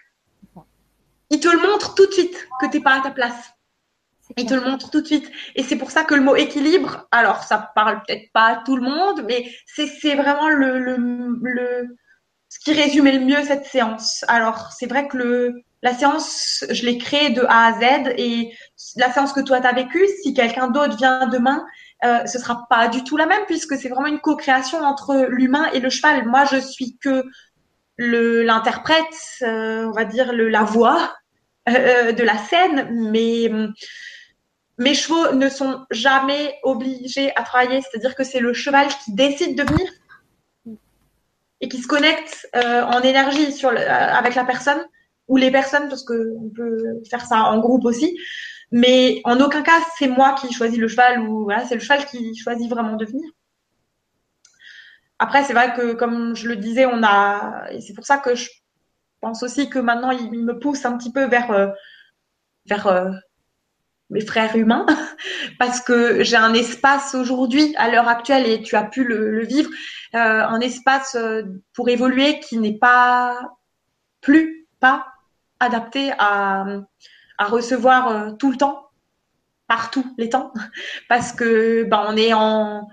[1.29, 3.53] il te le montre tout de suite que t'es pas à ta place.
[4.37, 5.29] Il te le montre tout de suite.
[5.55, 8.77] Et c'est pour ça que le mot équilibre, alors ça parle peut-être pas à tout
[8.77, 10.95] le monde, mais c'est vraiment le, le,
[11.41, 11.97] le
[12.47, 14.23] ce qui résumait le mieux cette séance.
[14.29, 18.53] Alors, c'est vrai que le, la séance, je l'ai créée de A à Z et
[18.95, 21.65] la séance que toi tu as vécue, si quelqu'un d'autre vient demain,
[22.03, 25.69] euh, ce sera pas du tout la même puisque c'est vraiment une co-création entre l'humain
[25.73, 26.25] et le cheval.
[26.25, 27.23] Moi, je suis que
[27.97, 29.05] le l'interprète,
[29.43, 31.13] euh, on va dire le, la voix
[31.69, 33.49] euh, de la scène, mais
[34.77, 37.81] mes chevaux ne sont jamais obligés à travailler.
[37.81, 39.89] C'est-à-dire que c'est le cheval qui décide de venir
[41.61, 44.83] et qui se connecte euh, en énergie sur euh, avec la personne
[45.29, 48.17] ou les personnes, parce qu'on peut faire ça en groupe aussi.
[48.75, 52.07] Mais en aucun cas, c'est moi qui choisis le cheval ou voilà, c'est le cheval
[52.07, 53.29] qui choisit vraiment de venir.
[55.19, 58.49] Après, c'est vrai que, comme je le disais, on a, c'est pour ça que je
[59.21, 61.67] pense aussi que maintenant, il me pousse un petit peu vers, euh,
[62.65, 63.13] vers
[64.09, 64.87] mes frères humains,
[65.59, 69.69] parce que j'ai un espace aujourd'hui, à l'heure actuelle, et tu as pu le, vivre,
[70.15, 71.43] euh, un espace euh,
[71.75, 73.39] pour évoluer qui n'est pas
[74.19, 75.05] plus pas
[75.59, 76.65] adapté à,
[77.43, 78.87] à recevoir euh, tout le temps,
[79.67, 80.53] partout les temps,
[81.09, 82.87] parce que ben on est en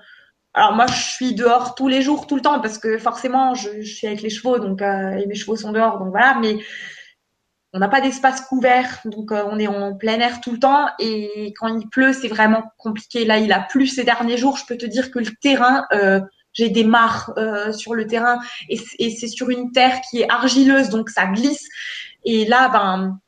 [0.53, 3.83] alors moi, je suis dehors tous les jours, tout le temps, parce que forcément, je,
[3.83, 6.39] suis avec les chevaux, donc et mes chevaux sont dehors, donc voilà.
[6.41, 6.59] Mais
[7.73, 10.89] on n'a pas d'espace couvert, donc euh, on est en plein air tout le temps.
[10.99, 13.25] Et quand il pleut, c'est vraiment compliqué.
[13.25, 14.57] Là, il a plu ces derniers jours.
[14.57, 16.21] Je peux te dire que le terrain, euh,
[16.53, 20.89] j'ai des mares euh, sur le terrain, et, c'est sur une terre qui est argileuse,
[20.89, 21.69] donc ça glisse.
[22.25, 23.21] Et là, ben,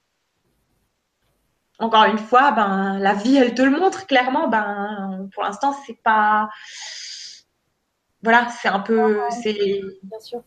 [1.79, 4.49] encore une fois, ben, la vie, elle te le montre clairement.
[4.49, 6.49] Ben, pour l'instant, c'est pas,
[8.23, 9.81] voilà, c'est un peu, c'est.
[10.03, 10.43] Bien sûr.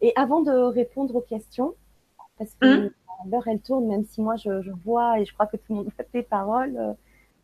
[0.00, 1.74] Et avant de répondre aux questions,
[2.38, 2.90] parce que hum
[3.30, 5.74] l'heure elle tourne, même si moi je, je, vois et je crois que tout le
[5.76, 6.92] monde voit tes paroles, euh,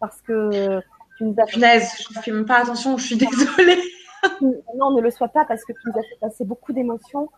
[0.00, 0.80] parce que
[1.18, 1.46] tu nous as.
[1.46, 3.80] Punaise, je ne fais même pas attention, je suis désolée.
[4.76, 7.30] non, ne le sois pas parce que tu nous as fait passer beaucoup d'émotions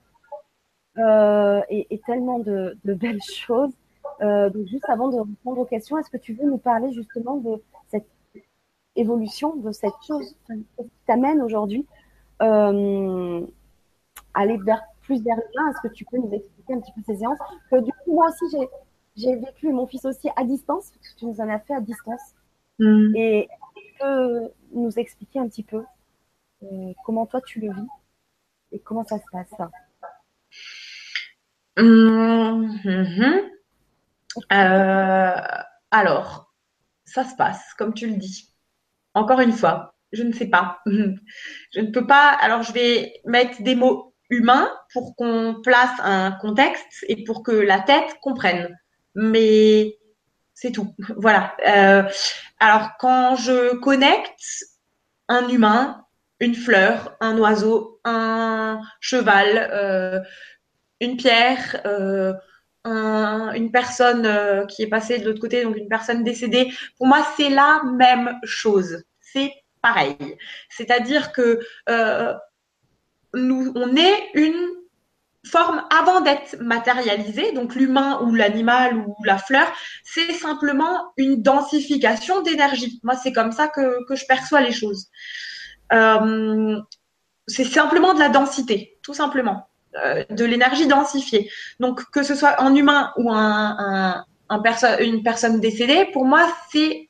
[0.99, 3.73] euh, et, et, tellement de, de belles choses.
[4.21, 7.37] Euh, donc juste avant de répondre aux questions, est-ce que tu veux nous parler justement
[7.37, 8.09] de cette
[8.97, 10.67] évolution, de cette chose qui
[11.07, 11.87] t'amène aujourd'hui
[12.43, 13.47] euh,
[14.35, 17.17] aller vers plus vers l'humain Est-ce que tu peux nous expliquer un petit peu ces
[17.17, 17.39] séances?
[17.71, 18.57] Que du coup, moi aussi,
[19.17, 21.81] j'ai vécu mon fils aussi à distance, parce que tu nous en as fait à
[21.81, 22.35] distance.
[22.79, 23.17] Mm.
[23.17, 25.85] Et tu peux nous expliquer un petit peu
[26.63, 27.89] euh, comment toi tu le vis
[28.73, 29.49] et comment ça se passe?
[29.57, 29.71] Ça
[31.77, 33.58] mm-hmm.
[34.53, 35.41] Euh,
[35.91, 36.53] alors,
[37.05, 38.49] ça se passe, comme tu le dis.
[39.15, 40.81] Encore une fois, je ne sais pas.
[40.87, 42.31] je ne peux pas.
[42.41, 47.53] Alors, je vais mettre des mots humain pour qu'on place un contexte et pour que
[47.53, 48.77] la tête comprenne.
[49.15, 49.97] mais
[50.55, 50.95] c'est tout.
[51.17, 51.57] Voilà.
[51.67, 52.03] Euh,
[52.61, 54.65] alors quand je connecte
[55.29, 56.05] un humain,
[56.41, 60.21] une fleur, un oiseau, un cheval, euh,
[61.01, 61.81] une pierre,
[62.89, 67.27] une personne euh, qui est passée de l'autre côté, donc une personne décédée, pour moi,
[67.37, 69.05] c'est la même chose.
[69.21, 69.53] C'est
[69.83, 70.17] pareil.
[70.71, 71.61] C'est-à-dire que
[73.35, 74.79] nous, on est une
[75.47, 79.67] forme avant d'être matérialisée, donc l'humain ou l'animal ou la fleur,
[80.05, 83.01] c'est simplement une densification d'énergie.
[83.03, 85.07] Moi, c'est comme ça que, je perçois les choses.
[85.93, 86.79] Euh,
[87.47, 89.68] c'est simplement de la densité, tout simplement, euh,
[90.31, 91.51] de l'énergie densifiée.
[91.81, 96.47] Donc, que ce soit en humain ou un, un, un une personne décédée, pour moi,
[96.71, 97.09] c'est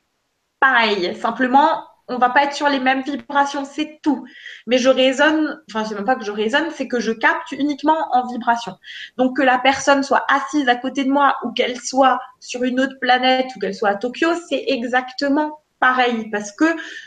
[0.59, 1.15] pareil.
[1.15, 4.25] Simplement, on va pas être sur les mêmes vibrations, c'est tout.
[4.67, 8.07] Mais je raisonne, enfin c'est même pas que je raisonne, c'est que je capte uniquement
[8.11, 8.75] en vibration.
[9.17, 12.79] Donc que la personne soit assise à côté de moi ou qu'elle soit sur une
[12.79, 16.65] autre planète ou qu'elle soit à Tokyo, c'est exactement pareil parce que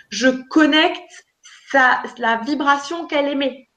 [0.09, 1.27] je connecte
[1.75, 3.69] la vibration qu'elle émet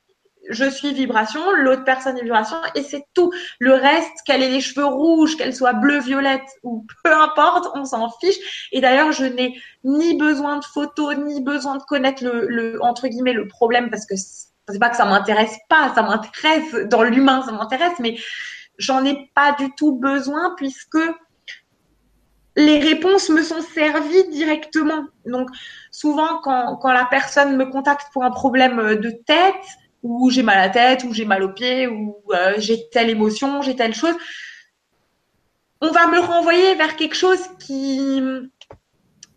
[0.49, 3.31] je suis vibration, l'autre personne est vibration, et c'est tout.
[3.59, 7.85] Le reste, qu'elle ait les cheveux rouges, qu'elle soit bleue, violette, ou peu importe, on
[7.85, 8.67] s'en fiche.
[8.71, 13.07] Et d'ailleurs, je n'ai ni besoin de photos, ni besoin de connaître le, le entre
[13.07, 17.43] guillemets, le problème, parce que c'est pas que ça m'intéresse pas, ça m'intéresse dans l'humain,
[17.45, 18.17] ça m'intéresse, mais
[18.77, 20.97] j'en ai pas du tout besoin puisque
[22.57, 25.05] les réponses me sont servies directement.
[25.25, 25.49] Donc,
[25.91, 29.55] souvent, quand, quand la personne me contacte pour un problème de tête,
[30.05, 33.09] ou j'ai mal à la tête, ou j'ai mal aux pieds, ou euh, j'ai telle
[33.09, 34.13] émotion, j'ai telle chose.
[35.81, 38.21] On va me renvoyer vers quelque chose qui,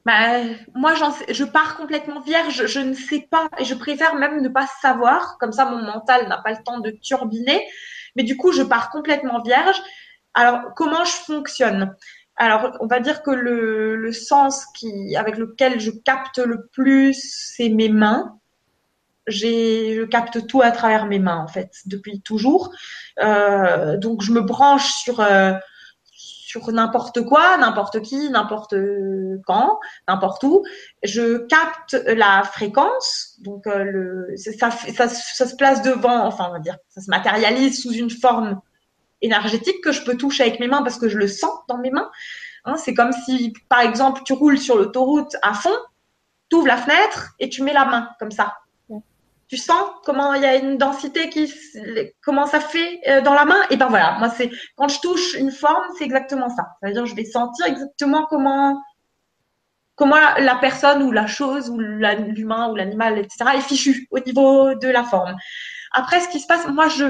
[0.05, 0.43] bah,
[0.75, 4.67] moi, je pars complètement vierge, je ne sais pas, et je préfère même ne pas
[4.83, 7.67] savoir, comme ça mon mental n'a pas le temps de turbiner,
[8.15, 9.81] mais du coup, je pars complètement vierge.
[10.35, 11.97] Alors, comment je fonctionne?
[12.37, 14.67] Alors, on va dire que le, sens
[15.17, 17.19] avec lequel je capte le plus,
[17.57, 18.38] c'est mes mains
[19.29, 22.73] je capte tout à travers mes mains en fait depuis toujours.
[23.23, 25.53] Euh, donc je me branche sur euh,
[26.13, 28.75] sur n'importe quoi, n'importe qui, n'importe
[29.47, 29.79] quand,
[30.09, 30.65] n'importe où.
[31.03, 36.59] Je capte la fréquence, donc euh, le, ça, ça, se place devant, enfin on va
[36.59, 38.63] dire, ça se matérialise sous une forme
[39.21, 41.91] énergétique que je peux toucher avec mes mains parce que je le sens dans mes
[41.91, 42.11] mains.
[42.65, 45.77] Hein, c'est comme si, par exemple, tu roules sur l'autoroute à fond,
[46.49, 48.55] tu ouvres la fenêtre et tu mets la main comme ça
[49.49, 51.53] tu sens comment il y a une densité qui
[52.23, 53.61] comment ça fait euh, dans la main?
[53.71, 56.67] Et ben voilà moi c'est quand je touche une forme c'est exactement ça.
[56.81, 58.83] C'est à dire je vais sentir exactement comment
[59.95, 64.75] comment la, personne ou la chose ou l'humain ou l'animal etc est fichu au niveau
[64.75, 65.35] de la forme.
[65.93, 67.07] Après ce qui se passe moi je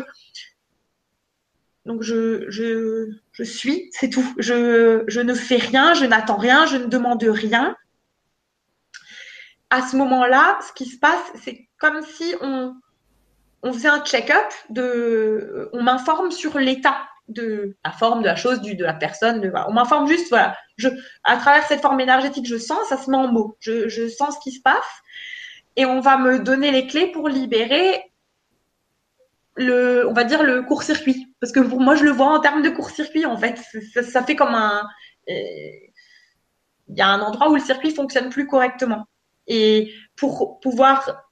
[1.86, 4.34] donc je je suis c'est tout.
[4.38, 7.76] Je je ne fais rien je n'attends rien je ne demande rien
[9.70, 12.74] à ce moment-là, ce qui se passe, c'est comme si on,
[13.62, 16.96] on faisait un check-up, de, on m'informe sur l'état
[17.28, 19.52] de la forme, de la chose, du, de la personne.
[19.68, 20.88] On m'informe juste, voilà, je,
[21.24, 24.36] à travers cette forme énergétique, je sens, ça se met en mots, je, je sens
[24.36, 25.02] ce qui se passe,
[25.76, 28.02] et on va me donner les clés pour libérer
[29.56, 32.62] le, on va dire le court-circuit, parce que pour moi, je le vois en termes
[32.62, 33.60] de court-circuit, en fait,
[33.92, 34.88] ça, ça fait comme un,
[35.28, 35.32] euh,
[36.88, 39.06] il y a un endroit où le circuit fonctionne plus correctement.
[39.48, 41.24] Et pour pouvoir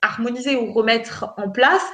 [0.00, 1.84] harmoniser ou remettre en place,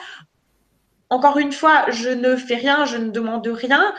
[1.11, 3.95] encore une fois, je ne fais rien, je ne demande rien.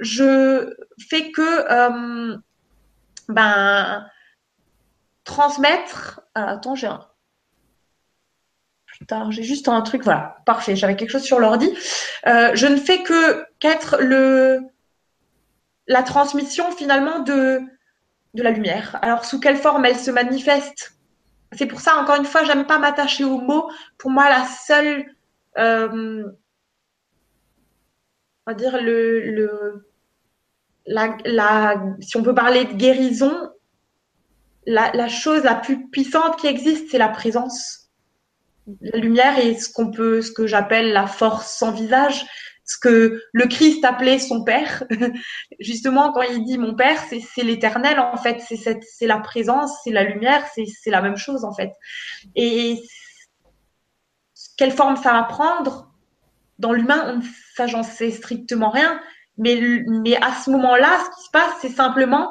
[0.00, 0.74] Je
[1.08, 2.36] fais que euh,
[3.28, 4.06] ben,
[5.24, 6.22] transmettre.
[6.34, 7.06] Ah, attends, j'ai un.
[8.86, 10.02] Putain, j'ai juste un truc.
[10.02, 10.74] Voilà, parfait.
[10.74, 11.70] J'avais quelque chose sur l'ordi.
[12.26, 14.60] Euh, je ne fais que qu'être le
[15.86, 17.60] la transmission finalement de
[18.34, 18.98] de la lumière.
[19.02, 20.94] Alors, sous quelle forme elle se manifeste?
[21.52, 23.70] C'est pour ça, encore une fois, j'aime pas m'attacher aux mots.
[23.96, 25.06] Pour moi, la seule,
[25.56, 26.24] euh,
[28.46, 28.78] on va dire
[32.00, 33.50] si on peut parler de guérison,
[34.66, 37.90] la, la chose la plus puissante qui existe, c'est la présence.
[38.82, 42.26] La lumière est ce qu'on peut, ce que j'appelle la force sans visage
[42.68, 44.84] ce que le Christ appelait son Père.
[45.58, 48.40] Justement, quand il dit mon Père, c'est l'éternel, en fait.
[48.42, 51.72] C'est la présence, c'est la lumière, c'est la même chose, en fait.
[52.36, 52.82] Et
[54.58, 55.90] quelle forme ça va prendre?
[56.58, 57.20] Dans l'humain,
[57.56, 59.00] ça, j'en sais strictement rien.
[59.38, 62.30] Mais, mais à ce moment-là, ce qui se passe, c'est simplement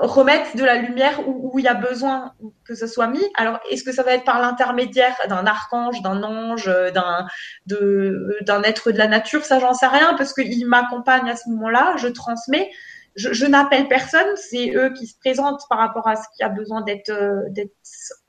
[0.00, 2.32] remettre de la lumière où, il y a besoin
[2.64, 3.22] que ce soit mis.
[3.36, 7.26] Alors, est-ce que ça va être par l'intermédiaire d'un archange, d'un ange, d'un
[7.66, 9.44] d'un être de la nature?
[9.44, 11.96] Ça, j'en sais rien parce qu'il m'accompagne à ce moment-là.
[11.98, 12.70] Je transmets.
[13.16, 14.36] Je, n'appelle personne.
[14.36, 17.12] C'est eux qui se présentent par rapport à ce qui a besoin d'être
[17.50, 17.74] d'être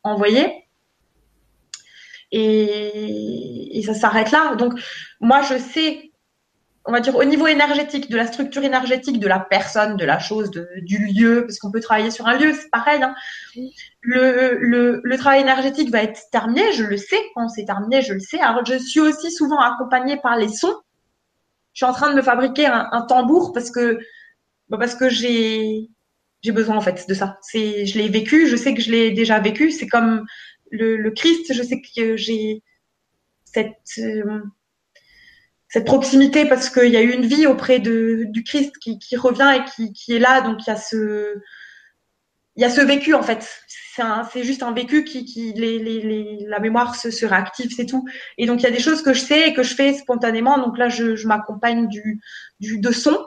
[0.03, 0.67] envoyé.
[2.31, 4.55] Et ça s'arrête là.
[4.55, 4.73] Donc,
[5.19, 6.10] moi, je sais
[6.85, 10.19] on va dire au niveau énergétique, de la structure énergétique de la personne, de la
[10.19, 13.01] chose, du lieu, parce qu'on peut travailler sur un lieu, c'est pareil.
[13.03, 13.13] Hein.
[14.01, 17.19] Le, le, travail énergétique va être terminé, je le sais.
[17.35, 18.39] Quand c'est terminé, je le sais.
[18.39, 20.75] Alors, je suis aussi souvent accompagnée par les sons.
[21.73, 23.99] Je suis en train de me fabriquer un, tambour parce que
[24.69, 25.87] bah, parce que j'ai
[26.41, 27.37] j'ai besoin en fait de ça.
[27.41, 29.71] C'est je l'ai vécu, je sais que je l'ai déjà vécu.
[29.71, 30.25] C'est comme
[30.71, 32.63] le, le Christ, je sais que j'ai
[33.45, 34.41] cette euh,
[35.71, 39.15] cette proximité parce qu'il y a eu une vie auprès de, du Christ qui, qui
[39.15, 40.41] revient et qui, qui, est là.
[40.41, 41.35] Donc il y a ce,
[42.57, 43.47] il y a ce vécu en fait.
[44.33, 47.85] C'est juste un vécu qui, qui les, les, les, la mémoire se, se réactive, c'est
[47.85, 48.05] tout.
[48.37, 50.57] Et donc il y a des choses que je sais et que je fais spontanément.
[50.57, 52.19] Donc là, je, je m'accompagne du,
[52.59, 53.17] du de son,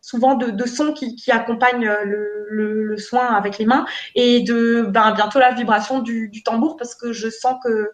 [0.00, 3.84] souvent de, de son qui, qui accompagne le, le, le, soin avec les mains
[4.14, 7.90] et de ben, bientôt la vibration du, du tambour parce que je sens que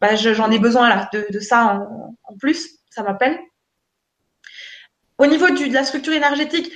[0.00, 1.86] bah, j'en ai besoin là de, ça
[2.24, 3.38] en, plus, ça m'appelle.
[5.18, 6.70] Au niveau du, de la structure énergétique,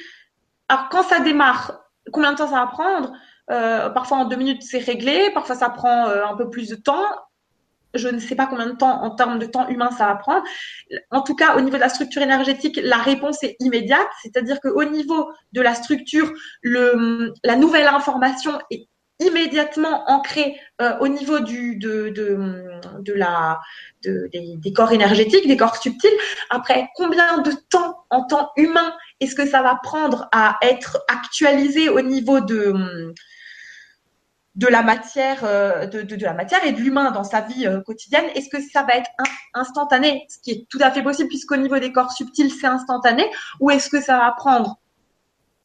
[0.69, 3.13] alors quand ça démarre, combien de temps ça va prendre?
[3.51, 6.77] Euh, Parfois en deux minutes c'est réglé, parfois ça prend euh, un peu plus de
[6.77, 7.05] temps.
[7.95, 10.43] Je ne sais pas combien de temps en termes de temps humain ça va prendre.
[11.11, 14.85] En tout cas, au niveau de la structure énergétique, la réponse est immédiate, c'est-à-dire qu'au
[14.85, 16.33] niveau de la structure,
[16.63, 18.89] le, la nouvelle information est
[19.27, 22.13] immédiatement ancré euh, au niveau du, de,
[23.15, 23.61] la,
[24.05, 26.11] de, des, corps énergétiques, des corps subtils.
[26.51, 31.89] Après, combien de temps en temps humain est-ce que ça va prendre à être actualisé
[31.89, 32.75] au niveau de,
[34.61, 38.25] la matière, euh, de, de, la matière et de l'humain dans sa vie euh, quotidienne?
[38.35, 39.11] Est-ce que ça va être
[39.55, 43.25] instantané, ce qui est tout à fait possible puisqu'au niveau des corps subtils c'est instantané,
[43.61, 44.82] ou est-ce que ça va prendre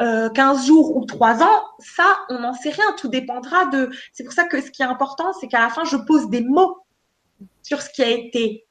[0.02, 2.94] euh, 15 jours ou 3 ans, ça, on n'en sait rien.
[2.98, 3.90] Tout dépendra de.
[4.14, 6.42] C'est pour ça que ce qui est important, c'est qu'à la fin, je pose des
[6.42, 6.78] mots
[7.64, 8.68] sur ce qui a été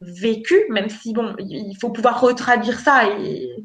[0.00, 3.08] vécu, même si bon, il faut pouvoir retraduire ça.
[3.08, 3.64] Et...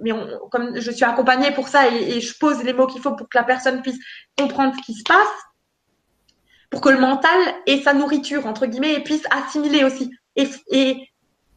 [0.00, 0.10] Mais
[0.50, 3.38] comme je suis accompagnée pour ça et, je pose les mots qu'il faut pour que
[3.38, 3.98] la personne puisse
[4.36, 5.18] comprendre ce qui se passe,
[6.68, 11.08] pour que le mental ait sa nourriture entre guillemets et puisse assimiler aussi et, et,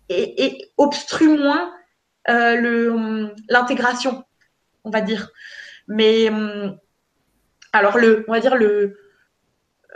[0.09, 1.73] et, obstrue moins
[2.29, 4.23] euh, l'intégration
[4.87, 5.29] on va dire.
[5.87, 6.77] Mais hum,
[7.73, 8.97] alors le, on va dire le,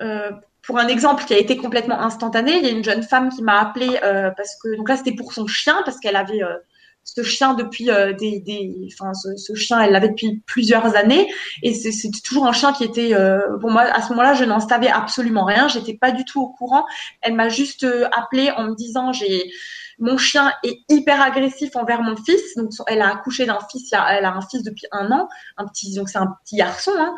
[0.02, 0.32] euh,
[0.62, 3.42] pour un exemple qui a été complètement instantané, il y a une jeune femme qui
[3.42, 6.56] m'a appelé euh, parce que donc là c'était pour son chien parce qu'elle avait euh,
[7.04, 11.28] ce chien depuis des, des, enfin ce, chien elle l'avait depuis plusieurs années
[11.64, 13.16] et c'était toujours un chien qui était
[13.60, 16.50] pour moi à ce moment-là je n'en savais absolument rien, j'étais pas du tout au
[16.50, 16.86] courant.
[17.22, 19.52] Elle m'a juste appelé en me disant j'ai
[20.02, 22.56] mon chien est hyper agressif envers mon fils.
[22.57, 25.94] Donc, elle a accouché d'un fils, elle a un fils depuis un an, un petit,
[25.94, 26.91] donc c'est un petit garçon.
[26.98, 27.15] Hein.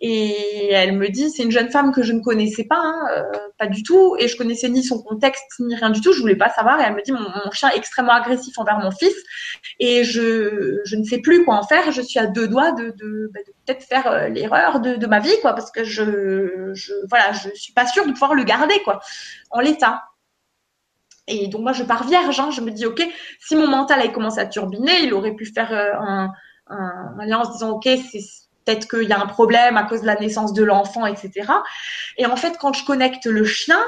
[0.00, 3.22] Et elle me dit, c'est une jeune femme que je ne connaissais pas, hein, euh,
[3.58, 6.14] pas du tout, et je connaissais ni son contexte ni rien du tout.
[6.14, 6.80] Je voulais pas savoir.
[6.80, 9.14] Et elle me dit, mon, chien est extrêmement agressif envers mon fils,
[9.78, 11.92] et je, ne sais plus quoi en faire.
[11.92, 15.52] Je suis à deux doigts de, bah, peut-être faire euh, l'erreur de, ma vie, quoi,
[15.52, 19.00] parce que je, je suis pas sûre de pouvoir le garder, quoi,
[19.50, 20.04] en l'état.
[21.26, 22.50] Et donc moi je pars vierge, hein.
[22.50, 23.02] je me dis ok,
[23.40, 27.44] si mon mental avait commencé à turbiner, il aurait pu faire euh, un, lien en
[27.44, 28.20] se disant ok, c'est
[28.64, 31.50] peut-être qu'il y a un problème à cause de la naissance de l'enfant, etc.
[32.18, 33.80] Et en fait, quand je connecte le chien,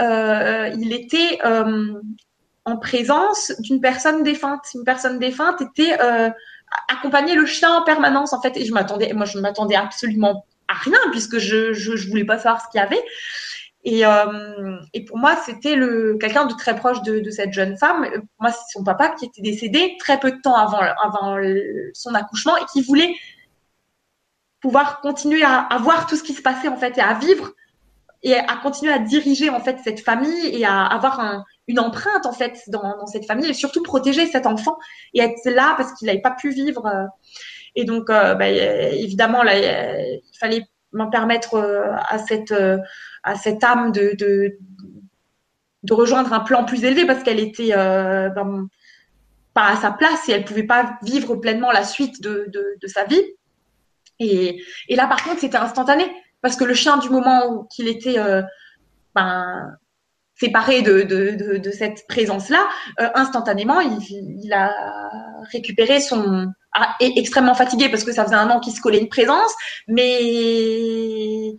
[0.00, 2.00] euh, il était euh,
[2.64, 4.60] en présence d'une personne défunte.
[4.74, 6.30] Une personne défunte était euh,
[6.88, 8.56] accompagnait le chien en permanence en fait.
[8.56, 12.36] Et je m'attendais, moi je m'attendais absolument à rien puisque je, je, je voulais pas
[12.36, 13.02] savoir ce qu'il y avait.
[13.90, 18.06] Et, euh, et pour moi, c'était le quelqu'un de très proche de, cette jeune femme.
[18.10, 21.38] Pour moi, c'est son papa qui était décédé très peu de temps avant,
[21.94, 23.14] son accouchement et qui voulait
[24.60, 27.52] pouvoir continuer à, à, voir tout ce qui se passait en fait et à vivre
[28.22, 32.26] et à continuer à diriger en fait cette famille et à avoir un, une empreinte
[32.26, 34.76] en fait dans, cette famille et surtout protéger cet enfant
[35.14, 37.08] et être là parce qu'il n'avait pas pu vivre.
[37.74, 40.64] Et donc, euh, bah, évidemment, il fallait
[41.10, 42.78] permettre euh, à cette euh,
[43.22, 44.58] à cette âme de, de,
[45.82, 48.68] de rejoindre un plan plus élevé parce qu'elle était euh, ben,
[49.54, 52.86] pas à sa place et elle pouvait pas vivre pleinement la suite de, de, de
[52.86, 53.22] sa vie.
[54.20, 56.04] Et, et, là, par contre, c'était instantané
[56.40, 58.16] parce que le chien, du moment qu'il était
[59.14, 59.76] ben,
[60.34, 62.66] séparé de, de, cette présence-là,
[63.14, 63.98] instantanément, il,
[64.44, 64.72] il, a
[65.52, 66.52] récupéré son
[67.00, 69.54] est extrêmement fatigué parce que ça faisait un an qu'il se collait une présence,
[69.86, 71.56] mais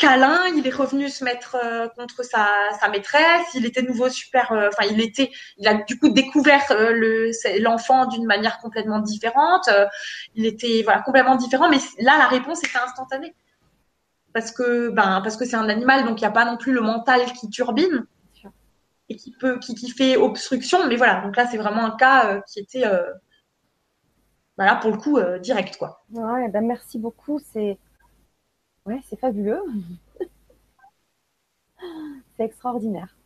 [0.00, 2.48] câlin, il est revenu se mettre euh, contre sa,
[2.80, 6.64] sa, maîtresse, il était nouveau super, euh, enfin il était, il a du coup découvert
[6.70, 9.68] euh, le l'enfant d'une manière complètement différente,
[10.34, 13.34] il était voilà complètement différent, mais là la réponse était instantanée.
[14.32, 16.72] Parce que ben parce que c'est un animal donc il n'y a pas non plus
[16.72, 18.06] le mental qui turbine
[19.08, 22.40] et qui peut qui, qui fait obstruction, mais voilà donc là c'est vraiment un cas
[22.48, 22.84] qui était
[24.60, 26.04] voilà pour le coup direct quoi.
[26.12, 27.78] Ouais, ben merci beaucoup, c'est
[28.86, 29.62] Ouais, c'est fabuleux.
[32.36, 33.16] c'est extraordinaire.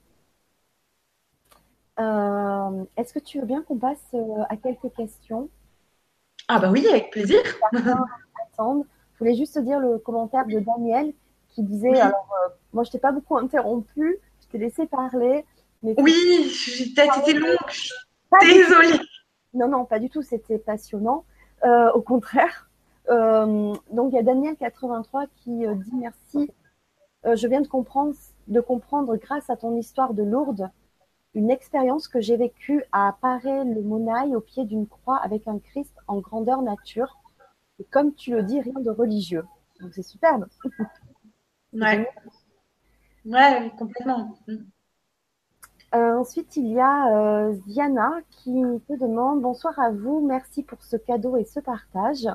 [2.01, 5.49] Euh, est-ce que tu veux bien qu'on passe euh, à quelques questions?
[6.49, 7.41] Ah bah oui, avec plaisir.
[7.73, 8.85] Attendre.
[9.15, 11.15] Je voulais juste te dire le commentaire de Daniel
[11.51, 15.45] qui disait, alors euh, moi je t'ai pas beaucoup interrompu, je t'ai laissé parler.
[15.85, 16.53] Mais oui,
[16.95, 17.57] peut-être été longue.
[18.41, 18.99] Désolée.
[19.55, 21.25] Non, non, pas du tout, c'était passionnant.
[21.65, 22.69] au contraire.
[23.11, 26.51] Euh, donc il y a Daniel83 qui euh, dit merci.
[27.27, 30.71] Euh, je viens de comprendre, grâce à ton histoire de Lourdes
[31.35, 35.59] une expérience que j'ai vécue à apparaître le Monaï au pied d'une croix avec un
[35.59, 37.19] Christ en grandeur nature.
[37.81, 39.45] Et comme tu le dis, rien de religieux.
[39.81, 40.47] Donc c'est superbe.
[41.73, 42.09] ouais.
[43.25, 44.37] Ouais, complètement.
[45.95, 50.83] Euh, ensuite, il y a euh, Diana qui te demande Bonsoir à vous, merci pour
[50.83, 52.29] ce cadeau et ce partage.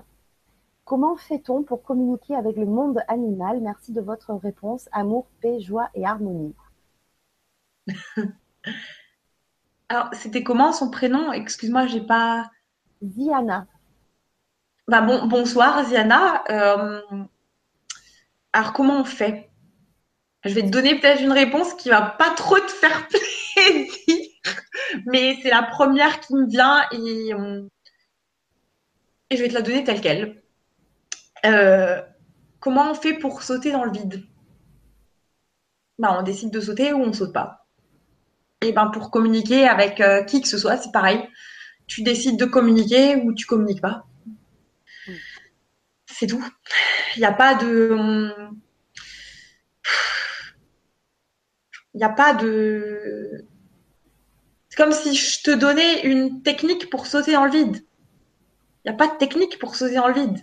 [0.85, 3.59] Comment fait-on pour communiquer avec le monde animal?
[3.61, 4.87] Merci de votre réponse.
[4.91, 6.55] Amour, paix, joie et harmonie.
[9.89, 11.33] Alors, c'était comment son prénom?
[11.33, 12.49] Excuse-moi, j'ai pas.
[13.03, 13.67] Ziana.
[14.87, 16.43] Bah, bon, bonsoir, Ziana.
[16.49, 17.01] Euh,
[18.53, 19.49] alors, comment on fait?
[20.45, 23.28] Je vais te donner peut-être une réponse qui va pas trop te faire plaisir,
[25.05, 27.31] mais c'est la première qui me vient et,
[29.29, 30.41] et je vais te la donner telle qu'elle.
[31.45, 32.01] Euh,
[32.59, 34.25] comment on fait pour sauter dans le vide?
[35.97, 37.65] Ben, On décide de sauter ou on ne saute pas.
[38.61, 41.27] Et ben, pour communiquer avec euh, qui que ce soit, c'est pareil.
[41.87, 44.05] Tu décides de communiquer ou tu communiques pas.
[46.05, 46.43] C'est tout.
[47.15, 48.33] Il n'y a pas de.
[51.93, 53.45] Il n'y a pas de.
[54.79, 57.85] Comme si je te donnais une technique pour sauter dans le vide.
[58.83, 60.39] Il n'y a pas de technique pour sauter dans le vide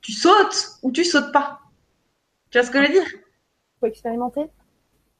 [0.00, 1.60] tu sautes ou tu sautes pas.
[2.50, 3.08] Tu vois ce que je veux dire?
[3.80, 4.46] Faut expérimenter.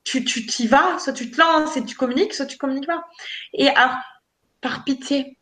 [0.04, 3.04] Tu tu t'y vas, soit tu te lances et tu communiques, soit tu communiques pas.
[3.52, 3.96] Et alors,
[4.60, 5.38] par pitié,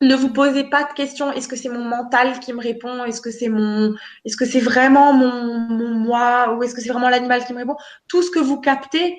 [0.00, 1.30] ne vous posez pas de questions.
[1.32, 3.04] Est-ce que c'est mon mental qui me répond?
[3.04, 3.94] Est-ce que c'est mon,
[4.24, 6.54] est-ce que c'est vraiment mon, mon moi?
[6.54, 7.76] Ou est-ce que c'est vraiment l'animal qui me répond?
[8.08, 9.18] Tout ce que vous captez,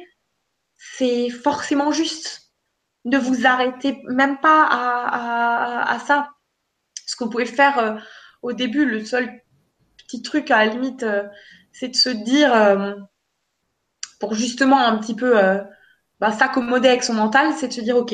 [0.76, 2.43] c'est forcément juste.
[3.06, 6.30] Ne vous arrêtez même pas à, ça.
[7.06, 7.96] Ce que vous pouvez faire euh,
[8.42, 9.42] au début, le seul
[9.98, 11.24] petit truc à la limite, euh,
[11.74, 12.94] c'est de se dire, euh,
[14.20, 15.36] pour justement un petit peu
[16.20, 18.14] bah, s'accommoder avec son mental, c'est de se dire, ok,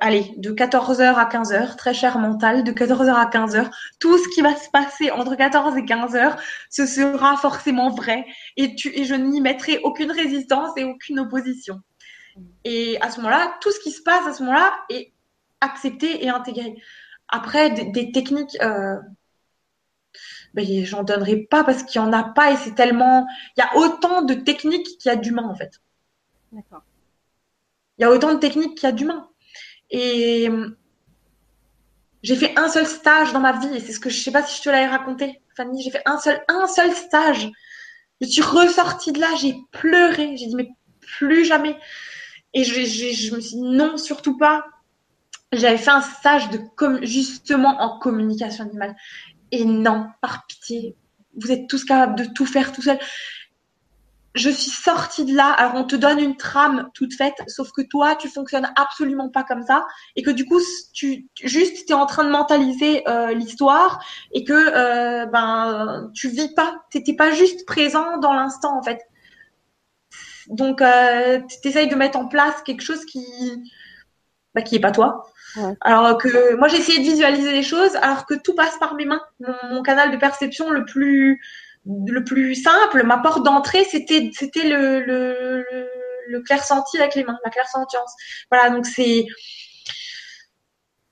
[0.00, 4.40] allez, de 14h à 15h, très cher mental, de 14h à 15h, tout ce qui
[4.40, 6.36] va se passer entre 14 et 15h,
[6.70, 8.24] ce sera forcément vrai
[8.56, 11.82] et je n'y mettrai aucune résistance et aucune opposition.
[12.64, 15.12] Et à ce moment-là, tout ce qui se passe à ce moment-là est
[15.60, 16.74] accepté et intégré.
[17.28, 18.56] Après, des, techniques,
[20.54, 23.26] ben, j'en donnerai pas parce qu'il y en a pas et c'est tellement.
[23.56, 25.80] Il y a autant de techniques qu'il y a d'humains en fait.
[26.52, 26.82] D'accord.
[27.98, 29.28] Il y a autant de techniques qu'il y a d'humains.
[29.90, 30.48] Et
[32.22, 34.42] j'ai fait un seul stage dans ma vie et c'est ce que je sais pas
[34.42, 35.82] si je te l'avais raconté, Fanny.
[35.82, 37.50] J'ai fait un seul, un seul stage.
[38.20, 40.36] Je suis ressortie de là, j'ai pleuré.
[40.36, 41.76] J'ai dit mais plus jamais.
[42.54, 44.64] Et je, me suis dit non, surtout pas.
[45.52, 46.60] J'avais fait un stage de
[47.02, 48.96] justement en communication animale.
[49.50, 50.96] Et non, par pitié,
[51.40, 52.98] vous êtes tous capables de tout faire tout seul.
[54.34, 55.50] Je suis sortie de là.
[55.50, 59.44] Alors, on te donne une trame toute faite, sauf que toi, tu fonctionnes absolument pas
[59.44, 59.86] comme ça.
[60.16, 60.58] Et que du coup,
[60.94, 64.02] tu juste, tu es en train de mentaliser euh, l'histoire
[64.32, 66.82] et que euh, ben, tu vis pas.
[66.90, 69.00] Tu n'étais pas juste présent dans l'instant, en fait.
[70.52, 73.24] Donc, euh, tu essayes de mettre en place quelque chose qui
[74.54, 75.24] bah, qui est pas toi.
[75.80, 79.04] Alors que moi j'ai essayé de visualiser les choses alors que tout passe par mes
[79.04, 79.22] mains.
[79.70, 81.40] Mon, canal de perception le plus
[81.84, 85.64] le plus simple, ma porte d'entrée, c'était c'était le, le,
[86.28, 88.12] le, clair senti avec les mains, la clair sentience.
[88.50, 89.26] Voilà, donc c'est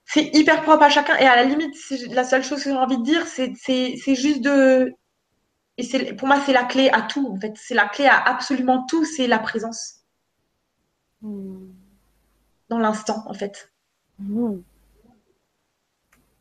[0.06, 1.74] c'est hyper propre à chacun et à la limite,
[2.10, 4.92] la seule chose que j'ai envie de dire, c'est c'est juste de
[5.81, 8.85] et pour moi c'est la clé à tout en fait, c'est la clé à absolument
[8.86, 10.01] tout, c'est la présence.
[11.23, 11.70] Hmm.
[12.69, 13.73] Dans l'instant en fait.
[14.19, 14.61] Mmh.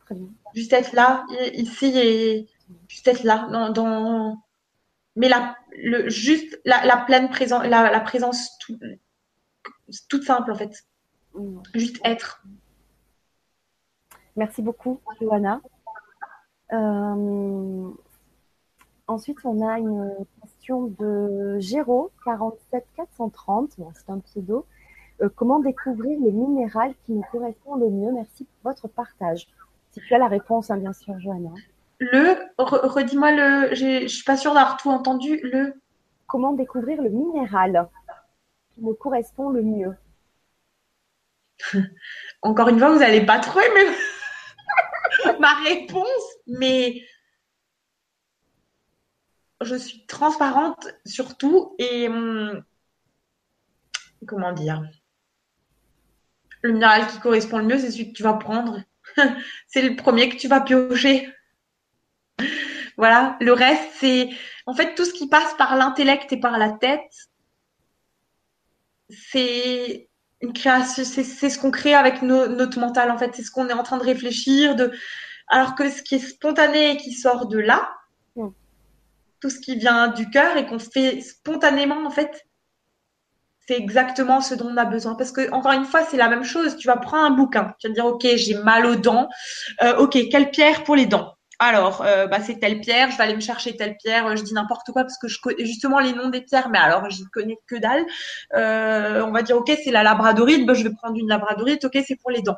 [0.06, 0.28] Très bien.
[0.56, 2.48] Juste être là, ici et
[2.88, 4.44] juste être là, dans, dans...
[5.16, 8.80] mais la, le, juste la, la pleine présence, la, la présence tout,
[10.10, 10.86] toute simple en fait.
[11.36, 11.60] Mm.
[11.76, 12.44] Juste être.
[14.36, 15.61] Merci beaucoup, Johanna.
[16.72, 17.91] Euh,
[19.10, 23.72] ensuite, on a une question de Géraud, 47 430.
[23.77, 24.65] Bon, c'est un pseudo.
[25.22, 28.11] Euh, comment découvrir le minéral qui nous correspond le mieux?
[28.11, 29.48] Merci pour votre partage.
[29.91, 31.49] Si tu as la réponse, hein, bien sûr, Johanna.
[31.99, 35.40] Le, re- redis-moi le, je suis pas sûre d'avoir tout entendu.
[35.44, 35.73] Le,
[36.27, 37.90] Comment découvrir le minéral
[38.73, 39.98] qui nous correspond le mieux?
[42.41, 45.34] Encore une fois, vous n'allez pas trouver mais...
[45.40, 46.07] ma réponse,
[46.48, 47.02] mais
[49.61, 52.64] je suis transparente surtout et hum,
[54.26, 54.81] comment dire
[56.61, 58.81] le minéral qui correspond le mieux, c'est celui que tu vas prendre.
[59.68, 61.34] c'est le premier que tu vas piocher.
[62.98, 64.30] Voilà, le reste, c'est
[64.65, 67.02] en fait tout ce qui passe par l'intellect et par la tête.
[69.10, 70.10] C'est
[70.41, 73.73] une création, ce qu'on crée avec no- notre mental en fait, c'est ce qu'on est
[73.73, 74.91] en train de réfléchir, de
[75.49, 77.98] alors que ce qui est spontané et qui sort de là.
[79.41, 82.45] Tout ce qui vient du cœur et qu'on fait spontanément en fait,
[83.68, 85.16] c'est exactement ce dont on a besoin.
[85.16, 86.76] Parce que encore une fois, c'est la même chose.
[86.78, 89.30] Tu vas prendre un bouquin, tu vas te dire ok, j'ai mal aux dents,
[89.84, 91.36] Euh, ok, quelle pierre pour les dents?
[91.60, 94.44] Alors, euh, bah, c'est telle pierre, je vais aller me chercher telle pierre, euh, je
[94.44, 97.26] dis n'importe quoi parce que je connais justement les noms des pierres, mais alors j'y
[97.34, 98.06] connais que dalle.
[99.28, 102.16] On va dire, ok, c'est la labradorite, bah, je vais prendre une labradorite, ok, c'est
[102.16, 102.57] pour les dents.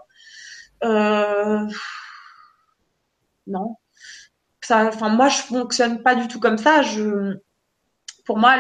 [3.46, 3.78] Non.
[4.70, 6.82] Moi, je fonctionne pas du tout comme ça.
[8.26, 8.58] Pour moi,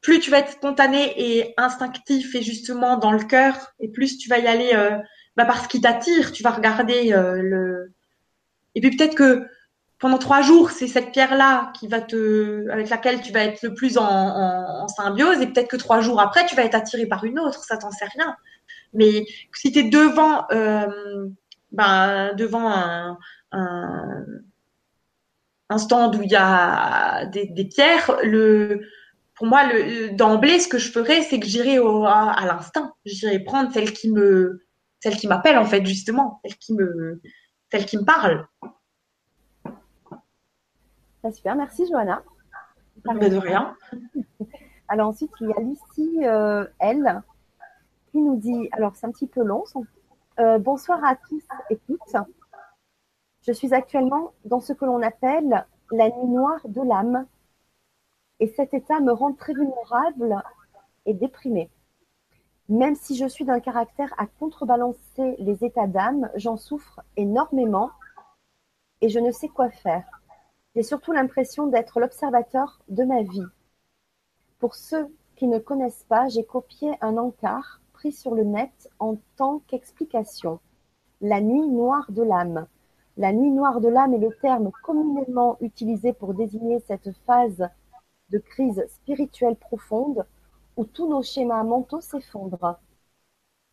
[0.00, 4.28] plus tu vas être spontané et instinctif et justement dans le cœur, et plus tu
[4.28, 4.96] vas y aller euh,
[5.36, 7.92] bah, parce qu'il t'attire, tu vas regarder euh, le.
[8.74, 9.46] Et puis peut-être que
[9.98, 13.74] pendant trois jours, c'est cette pierre-là qui va te, avec laquelle tu vas être le
[13.74, 17.40] plus en symbiose, et peut-être que trois jours après, tu vas être attiré par une
[17.40, 18.36] autre, ça t'en sait rien.
[18.92, 21.28] Mais si tu es devant, euh,
[21.72, 23.18] ben, devant un,
[23.52, 24.24] un,
[25.70, 28.80] un stand où il y a des, des pierres, le,
[29.34, 32.92] pour moi, le, d'emblée, ce que je ferais, c'est que j'irais au, à, à l'instinct.
[33.04, 34.64] J'irais prendre celle qui me,
[35.00, 37.20] celle qui m'appelle, en fait, justement, celle qui me,
[37.70, 38.46] celle qui me parle.
[41.24, 42.22] Ah, Super, merci Johanna.
[43.14, 43.76] Mais de rien.
[44.88, 47.22] Alors ensuite, il y a Lucie, euh, elle,
[48.10, 49.84] qui nous dit, alors c'est un petit peu long, son-
[50.40, 52.14] Euh, bonsoir à tous et toutes.
[53.48, 57.26] Je suis actuellement dans ce que l'on appelle la nuit noire de l'âme.
[58.40, 60.42] Et cet état me rend très vulnérable
[61.06, 61.70] et déprimée.
[62.68, 67.90] Même si je suis d'un caractère à contrebalancer les états d'âme, j'en souffre énormément
[69.00, 70.04] et je ne sais quoi faire.
[70.76, 73.46] J'ai surtout l'impression d'être l'observateur de ma vie.
[74.58, 79.16] Pour ceux qui ne connaissent pas, j'ai copié un encart pris sur le net en
[79.36, 80.60] tant qu'explication.
[81.22, 82.66] La nuit noire de l'âme.
[83.18, 87.68] La nuit noire de l'âme est le terme communément utilisé pour désigner cette phase
[88.30, 90.24] de crise spirituelle profonde
[90.76, 92.78] où tous nos schémas mentaux s'effondrent.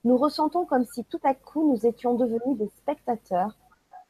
[0.03, 3.55] Nous ressentons comme si tout à coup nous étions devenus des spectateurs,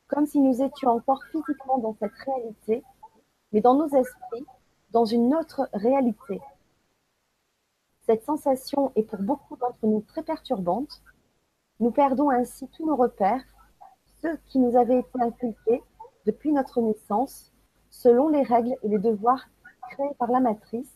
[0.08, 2.82] comme si nous étions encore physiquement dans cette réalité,
[3.52, 4.46] mais dans nos esprits,
[4.92, 6.40] dans une autre réalité.
[8.06, 11.02] Cette sensation est pour beaucoup d'entre nous très perturbante.
[11.82, 13.44] Nous perdons ainsi tous nos repères,
[14.22, 15.84] ceux qui nous avaient été inculqués
[16.26, 17.54] depuis notre naissance,
[17.90, 19.48] selon les règles et les devoirs
[19.90, 20.96] créés par la matrice,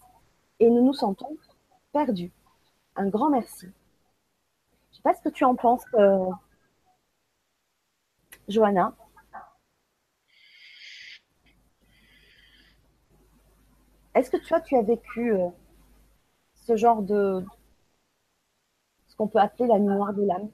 [0.60, 1.38] et nous nous sentons
[1.92, 2.32] perdus.
[2.96, 3.66] Un grand merci.
[3.66, 6.30] Je ne sais pas ce que tu en penses, euh,
[8.48, 8.94] Johanna.
[14.16, 15.48] Est-ce que toi, tu as vécu euh,
[16.56, 17.46] ce genre de
[19.08, 20.50] ce qu'on peut appeler la noire de l'âme?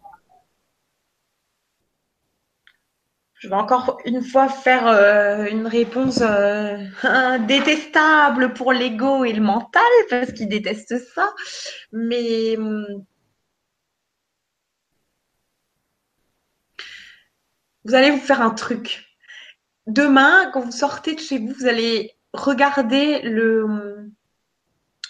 [3.45, 6.77] Je vais encore une fois faire euh, une réponse euh,
[7.47, 11.31] détestable pour l'ego et le mental parce qu'ils détestent ça.
[11.91, 13.05] Mais hum,
[17.84, 19.05] vous allez vous faire un truc.
[19.85, 24.09] Demain, quand vous sortez de chez vous, vous allez regarder le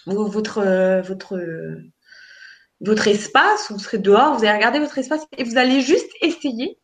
[0.04, 1.40] votre votre
[2.82, 3.72] votre espace.
[3.72, 6.78] Vous serez dehors, vous allez regarder votre espace et vous allez juste essayer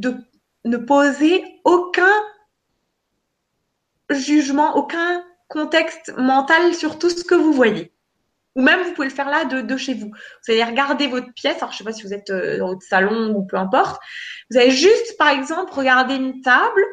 [0.00, 0.16] de
[0.64, 2.12] ne poser aucun
[4.10, 7.92] jugement, aucun contexte mental sur tout ce que vous voyez.
[8.56, 10.08] Ou même, vous pouvez le faire là de, chez vous.
[10.08, 11.56] Vous allez regarder votre pièce.
[11.56, 14.00] Alors, je sais pas si vous êtes euh, dans votre salon ou peu importe.
[14.50, 16.84] Vous allez juste, par exemple, regarder une table,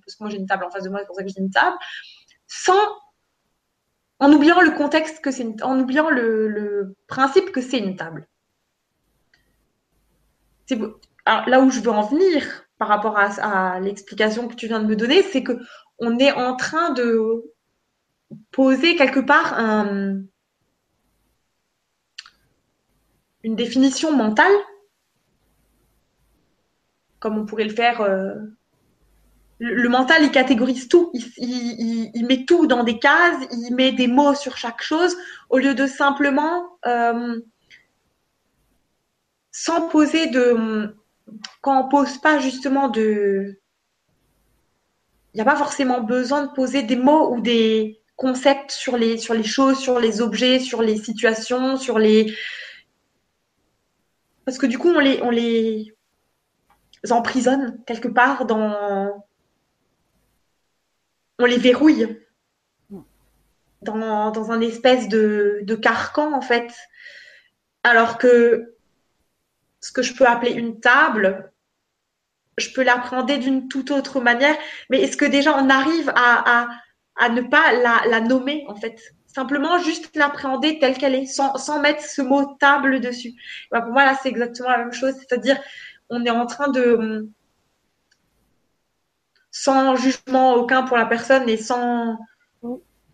[0.00, 1.40] parce que moi j'ai une table en face de moi, c'est pour ça que j'ai
[1.40, 1.76] une table,
[2.48, 2.80] sans,
[4.18, 8.26] en oubliant le contexte que c'est, en oubliant le, principe que c'est une table.
[11.26, 14.96] Là où je veux en venir par rapport à, l'explication que tu viens de me
[14.96, 15.52] donner, c'est que
[15.98, 17.44] on est en train de
[18.50, 20.22] poser quelque part un,
[23.44, 24.52] une définition mentale,
[27.20, 28.00] comme on pourrait le faire.
[28.00, 28.34] Euh,
[29.58, 34.34] le, mental, il catégorise tout, il, met tout dans des cases, il met des mots
[34.34, 35.16] sur chaque chose,
[35.50, 37.40] au lieu de simplement, euh,
[39.52, 40.96] sans poser de...
[41.60, 43.58] Quand on pose pas justement de...
[45.34, 49.16] Il n'y a pas forcément besoin de poser des mots ou des concepts sur les,
[49.16, 52.34] sur les choses, sur les objets, sur les situations, sur les,
[54.44, 55.94] parce que du coup, on les, on les
[57.10, 59.24] emprisonne quelque part dans.
[61.38, 62.18] On les verrouille
[63.82, 66.72] dans, dans un espèce de, de carcan, en fait.
[67.84, 68.74] Alors que
[69.82, 71.52] ce que je peux appeler une table,
[72.56, 74.56] je peux l'appréhender d'une toute autre manière.
[74.88, 76.68] Mais est-ce que déjà on arrive à,
[77.30, 77.72] ne pas
[78.06, 78.98] la, nommer, en fait?
[79.26, 83.32] Simplement juste l'appréhender telle qu'elle est, sans, sans, mettre ce mot table dessus.
[83.70, 85.14] Bah, pour moi, là, c'est exactement la même chose.
[85.14, 85.58] C'est-à-dire,
[86.10, 87.30] on est en train de,
[89.50, 92.18] sans jugement aucun pour la personne et sans,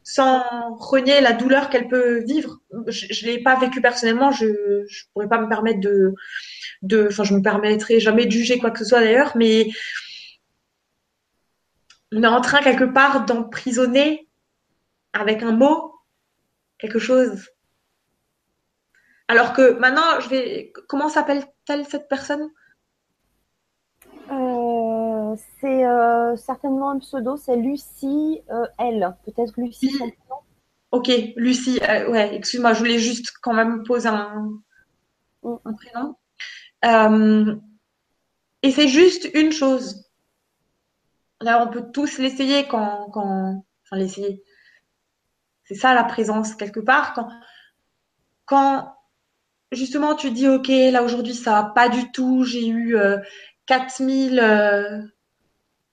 [0.09, 2.61] sans renier la douleur qu'elle peut vivre.
[2.87, 6.15] Je ne l'ai pas vécu personnellement, je ne pourrais pas me permettre de,
[6.81, 9.69] de, enfin, je me permettrai jamais de juger quoi que ce soit d'ailleurs, mais
[12.11, 14.27] on est en train quelque part d'emprisonner
[15.13, 15.93] avec un mot
[16.79, 17.51] quelque chose.
[19.29, 20.73] Alors que maintenant, je vais.
[20.89, 22.49] Comment s'appelle-t-elle cette personne?
[25.33, 29.17] Euh, C'est euh, certainement un pseudo, c'est Lucie euh, L.
[29.25, 29.99] Peut-être Lucie.
[30.91, 31.81] Ok, Lucie.
[31.81, 34.59] ouais, excuse-moi, je voulais juste quand même poser un,
[35.43, 35.57] mm.
[35.65, 36.17] un prénom.
[38.63, 40.09] et c'est juste une chose.
[41.41, 43.65] Là, on peut tous l'essayer quand, quand.
[43.85, 44.43] Enfin, l'essayer
[45.69, 47.13] c'est ça la présence quelque part.
[47.13, 47.29] Quand,
[48.47, 48.95] quand
[49.71, 52.97] justement tu dis ok là aujourd'hui ça va pas du tout, j'ai eu
[53.67, 55.03] 4000 euh,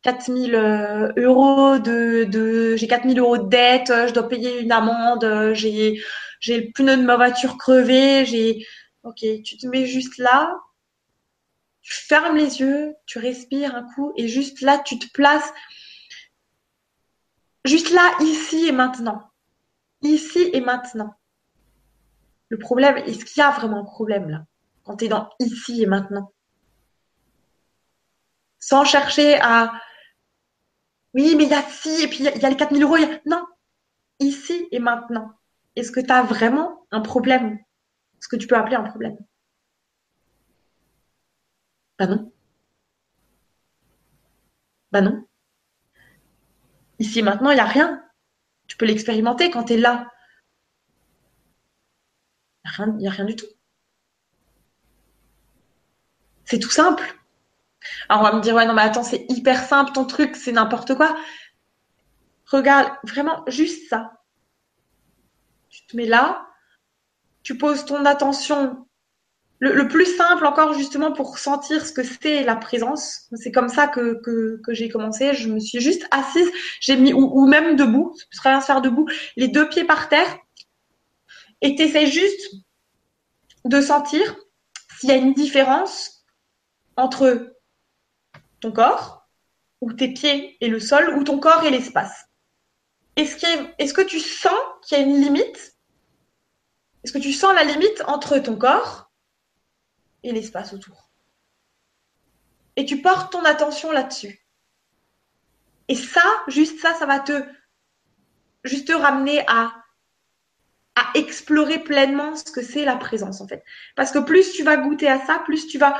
[0.05, 5.51] 4000 euh, euros de, de j'ai 4000 euros de dette, je dois payer une amende,
[5.53, 5.99] j'ai
[6.39, 8.63] j'ai le pneu de ma voiture crevé, j'ai
[9.01, 10.53] ok tu te mets juste là,
[11.81, 15.51] tu fermes les yeux, tu respires un coup et juste là tu te places.
[17.65, 19.23] Juste là ici et maintenant.
[20.03, 21.15] Ici et maintenant.
[22.49, 24.45] Le problème, est-ce qu'il y a vraiment un problème là
[24.83, 26.31] Quand tu es dans ici et maintenant?
[28.59, 29.73] Sans chercher à
[31.15, 32.97] oui, mais il y a si, et puis il y, a les 4000 euros.
[33.25, 33.45] Non,
[34.19, 35.33] ici et maintenant.
[35.77, 37.59] Est-ce que tu as vraiment un problème?
[38.19, 39.17] Ce que tu peux appeler un problème
[41.97, 42.31] Bah non.
[44.91, 45.25] Bah non.
[46.99, 48.03] Ici et maintenant, il n'y a rien.
[48.67, 50.11] Tu peux l'expérimenter quand tu es là.
[52.65, 53.45] Il n'y a, rien du tout.
[56.45, 57.15] C'est tout simple.
[58.09, 60.51] Alors on va me dire, ouais, non, mais attends, c'est hyper simple ton truc, c'est
[60.51, 61.15] n'importe quoi.
[62.45, 64.21] Regarde, vraiment, juste ça.
[65.69, 66.47] Tu te mets là,
[67.43, 68.85] tu poses ton attention
[69.59, 73.29] le, plus simple encore justement pour sentir ce que c'est la présence.
[73.35, 75.33] C'est comme ça que, que, j'ai commencé.
[75.33, 76.51] Je me suis juste assise,
[76.81, 79.07] j'ai mis ou, même debout, ça peut très bien se faire debout,
[79.37, 80.37] les deux pieds par terre,
[81.61, 82.55] et tu essaies juste
[83.63, 84.35] de sentir
[84.99, 86.25] s'il y a une différence
[86.97, 87.54] entre
[88.59, 89.27] ton corps
[89.81, 92.25] ou tes pieds et le sol ou ton corps et l'espace.
[93.15, 95.77] Est-ce, que tu sens qu'il y a une limite?
[97.03, 99.11] Est-ce que tu sens la limite entre ton corps
[100.23, 101.09] et l'espace autour?
[102.75, 104.45] Et tu portes ton attention là-dessus.
[105.87, 107.45] Et ça, juste ça, ça va te
[108.63, 109.71] juste te ramener à
[110.95, 113.63] à explorer pleinement ce que c'est la présence en fait.
[113.95, 115.99] Parce que plus tu vas goûter à ça, plus tu vas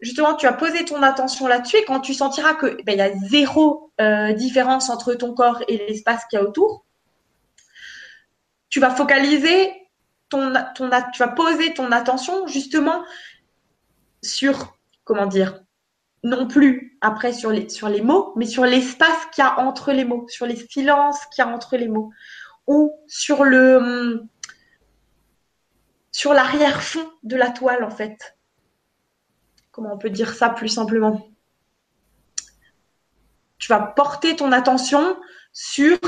[0.00, 3.00] justement tu vas poser ton attention là-dessus et quand tu sentiras que ben, il y
[3.00, 6.84] a zéro euh, différence entre ton corps et l'espace qu'il y a autour,
[8.68, 9.72] tu vas focaliser
[10.28, 13.02] ton, ton tu vas poser ton attention justement
[14.22, 15.62] sur, comment dire,
[16.24, 19.92] non plus après sur les, sur les mots, mais sur l'espace qu'il y a entre
[19.92, 22.10] les mots, sur les silences qu'il y a entre les mots,
[22.66, 24.24] ou sur le,
[26.10, 28.35] sur l'arrière-fond de la toile, en fait.
[29.76, 31.28] Comment on peut dire ça plus simplement
[33.58, 35.18] Tu vas porter ton attention
[35.52, 35.98] sur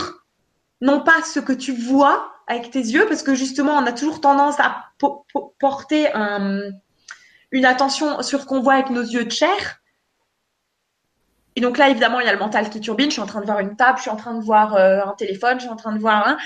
[0.80, 4.22] non pas ce que tu vois avec tes yeux, parce que justement, on a toujours
[4.22, 4.86] tendance à
[5.58, 6.10] porter
[7.50, 9.82] une attention sur ce qu'on voit avec nos yeux de chair.
[11.54, 13.10] Et donc là, évidemment, il y a le mental qui turbine.
[13.10, 15.02] Je suis en train de voir une table, je suis en train de voir euh,
[15.04, 16.38] un téléphone, je suis en train de voir un.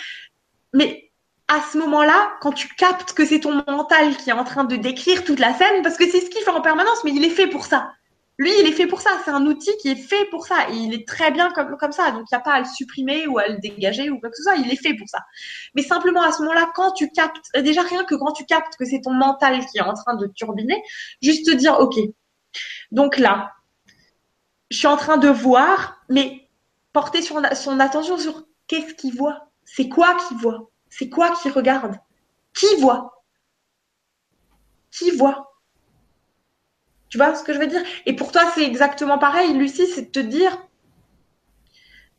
[0.73, 1.11] Mais
[1.53, 4.77] à ce moment-là, quand tu captes que c'est ton mental qui est en train de
[4.77, 7.31] décrire toute la scène, parce que c'est ce qu'il fait en permanence, mais il est
[7.31, 7.93] fait pour ça.
[8.39, 9.11] Lui, il est fait pour ça.
[9.24, 10.70] C'est un outil qui est fait pour ça.
[10.70, 12.11] Et il est très bien comme, comme ça.
[12.11, 14.37] Donc, il n'y a pas à le supprimer ou à le dégager ou quoi que
[14.37, 14.57] ce soit.
[14.57, 15.19] Il est fait pour ça.
[15.74, 18.77] Mais simplement, à ce moment-là, quand tu captes, euh, déjà rien que quand tu captes
[18.79, 20.83] que c'est ton mental qui est en train de turbiner,
[21.20, 21.97] juste te dire, OK.
[22.91, 23.53] Donc là,
[24.70, 26.49] je suis en train de voir, mais
[26.95, 29.51] porter son, son attention sur qu'est-ce qu'il voit.
[29.65, 30.72] C'est quoi qu'il voit?
[30.94, 31.98] C'est quoi qu'il regarde?
[32.52, 33.24] Qui voit?
[34.90, 35.51] Qui voit?
[37.09, 37.81] Tu vois ce que je veux dire?
[38.05, 40.55] Et pour toi, c'est exactement pareil, Lucie, c'est de te dire,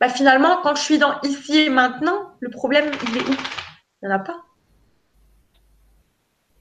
[0.00, 3.34] bah finalement, quand je suis dans ici et maintenant, le problème, il est où?
[4.02, 4.42] Il n'y en a pas.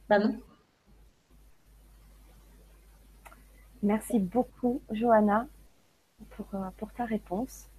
[0.07, 0.39] Bah non.
[3.81, 5.47] Merci beaucoup, Johanna,
[6.29, 7.69] pour, euh, ta réponse.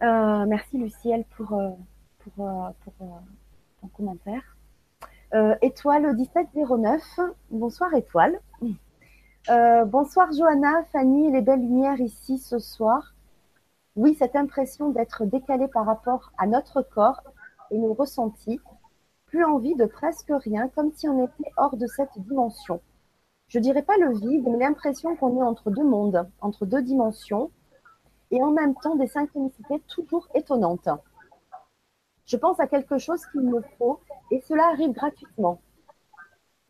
[0.00, 1.72] Euh, merci, Lucielle, pour, euh,
[2.22, 2.48] pour,
[2.84, 2.92] pour
[3.80, 4.56] ton commentaire.
[5.62, 7.20] Étoile 1709,
[7.50, 8.38] bonsoir Étoile.
[9.50, 13.12] Euh, bonsoir Johanna, Fanny, les belles lumières ici ce soir.
[13.96, 17.20] Oui, cette impression d'être décalé par rapport à notre corps
[17.72, 18.60] et nos ressentis,
[19.26, 22.80] plus envie de presque rien, comme si on était hors de cette dimension.
[23.48, 27.50] Je dirais pas le vide, mais l'impression qu'on est entre deux mondes, entre deux dimensions,
[28.30, 30.88] et en même temps des synchronicités toujours étonnantes.
[32.24, 34.00] Je pense à quelque chose qu'il me faut,
[34.30, 35.60] et cela arrive gratuitement.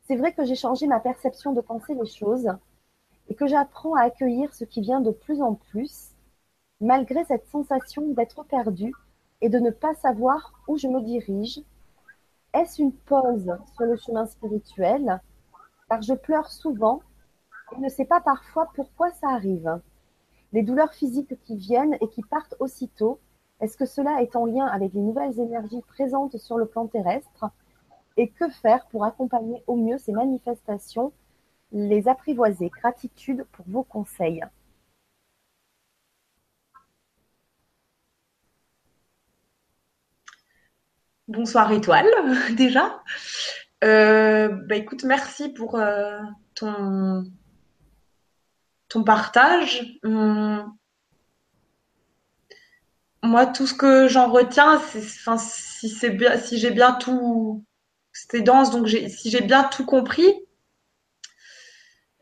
[0.05, 2.49] C'est vrai que j'ai changé ma perception de penser les choses
[3.29, 6.11] et que j'apprends à accueillir ce qui vient de plus en plus,
[6.81, 8.93] malgré cette sensation d'être perdu
[9.41, 11.61] et de ne pas savoir où je me dirige.
[12.53, 15.21] Est-ce une pause sur le chemin spirituel?
[15.89, 17.01] Car je pleure souvent
[17.77, 19.81] et ne sais pas parfois pourquoi ça arrive.
[20.53, 23.21] Les douleurs physiques qui viennent et qui partent aussitôt,
[23.63, 27.47] est-ce que cela est en lien avec les nouvelles énergies présentes sur le plan terrestre
[28.17, 31.13] et que faire pour accompagner au mieux ces manifestations,
[31.71, 34.45] les apprivoiser Gratitude pour vos conseils.
[41.29, 42.11] Bonsoir Étoile,
[42.57, 43.01] déjà.
[43.85, 46.21] Euh, bah écoute, merci pour euh,
[46.55, 47.25] ton,
[49.05, 49.99] partage.
[50.05, 50.77] Hum.
[53.23, 57.65] Moi, tout ce que j'en retiens, c'est si, si j'ai bien tout,
[58.13, 60.27] c'était dense, donc si j'ai bien tout compris,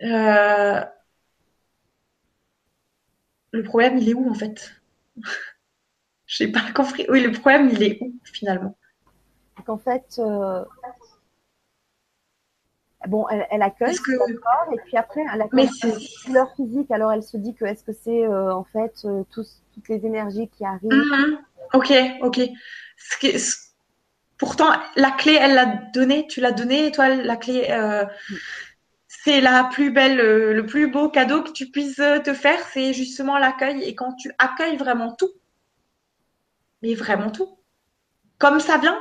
[0.02, 0.84] euh,
[3.52, 4.72] le problème, il est où en fait?
[6.26, 7.06] J'ai pas compris.
[7.08, 8.78] Oui, le problème, il est où finalement?
[9.66, 10.64] En fait, euh,
[13.08, 14.12] bon, elle, accueille, que...
[14.12, 15.68] et puis après, elle accueille
[16.32, 16.90] leur physique.
[16.90, 20.64] Alors, elle se dit que est-ce que c'est euh, en fait toutes les énergies qui
[20.64, 20.90] arrivent?
[20.90, 21.38] Mm-hmm.
[21.74, 22.40] Ok, ok.
[22.96, 23.70] Ce
[24.40, 28.06] Pourtant, la clé, elle l'a donnée, tu l'as donnée, toi, la clé, euh,
[29.06, 32.58] c'est la plus belle, euh, le plus beau cadeau que tu puisses euh, te faire,
[32.72, 33.82] c'est justement l'accueil.
[33.82, 35.28] Et quand tu accueilles vraiment tout,
[36.80, 37.58] mais vraiment tout,
[38.38, 38.98] comme ça vient,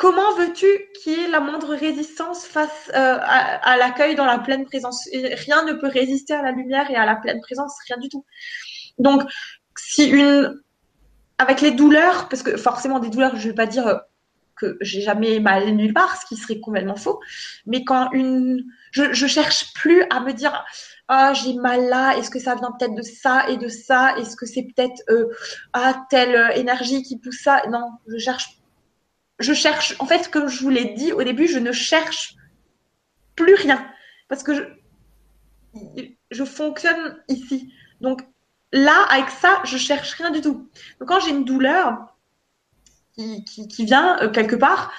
[0.00, 5.06] comment veux-tu qu'il y ait la moindre résistance face à, l'accueil dans la pleine présence?
[5.12, 8.24] Rien ne peut résister à la lumière et à la pleine présence, rien du tout.
[8.98, 9.22] Donc,
[9.76, 10.58] si une
[11.36, 13.96] avec les douleurs, parce que forcément des douleurs, je ne vais pas dire euh,
[14.56, 17.20] que j'ai jamais mal nulle part, ce qui serait complètement faux.
[17.66, 20.64] Mais quand une, je, cherche plus à me dire
[21.08, 24.36] ah j'ai mal là, est-ce que ça vient peut-être de ça et de ça, est-ce
[24.36, 25.28] que c'est peut-être euh,
[25.72, 28.59] ah telle euh, énergie qui pousse ça Non, je cherche,
[29.40, 29.96] je cherche.
[29.98, 32.36] En fait, comme je vous l'ai dit au début, je ne cherche
[33.36, 33.84] plus rien
[34.28, 34.52] parce que
[36.30, 37.72] je, fonctionne ici.
[38.00, 38.22] Donc
[38.72, 40.68] Là, avec ça, je cherche rien du tout.
[41.00, 42.14] Donc, quand j'ai une douleur
[43.16, 44.92] qui, vient euh, quelque part,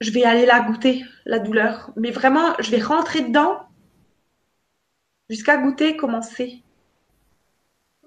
[0.00, 1.90] je vais aller la goûter, la douleur.
[1.96, 3.60] Mais vraiment, je vais rentrer dedans
[5.30, 6.62] jusqu'à goûter comment c'est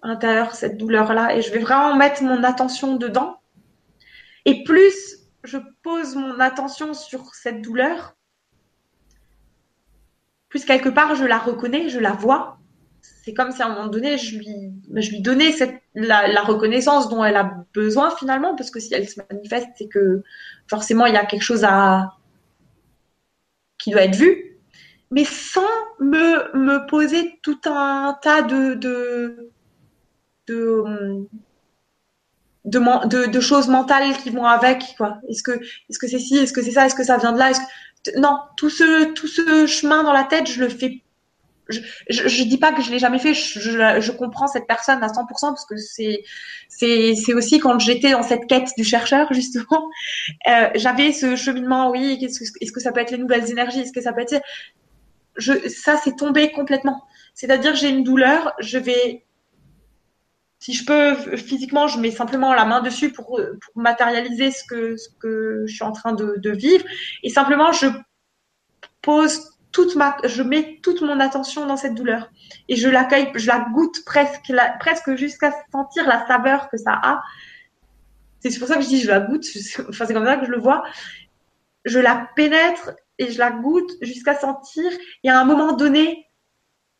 [0.03, 1.35] à l'intérieur, cette douleur-là.
[1.35, 3.39] Et je vais vraiment mettre mon attention dedans.
[4.45, 8.15] Et plus je pose mon attention sur cette douleur,
[10.49, 12.57] plus quelque part je la reconnais, je la vois.
[13.01, 15.53] C'est comme si à un moment donné, je lui, donnais
[15.93, 20.23] la, reconnaissance dont elle a besoin finalement, parce que si elle se manifeste, c'est que
[20.67, 22.13] forcément il y a quelque chose à
[23.77, 24.57] qui doit être vu,
[25.11, 25.61] mais sans
[25.99, 28.73] me, poser tout un tas de
[30.47, 31.27] de,
[32.65, 35.17] de, de choses mentales qui vont avec quoi.
[35.29, 37.39] Est-ce que est-ce que c'est ci, est-ce que c'est ça, est-ce que ça vient de
[37.39, 37.51] là,
[38.17, 41.01] non, tout ce tout ce chemin dans la tête, je le fais
[41.67, 41.79] je,
[42.09, 43.33] je, dis pas que je l'ai jamais fait.
[43.33, 43.59] Je,
[43.99, 46.23] je, comprends cette personne à 100% parce que c'est
[46.69, 49.89] c'est c'est aussi quand j'étais dans cette quête du chercheur justement,
[50.47, 51.89] euh, j'avais ce cheminement.
[51.89, 54.21] Oui, est-ce que, est-ce que ça peut être les nouvelles énergies Est-ce que ça peut
[54.21, 54.39] être
[55.37, 57.03] je ça c'est tombé complètement.
[57.33, 59.24] C'est-à-dire j'ai une douleur, je vais
[60.65, 64.95] si je peux physiquement, je mets simplement la main dessus pour, pour matérialiser ce que
[65.67, 66.83] je suis en train de, de vivre
[67.21, 67.85] et simplement je
[69.03, 72.31] pose toute ma, je mets toute mon attention dans cette douleur
[72.67, 77.21] et je l'accueille, je la goûte presque, presque jusqu'à sentir la saveur que ça a.
[78.39, 79.45] C'est pour ça que je dis je la goûte.
[79.87, 80.83] Enfin, c'est comme ça que je le vois.
[81.83, 82.89] Je la pénètre
[83.19, 84.91] et je la goûte jusqu'à sentir.
[85.23, 86.25] Et à un moment donné,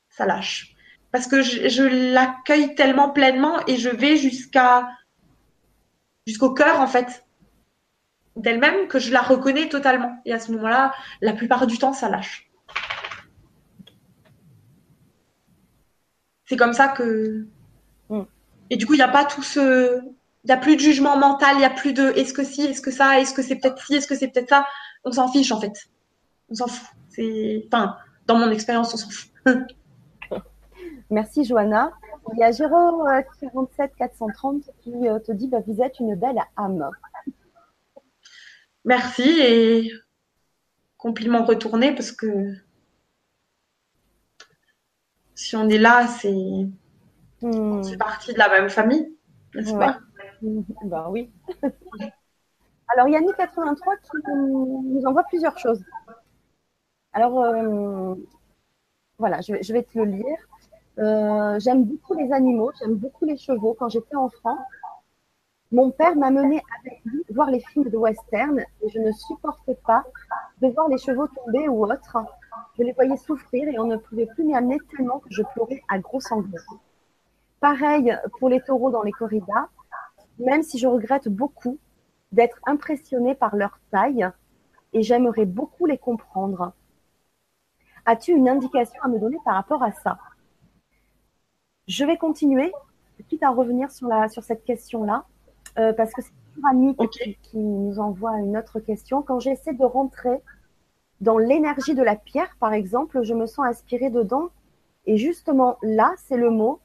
[0.09, 0.74] ça lâche
[1.15, 4.89] parce que je, je l'accueille tellement pleinement et je vais jusqu'à
[6.27, 7.25] jusqu'au cœur en fait
[8.35, 10.19] d'elle-même que je la reconnais totalement.
[10.25, 12.51] Et à ce moment-là, la plupart du temps, ça lâche.
[16.47, 17.47] C'est comme ça que.
[18.09, 18.23] Mm.
[18.71, 20.01] Et du coup, il n'y a pas tout ce.
[20.43, 22.63] Il n'y a plus de jugement mental, il n'y a plus de est-ce que si,
[22.63, 24.67] est-ce que ça, est-ce que c'est peut-être ci, est-ce que c'est peut-être ça.
[25.05, 25.87] On s'en fiche en fait.
[26.49, 26.89] On s'en fout.
[27.07, 27.63] C'est.
[27.71, 27.95] Enfin,
[28.27, 29.31] dans mon expérience, on s'en fout.
[31.09, 31.91] Merci Johanna.
[32.33, 33.05] Il y a Géraud
[33.39, 36.89] 47 430 qui euh, te dit bah, vous êtes une belle âme.
[38.83, 39.91] Merci et
[40.97, 42.53] compliment retourné parce que
[45.35, 46.67] si on est là, c'est
[47.41, 47.97] hmm.
[47.99, 49.15] partie de la même famille,
[49.53, 49.99] n'est-ce pas?
[50.83, 51.31] Ben oui.
[52.89, 55.83] Alors, Yannick83 qui nous envoie plusieurs choses.
[57.13, 58.13] Alors, euh,
[59.17, 60.37] voilà, je vais, te le lire.
[60.99, 63.75] Euh, j'aime beaucoup les animaux, j'aime beaucoup les chevaux.
[63.77, 64.57] Quand j'étais enfant,
[65.71, 69.77] mon père m'a mené avec lui voir les films de western et je ne supportais
[69.85, 70.03] pas
[70.61, 72.17] de voir les chevaux tomber ou autre.
[72.77, 75.83] Je les voyais souffrir et on ne pouvait plus m'y amener tellement que je pleurais
[75.87, 76.57] à gros sanglots.
[77.59, 79.67] Pareil pour les taureaux dans les corridas,
[80.39, 81.79] même si je regrette beaucoup
[82.31, 84.27] d'être impressionnée par leur taille
[84.93, 86.73] et j'aimerais beaucoup les comprendre.
[88.05, 90.17] As-tu une indication à me donner par rapport à ça?
[91.87, 92.71] Je vais continuer,
[93.27, 95.25] quitte à revenir sur, la, sur cette question-là,
[95.77, 96.31] euh, parce que c'est
[96.67, 96.97] Annick
[97.43, 99.21] qui nous envoie une autre question.
[99.21, 100.41] Quand j'essaie de rentrer
[101.21, 104.49] dans l'énergie de la pierre, par exemple, je me sens inspirée dedans.
[105.05, 106.79] Et justement, là, c'est le mot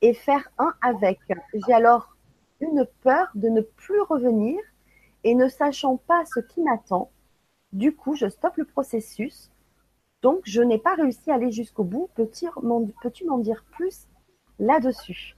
[0.00, 1.18] et faire un avec.
[1.66, 2.16] J'ai alors
[2.60, 4.58] une peur de ne plus revenir
[5.22, 7.10] et ne sachant pas ce qui m'attend.
[7.72, 9.50] Du coup, je stoppe le processus.
[10.22, 12.08] Donc, je n'ai pas réussi à aller jusqu'au bout.
[12.14, 14.06] Peux-tu m'en dire plus
[14.58, 15.36] là-dessus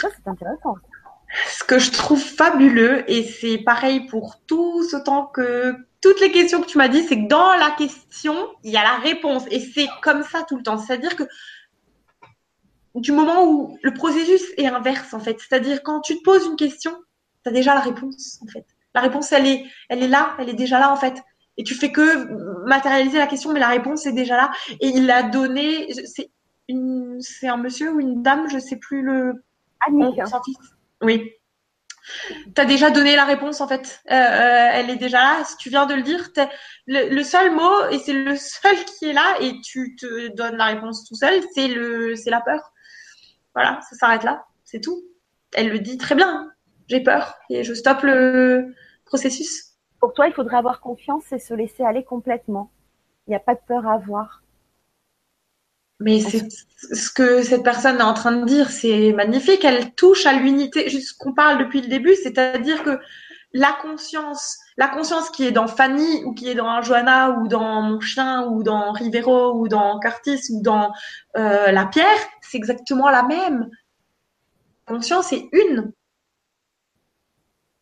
[0.00, 0.76] C'est intéressant
[1.48, 6.60] ce que je trouve fabuleux, et c'est pareil pour tous autant que toutes les questions
[6.60, 9.44] que tu m'as dit, c'est que dans la question, il y a la réponse.
[9.50, 10.78] Et c'est comme ça tout le temps.
[10.78, 11.24] C'est-à-dire que
[12.94, 16.56] du moment où le processus est inverse, en fait, c'est-à-dire quand tu te poses une
[16.56, 16.92] question,
[17.42, 18.66] tu as déjà la réponse, en fait.
[18.94, 21.22] La réponse, elle est, elle est là, elle est déjà là, en fait.
[21.58, 24.52] Et tu fais que matérialiser la question, mais la réponse est déjà là.
[24.80, 26.30] Et il a donné, c'est
[27.20, 29.44] c'est un monsieur ou une dame, je sais plus le.
[29.86, 30.20] Annick.
[31.02, 31.30] Oui.
[32.54, 34.00] Tu as déjà donné la réponse en fait.
[34.10, 35.44] Euh, euh, elle est déjà là.
[35.44, 36.30] Si tu viens de le dire,
[36.86, 40.66] le, seul mot et c'est le seul qui est là et tu te donnes la
[40.66, 42.72] réponse tout seul, c'est le, c'est la peur.
[43.54, 44.44] Voilà, ça s'arrête là.
[44.64, 45.02] C'est tout.
[45.52, 46.48] Elle le dit très bien.
[46.88, 48.72] J'ai peur et je stoppe le
[49.04, 49.65] processus.
[50.00, 52.70] Pour toi, il faudrait avoir confiance et se laisser aller complètement.
[53.26, 54.42] Il n'y a pas de peur à avoir.
[55.98, 56.46] Mais c'est
[56.92, 59.64] ce que cette personne est en train de dire, c'est magnifique.
[59.64, 62.98] Elle touche à l'unité, juste qu'on parle depuis le début, c'est-à-dire que
[63.54, 67.80] la conscience, la conscience qui est dans Fanny ou qui est dans Johanna ou dans
[67.80, 70.92] mon chien ou dans Rivero ou dans Curtis ou dans
[71.38, 73.70] euh, la pierre, c'est exactement la même.
[74.86, 75.92] La conscience est une.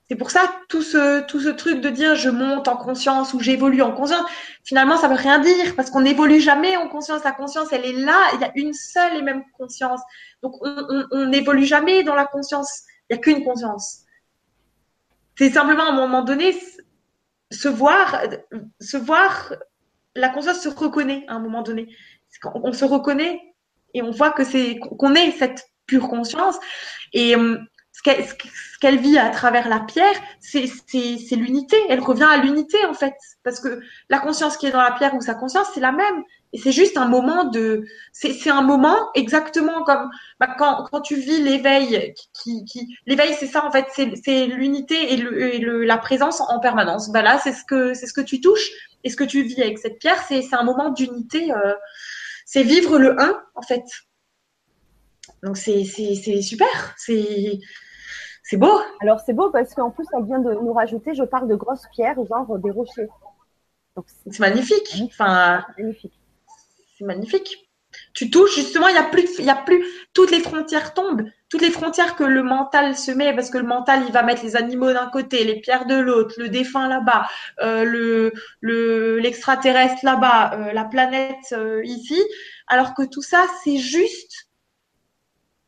[0.08, 3.40] C'est pour ça tout ce tout ce truc de dire je monte en conscience ou
[3.40, 4.24] j'évolue en conscience,
[4.62, 7.24] finalement ça veut rien dire parce qu'on n'évolue jamais en conscience.
[7.24, 10.00] La conscience elle est là, il y a une seule et même conscience.
[10.42, 12.82] Donc on n'évolue jamais dans la conscience.
[13.08, 14.00] Il n'y a qu'une conscience.
[15.36, 16.54] C'est simplement à un moment donné
[17.50, 18.22] se voir,
[18.80, 19.54] se voir,
[20.14, 21.88] la conscience se reconnaît à un moment donné.
[22.44, 23.40] On, on se reconnaît
[23.94, 26.58] et on voit que c'est qu'on est cette pure conscience.
[27.12, 27.58] Et euh,
[28.04, 30.66] ce qu'elle vit à travers la pierre, c'est
[31.32, 31.76] l'unité.
[31.88, 35.14] Elle revient à l'unité en fait, parce que la conscience qui est dans la pierre
[35.14, 36.22] ou sa conscience, c'est la même.
[36.52, 40.08] Et c'est juste un moment de, c'est un moment exactement comme
[40.38, 42.64] bah, quand, tu vis l'éveil, qui,
[43.06, 47.10] l'éveil c'est ça en fait, c'est l'unité et, la présence en permanence.
[47.10, 48.70] Bah là, c'est ce que ce que tu touches
[49.02, 51.52] et ce que tu vis avec cette pierre, c'est un moment d'unité.
[51.52, 51.74] Euh,
[52.46, 53.84] c'est vivre le un en fait.
[55.42, 57.58] Donc c'est super, c'est
[58.44, 58.78] c'est beau.
[59.00, 61.86] Alors c'est beau parce qu'en plus elle vient de nous rajouter, je parle de grosses
[61.92, 63.08] pierres, genre des rochers.
[64.30, 65.02] C'est magnifique.
[65.06, 66.20] Enfin, magnifique.
[66.96, 67.70] C'est magnifique.
[68.12, 71.24] Tu touches justement, il n'y a plus, il y a plus toutes les frontières tombent,
[71.48, 74.42] toutes les frontières que le mental se met parce que le mental il va mettre
[74.44, 77.26] les animaux d'un côté, les pierres de l'autre, le défunt là-bas,
[77.62, 82.20] euh, le le l'extraterrestre là-bas, euh, la planète euh, ici,
[82.66, 84.48] alors que tout ça c'est juste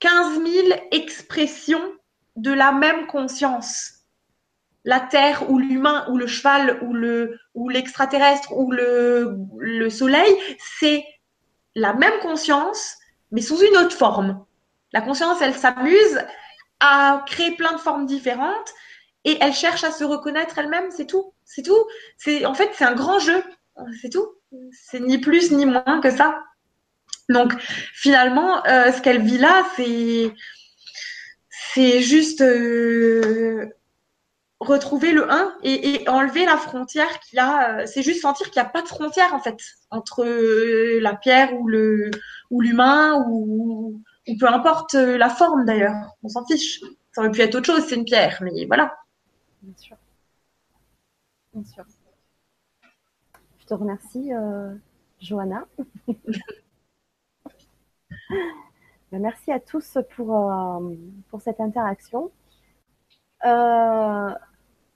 [0.01, 1.96] 15 000 expressions
[2.37, 3.93] de la même conscience.
[4.85, 10.33] La terre ou l'humain ou le cheval ou le ou l'extraterrestre ou le, le soleil,
[10.79, 11.05] c'est
[11.75, 12.97] la même conscience,
[13.33, 14.45] mais sous une autre forme.
[14.93, 16.21] La conscience, elle s'amuse
[16.79, 18.73] à créer plein de formes différentes
[19.25, 21.33] et elle cherche à se reconnaître elle-même, c'est tout.
[21.45, 21.85] C'est tout.
[22.17, 23.43] C'est en fait c'est un grand jeu,
[24.01, 24.29] c'est tout.
[24.71, 26.39] C'est ni plus ni moins que ça.
[27.29, 27.53] Donc
[27.93, 30.33] finalement, euh, ce qu'elle vit là, c'est
[31.77, 33.69] c'est juste euh,
[34.61, 37.81] retrouver le 1 et, enlever la frontière qu'il y a.
[37.81, 39.59] Euh, c'est juste sentir qu'il n'y a pas de frontière en fait
[39.91, 42.11] entre euh, la pierre ou le
[42.51, 46.17] ou l'humain ou, ou peu importe la forme d'ailleurs.
[46.23, 46.81] On s'en fiche.
[47.13, 48.97] Ça aurait pu être autre chose, c'est une pierre, mais voilà.
[49.63, 49.97] Bien sûr.
[51.53, 51.85] Bien sûr.
[53.59, 54.31] Je te remercie,
[55.21, 55.67] Johanna.
[59.13, 60.81] Ben, merci à tous pour, euh,
[61.41, 62.33] cette interaction.
[63.45, 64.31] Euh,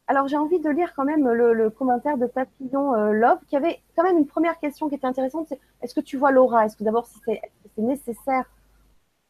[0.08, 3.80] alors j'ai envie de lire quand même le, commentaire de Papillon euh, Love qui avait
[3.94, 6.66] quand même une première question qui était intéressante, est-ce que tu vois Laura?
[6.66, 7.40] Est-ce que d'abord c'est
[7.76, 8.46] nécessaire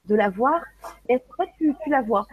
[0.06, 0.62] de la voir?
[1.08, 2.26] Et est-ce que tu, tu la vois?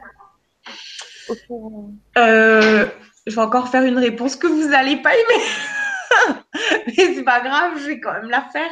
[2.15, 5.43] Je vais encore faire une réponse que vous n'allez pas aimer.
[6.87, 8.69] Mais c'est pas grave, je vais quand même la faire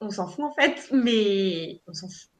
[0.00, 2.30] on s'en fout en fait, mais on s'en fout.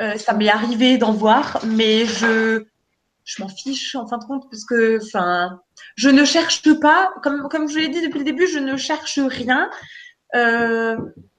[0.00, 2.64] Euh, ça m'est arrivé d'en voir, mais je
[3.24, 4.98] je m'en fiche en fin de compte parce que
[5.94, 9.20] je ne cherche pas comme comme je l'ai dit depuis le début je ne cherche
[9.20, 9.70] rien
[10.34, 10.96] euh,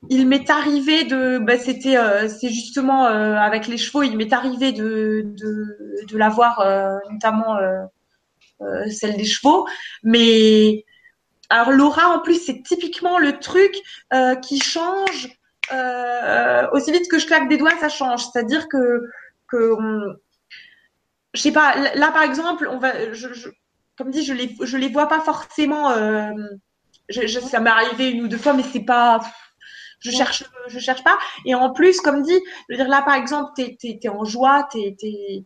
[0.10, 4.72] il m'est arrivé de bah, c'était euh, c'est justement avec les chevaux il m'est arrivé
[4.72, 6.65] de de, de la voir
[7.11, 7.57] notamment
[8.90, 9.68] celle des chevaux
[10.03, 10.85] mais
[11.49, 13.76] alors Laura en plus c'est typiquement le truc
[14.41, 15.38] qui change
[15.72, 18.26] euh, aussi vite que je claque des doigts, ça change.
[18.26, 19.02] C'est-à-dire que,
[19.48, 19.76] que
[21.34, 23.49] je sais pas, là par exemple, on va, je, je,
[23.98, 25.91] comme dit, je les, je les vois pas forcément.
[25.91, 26.31] Euh,
[27.10, 29.19] je, ça m'est arrivé une ou deux fois, mais c'est pas,
[29.99, 31.18] je cherche, je cherche pas.
[31.45, 34.68] Et en plus, comme dit, je veux dire là par exemple, t'es, t'es en joie,
[34.72, 35.45] t'es, t'es,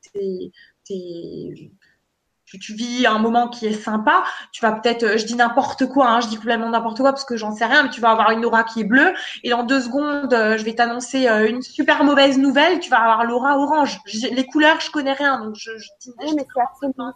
[2.47, 6.07] tu, vis un moment qui est sympa, tu vas peut-être, euh, je dis n'importe quoi,
[6.07, 8.31] hein, je dis complètement n'importe quoi parce que j'en sais rien, mais tu vas avoir
[8.31, 9.13] une aura qui est bleue
[9.43, 12.99] et dans deux secondes, euh, je vais t'annoncer euh, une super mauvaise nouvelle, tu vas
[12.99, 13.99] avoir l'aura orange.
[14.13, 16.13] les couleurs, je connais rien, donc je, je dis.
[16.19, 17.13] Oui, mais c'est absolument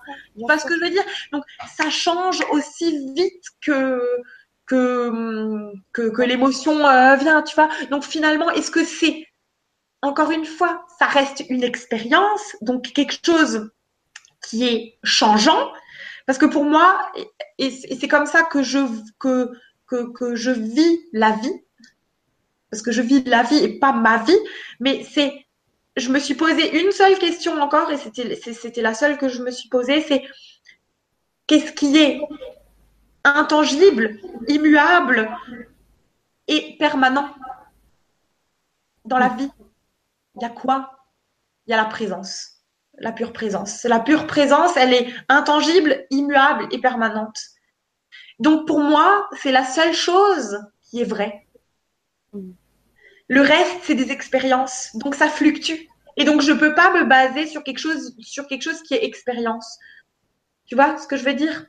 [0.48, 0.58] ça.
[0.58, 1.04] ce que je veux dire?
[1.32, 4.02] Donc ça change aussi vite que
[4.66, 6.78] que que, que l'émotion
[7.18, 7.70] vient, tu vois.
[7.90, 9.26] Donc finalement, est-ce que c'est
[10.02, 13.70] encore une fois, ça reste une expérience, donc quelque chose
[14.42, 15.72] qui est changeant.
[16.26, 17.12] Parce que pour moi,
[17.58, 18.80] et c'est comme ça que je,
[19.20, 19.52] que,
[19.88, 21.64] que, je vis la vie,
[22.70, 24.38] parce que je vis la vie et pas ma vie,
[24.80, 25.46] mais c'est,
[25.98, 29.42] je me suis posé une seule question encore, et c'était, c'était la seule que je
[29.42, 30.24] me suis posée, c'est
[31.48, 32.22] qu'est-ce qui est
[33.24, 35.30] intangible, immuable
[36.48, 37.30] et permanent
[39.06, 39.52] dans la vie?
[40.36, 40.98] Il y a quoi?
[41.68, 42.51] Il y a la présence
[43.02, 43.84] la pure présence.
[43.84, 47.40] La pure présence, elle est intangible, immuable et permanente.
[48.40, 51.48] Donc pour moi, c'est la seule chose qui est vraie.
[53.28, 54.90] Le reste, c'est des expériences.
[54.96, 55.88] Donc ça fluctue.
[56.18, 58.94] Et donc je ne peux pas me baser sur quelque chose, sur quelque chose qui
[58.94, 59.78] est expérience.
[60.66, 61.66] Tu vois ce que je veux dire?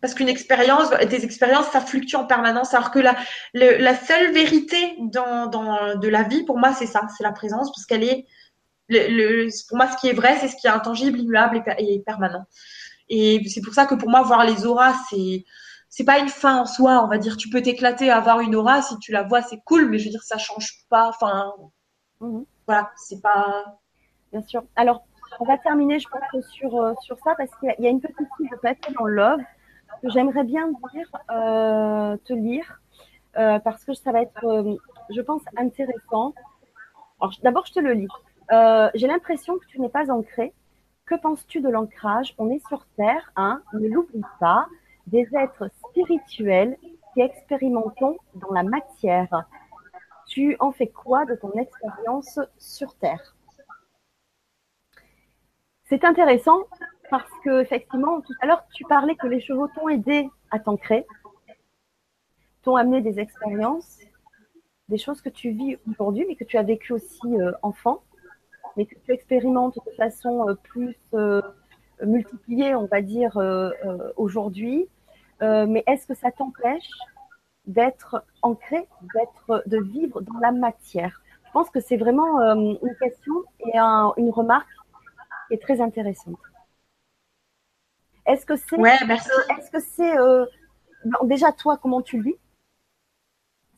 [0.00, 2.72] Parce qu'une expérience, des expériences, ça fluctue en permanence.
[2.74, 3.16] Alors que la,
[3.54, 7.72] la seule vérité dans, dans, de la vie, pour moi, c'est ça, c'est la présence,
[7.72, 8.26] parce qu'elle est
[8.88, 12.44] le, pour moi, ce qui est vrai, c'est ce qui est intangible, immuable et, permanent.
[13.08, 15.44] Et c'est pour ça que pour moi, voir les auras, c'est
[15.90, 17.02] c'est pas une fin en soi.
[17.04, 19.60] On va dire, tu peux t'éclater à avoir une aura si tu la vois, c'est
[19.64, 21.08] cool, mais je veux dire, ça change pas.
[21.08, 21.52] Enfin,
[22.20, 22.44] Mhm.
[22.66, 23.78] Voilà, c'est pas.
[24.32, 24.62] Bien sûr.
[24.76, 25.04] Alors,
[25.40, 28.28] on va terminer, je pense, sur, euh, sur ça, parce qu'il y, a une petite
[28.36, 29.40] fille de papier dans Love
[30.02, 32.80] que j'aimerais bien dire, euh, te lire,
[33.38, 34.78] euh, parce que ça va être,
[35.14, 36.34] je pense, intéressant.
[37.20, 38.08] Alors, d'abord, je te le lis.
[38.50, 40.52] J'ai l'impression que tu n'es pas ancré.
[41.06, 42.34] Que penses-tu de l'ancrage?
[42.38, 44.66] On est sur Terre, hein, ne l'oublie pas,
[45.06, 46.76] des êtres spirituels
[47.14, 49.46] qui expérimentons dans la matière.
[50.26, 53.34] Tu en fais quoi de ton expérience sur Terre?
[55.84, 56.64] C'est intéressant
[57.08, 61.06] parce que effectivement, tout à l'heure, tu parlais que les chevaux t'ont aidé à t'ancrer,
[62.62, 63.98] t'ont amené des expériences,
[64.88, 68.02] des choses que tu vis aujourd'hui, mais que tu as vécu aussi euh, enfant,
[68.78, 71.42] mais que tu expérimentes de façon euh, plus euh,
[72.02, 73.36] multipliée, on va dire,
[74.16, 74.88] aujourd'hui.
[75.40, 76.88] mais est-ce que ça t'empêche
[77.66, 81.20] d'être ancré, d'être, de vivre dans la matière?
[81.46, 83.34] Je pense que c'est vraiment une question
[83.66, 84.68] et une remarque
[85.50, 86.38] est très intéressante.
[88.26, 89.28] Est-ce que c'est, ouais, merci.
[89.58, 90.44] est-ce que c'est, euh,
[91.24, 92.36] déjà toi comment tu le vis?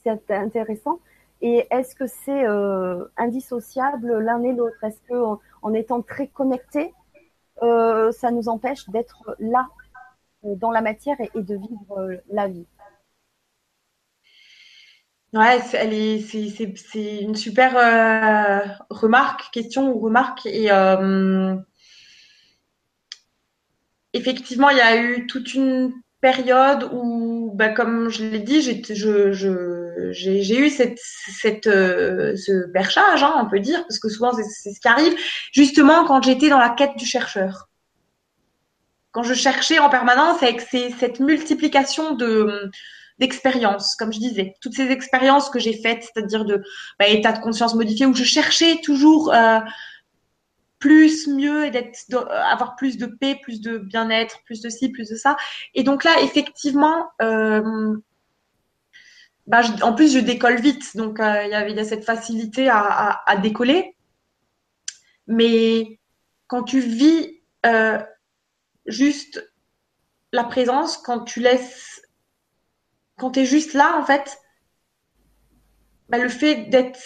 [0.02, 1.00] C'est intéressant.
[1.42, 4.82] Et est-ce que c'est euh, indissociable l'un et l'autre?
[4.82, 6.92] Est-ce que en, étant très connectés,
[7.62, 9.68] euh, ça nous empêche d'être là
[10.42, 12.66] dans la matière et, de vivre la vie?
[15.32, 15.86] Ouais, c'est,
[17.22, 20.44] une super euh, remarque, question ou remarque.
[20.46, 21.54] Et euh,
[24.12, 28.82] effectivement, il y a eu toute une période où, bah, comme je l'ai dit, j'ai,
[30.10, 34.80] j'ai, eu cette, euh, ce berchage, hein, on peut dire, parce que souvent c'est, ce
[34.80, 35.14] qui arrive,
[35.52, 37.68] justement quand j'étais dans la quête du chercheur.
[39.12, 42.70] Quand je cherchais en permanence avec cette multiplication de
[43.18, 46.62] d'expériences, comme je disais, toutes ces expériences que j'ai faites, c'est-à-dire de
[46.98, 49.58] bah, état de conscience modifié, où je cherchais toujours euh,
[50.78, 51.98] plus, mieux et d'être,
[52.50, 55.36] avoir plus de paix, plus de bien-être, plus de ci, plus de ça.
[55.74, 57.94] Et donc là, effectivement, euh,
[59.46, 63.96] bah, en plus, je décolle vite, donc euh, il y avait cette facilité à, décoller.
[65.26, 65.98] Mais
[66.46, 67.40] quand tu vis
[68.86, 69.44] juste
[70.32, 72.00] la présence, quand tu laisses
[73.20, 74.38] quand tu es juste là, en fait,
[76.08, 76.98] bah, le fait d'être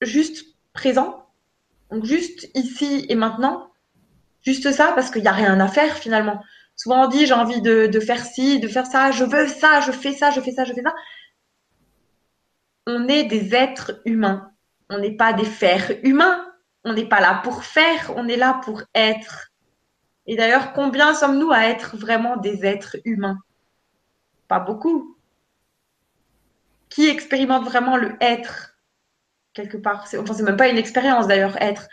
[0.00, 1.26] juste présent,
[1.90, 3.72] donc juste ici et maintenant,
[4.42, 6.40] juste ça, parce qu'il n'y a rien à faire finalement.
[6.76, 9.92] Souvent on dit j'ai envie de, faire ci, de faire ça, je veux ça, je
[9.92, 10.94] fais ça, je fais ça, je fais ça.
[12.92, 14.50] On est des êtres humains.
[14.88, 16.44] On n'est pas des fers humains.
[16.84, 19.50] On n'est pas là pour faire, on est là pour être.
[20.26, 23.38] Et d'ailleurs, combien sommes-nous à être vraiment des êtres humains?
[24.48, 25.16] Pas beaucoup
[26.88, 28.74] qui expérimente vraiment le être?
[29.52, 30.06] Quelque part.
[30.16, 31.86] Enfin, c'est même pas une expérience d'ailleurs, être.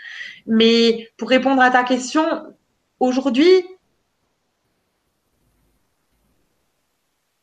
[0.46, 2.56] Mais pour répondre à ta question,
[3.00, 3.66] aujourd'hui,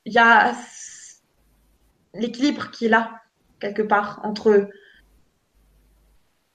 [0.07, 0.55] il y a
[2.15, 3.21] l'équilibre qui est là,
[3.65, 4.69] quelque part, entre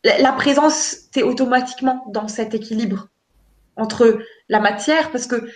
[0.03, 3.09] la présence, tu es automatiquement dans cet équilibre
[3.75, 4.19] entre
[4.49, 5.49] la matière, parce que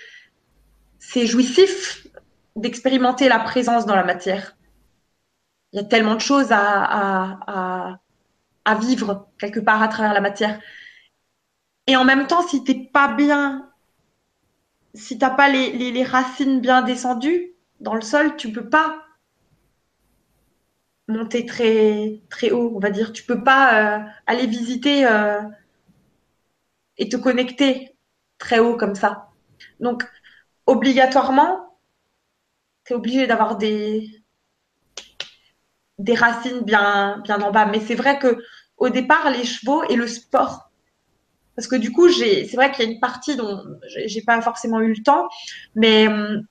[1.00, 2.08] c'est jouissif
[2.56, 4.56] d'expérimenter la présence dans la matière
[5.74, 7.98] il y a tellement de choses à,
[8.66, 10.60] à, vivre quelque part à travers la matière.
[11.88, 13.70] Et en même temps, si t'es pas bien,
[14.94, 19.03] si t'as pas les, les, racines bien descendues dans le sol, tu peux pas
[21.08, 23.14] monter très très haut, on va dire.
[23.14, 25.42] Tu peux pas euh, aller visiter euh,
[26.98, 27.96] et te connecter
[28.38, 29.30] très haut comme ça.
[29.80, 30.04] Donc
[30.66, 31.78] obligatoirement,
[32.86, 34.10] tu es obligé d'avoir des
[36.16, 37.66] racines bien, bien en bas.
[37.66, 38.38] Mais c'est vrai que
[38.78, 40.72] au départ, les chevaux et le sport.
[41.56, 44.82] Parce que du coup, c'est vrai qu'il y a une partie dont j'ai pas forcément
[44.82, 45.30] eu le temps,
[45.76, 46.46] mais hum,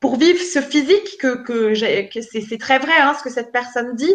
[0.00, 4.14] pour vivre ce physique que, c'est, très vrai hein, ce que cette personne dit,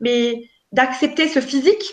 [0.00, 1.92] mais d'accepter ce physique,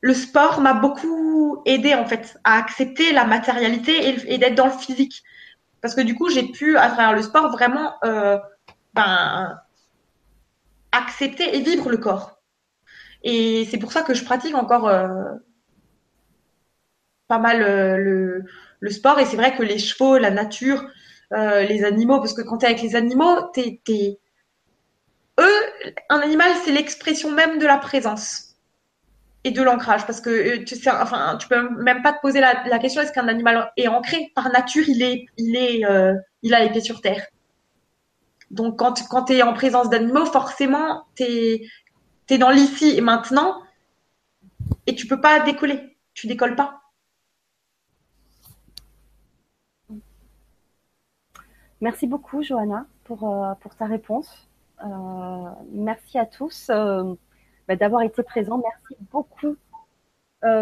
[0.00, 4.72] le sport m'a beaucoup aidé en fait à accepter la matérialité et, d'être dans le
[4.72, 5.22] physique.
[5.80, 8.38] Parce que du coup, j'ai pu, à travers le sport, vraiment euh,
[8.94, 9.58] ben,
[10.92, 12.38] accepter et vivre le corps.
[13.22, 15.34] Et c'est pour ça que je pratique encore euh,
[17.26, 18.42] pas mal euh,
[18.80, 19.18] le, sport.
[19.18, 20.84] Et c'est vrai que les chevaux, la nature,
[21.32, 23.50] euh, les animaux, parce que quand tu es avec les animaux,
[25.40, 25.62] eux,
[26.08, 28.56] un animal, c'est l'expression même de la présence
[29.44, 30.06] et de l'ancrage.
[30.06, 33.28] Parce que tu sais, enfin, tu peux même pas te poser la, question est-ce qu'un
[33.28, 34.32] animal est ancré?
[34.34, 35.82] Par nature Il est, il est,
[36.42, 37.24] il a les pieds sur terre.
[38.50, 41.62] Donc, quand, tu es en présence d'animaux, forcément, tu es,
[42.26, 43.62] Tu es dans l'ici et maintenant
[44.86, 45.96] et tu peux pas décoller.
[46.14, 46.80] Tu décolles pas.
[51.80, 54.48] Merci beaucoup, Johanna, pour, euh, ta réponse.
[54.84, 57.14] Euh, merci à tous euh,
[57.68, 58.58] bah, d'avoir été présents.
[58.62, 59.56] Merci beaucoup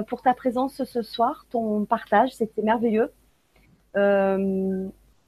[0.08, 3.12] pour ta présence ce soir, ton partage, c'était merveilleux.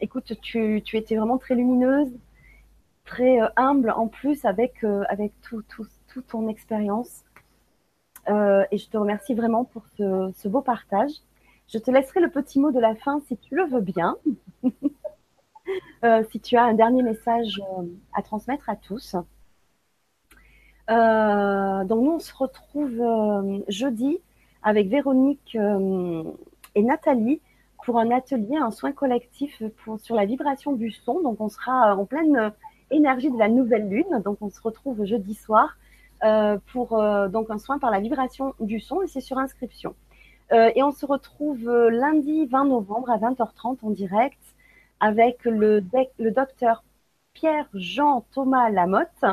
[0.01, 2.10] écoute, tu, étais vraiment très lumineuse,
[3.05, 5.32] très humble en plus avec, avec
[6.28, 7.24] ton expérience.
[8.27, 11.12] et je te remercie vraiment pour ce beau partage.
[11.69, 14.16] Je te laisserai le petit mot de la fin si tu le veux bien.
[16.05, 17.82] Euh, si tu as un dernier message euh,
[18.12, 19.16] à transmettre à tous.
[20.90, 23.03] Euh, donc nous, on se retrouve
[23.66, 24.19] jeudi
[24.62, 25.57] avec Véronique
[26.74, 27.40] et Nathalie
[27.85, 29.61] pour un atelier, un soin collectif
[29.99, 31.20] sur la vibration du son.
[31.20, 32.53] Donc on sera en pleine
[32.93, 34.23] énergie de la nouvelle lune.
[34.24, 35.77] Donc on se retrouve jeudi soir
[36.73, 36.90] pour
[37.28, 39.97] donc un soin par la vibration du son et c'est sur inscription.
[40.53, 44.39] et on se retrouve lundi 20 novembre à 20h30 en direct
[45.01, 45.81] avec le,
[46.31, 46.83] docteur
[47.35, 49.25] Pierre-Jean Thomas Lamotte,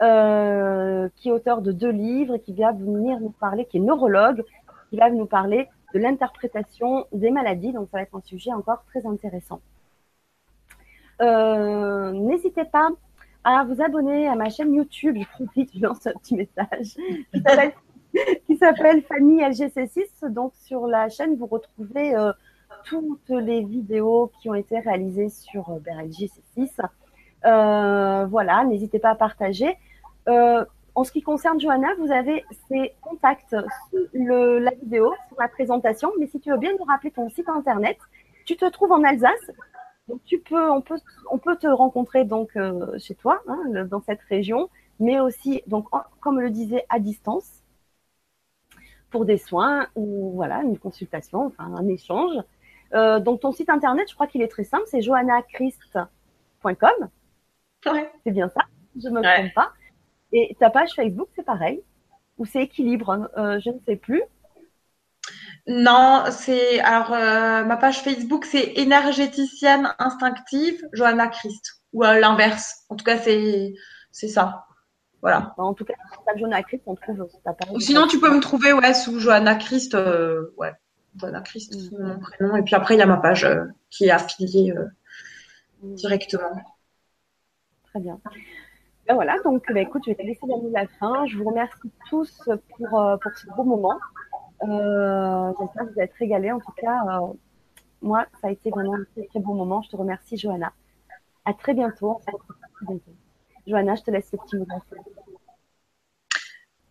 [0.00, 3.80] euh, qui est auteur de deux livres et qui va venir nous parler, qui est
[3.80, 4.44] neurologue,
[4.90, 7.72] qui va nous parler de l'interprétation des maladies.
[7.72, 9.60] Donc, ça va être un sujet encore très intéressant.
[11.20, 12.88] Euh, N'hésitez pas
[13.44, 15.16] à vous abonner à ma chaîne YouTube.
[15.20, 16.96] Je profite, je lance un petit message
[18.46, 20.28] qui s'appelle Fanny LGC6.
[20.28, 22.32] Donc, sur la chaîne, vous retrouvez euh,
[22.84, 26.80] toutes les vidéos qui ont été réalisées sur euh, BRLJ C6.
[27.44, 29.76] Euh, voilà, n'hésitez pas à partager.
[30.28, 30.64] Euh,
[30.94, 33.56] en ce qui concerne Johanna, vous avez ses contacts
[33.90, 36.12] sous la vidéo, sur la présentation.
[36.18, 37.96] Mais si tu veux bien nous rappeler ton site internet,
[38.44, 39.50] tu te trouves en Alsace.
[40.08, 42.50] Donc tu peux, on peut, te rencontrer donc
[42.98, 44.68] chez toi, hein, dans cette région,
[45.00, 45.86] mais aussi donc
[46.20, 47.62] comme le disait à distance
[49.12, 52.34] pour des soins ou voilà une consultation, enfin un échange.
[52.94, 56.90] Euh, donc ton site internet, je crois qu'il est très simple, c'est johannachrist.com.
[57.86, 58.10] Ouais.
[58.24, 58.62] C'est bien ça,
[59.02, 59.72] je me trompe pas.
[60.32, 61.82] Et ta page Facebook, c'est pareil?
[62.38, 63.28] Ou c'est équilibre?
[63.36, 64.22] Euh, Je ne sais plus.
[65.66, 72.84] Non, c'est alors euh, ma page Facebook, c'est énergéticienne instinctive Johanna Christ ou l'inverse.
[72.88, 73.72] En tout cas, c'est
[74.10, 74.64] c'est ça.
[75.20, 75.54] Voilà.
[75.56, 75.94] En tout cas,
[76.36, 77.68] Johanna Christ, on trouve ta page.
[77.78, 79.96] Sinon, tu peux me trouver ouais sous Johanna Christ.
[80.56, 80.72] ouais.
[81.16, 82.02] Voilà, Christ, mm.
[82.02, 82.56] mon prénom.
[82.56, 84.86] Et puis après, il y a ma page euh, qui est affiliée euh,
[85.82, 85.94] mm.
[85.94, 86.56] directement.
[87.84, 88.20] Très bien.
[89.06, 91.26] Ben voilà, donc ben, écoute, je vais te laisser la fin.
[91.26, 93.98] Je vous remercie tous pour, euh, pour ce beau moment.
[94.60, 96.52] J'espère que vous êtes régalés.
[96.52, 97.00] En tout cas,
[98.00, 99.82] moi, ça a été vraiment un très, très beau moment.
[99.82, 100.72] Je te remercie, Johanna.
[101.44, 102.20] À très bientôt.
[103.66, 104.96] Johanna, je te laisse le petit mot de la fin.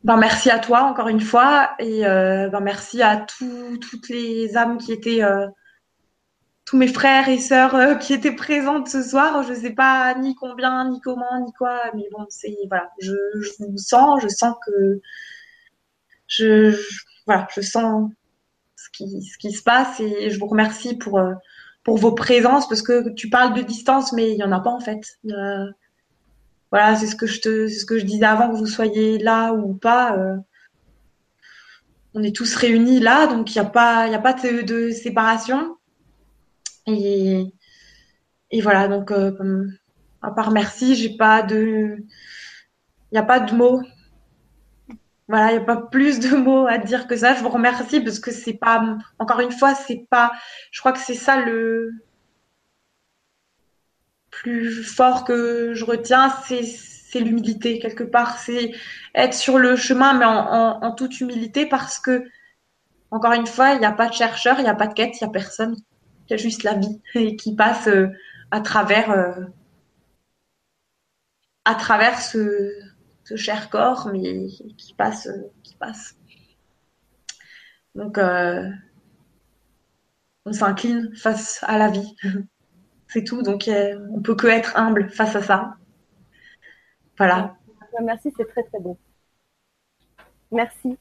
[0.03, 4.79] Ben, merci à toi encore une fois et euh, ben, merci à toutes les âmes
[4.79, 5.47] qui étaient, euh,
[6.65, 9.43] tous mes frères et sœurs euh, qui étaient présentes ce soir.
[9.43, 13.51] Je sais pas ni combien, ni comment, ni quoi, mais bon, c'est voilà, je, je
[13.59, 15.01] vous sens, je sens que
[16.27, 16.75] je,
[17.27, 18.09] voilà, je sens
[18.75, 21.21] ce qui, ce qui se passe et je vous remercie pour
[21.83, 24.71] pour vos présences parce que tu parles de distance, mais il y en a pas
[24.71, 25.19] en fait
[26.71, 29.53] voilà, c'est ce que je te, ce que je disais avant que vous soyez là
[29.53, 30.17] ou pas.
[30.17, 30.37] Euh,
[32.13, 35.77] on est tous réunis là, donc il n'y a pas, il a de, séparation.
[36.87, 37.45] Et,
[38.51, 39.67] et voilà, donc euh,
[40.21, 41.97] à part merci, j'ai pas de,
[43.11, 43.81] il n'y a pas de mots.
[45.27, 47.35] Voilà, il n'y a pas plus de mots à dire que ça.
[47.35, 50.31] Je vous remercie parce que c'est pas, encore une fois, c'est pas,
[50.71, 51.91] je crois que c'est ça le,
[54.31, 58.39] plus fort que je retiens, c'est l'humilité quelque part.
[58.39, 58.71] C'est
[59.13, 62.23] être sur le chemin, mais en, toute humilité, parce que,
[63.11, 65.19] encore une fois, il n'y a pas de chercheur, il n'y a pas de quête,
[65.19, 65.75] il n'y a personne.
[66.27, 68.07] Il y a juste la vie et qui passe euh,
[68.51, 69.45] à travers, euh,
[71.65, 72.71] à travers ce,
[73.35, 74.47] cher corps, mais
[74.77, 76.15] qui passe, euh, qui passe.
[77.95, 78.17] Donc,
[80.45, 82.15] on s'incline face à la vie.
[83.11, 83.41] C'est tout.
[83.41, 85.75] Donc, euh, on peut que être humble face à ça.
[87.17, 87.57] Voilà.
[88.01, 88.97] Merci, c'est très très beau.
[90.49, 90.97] Merci.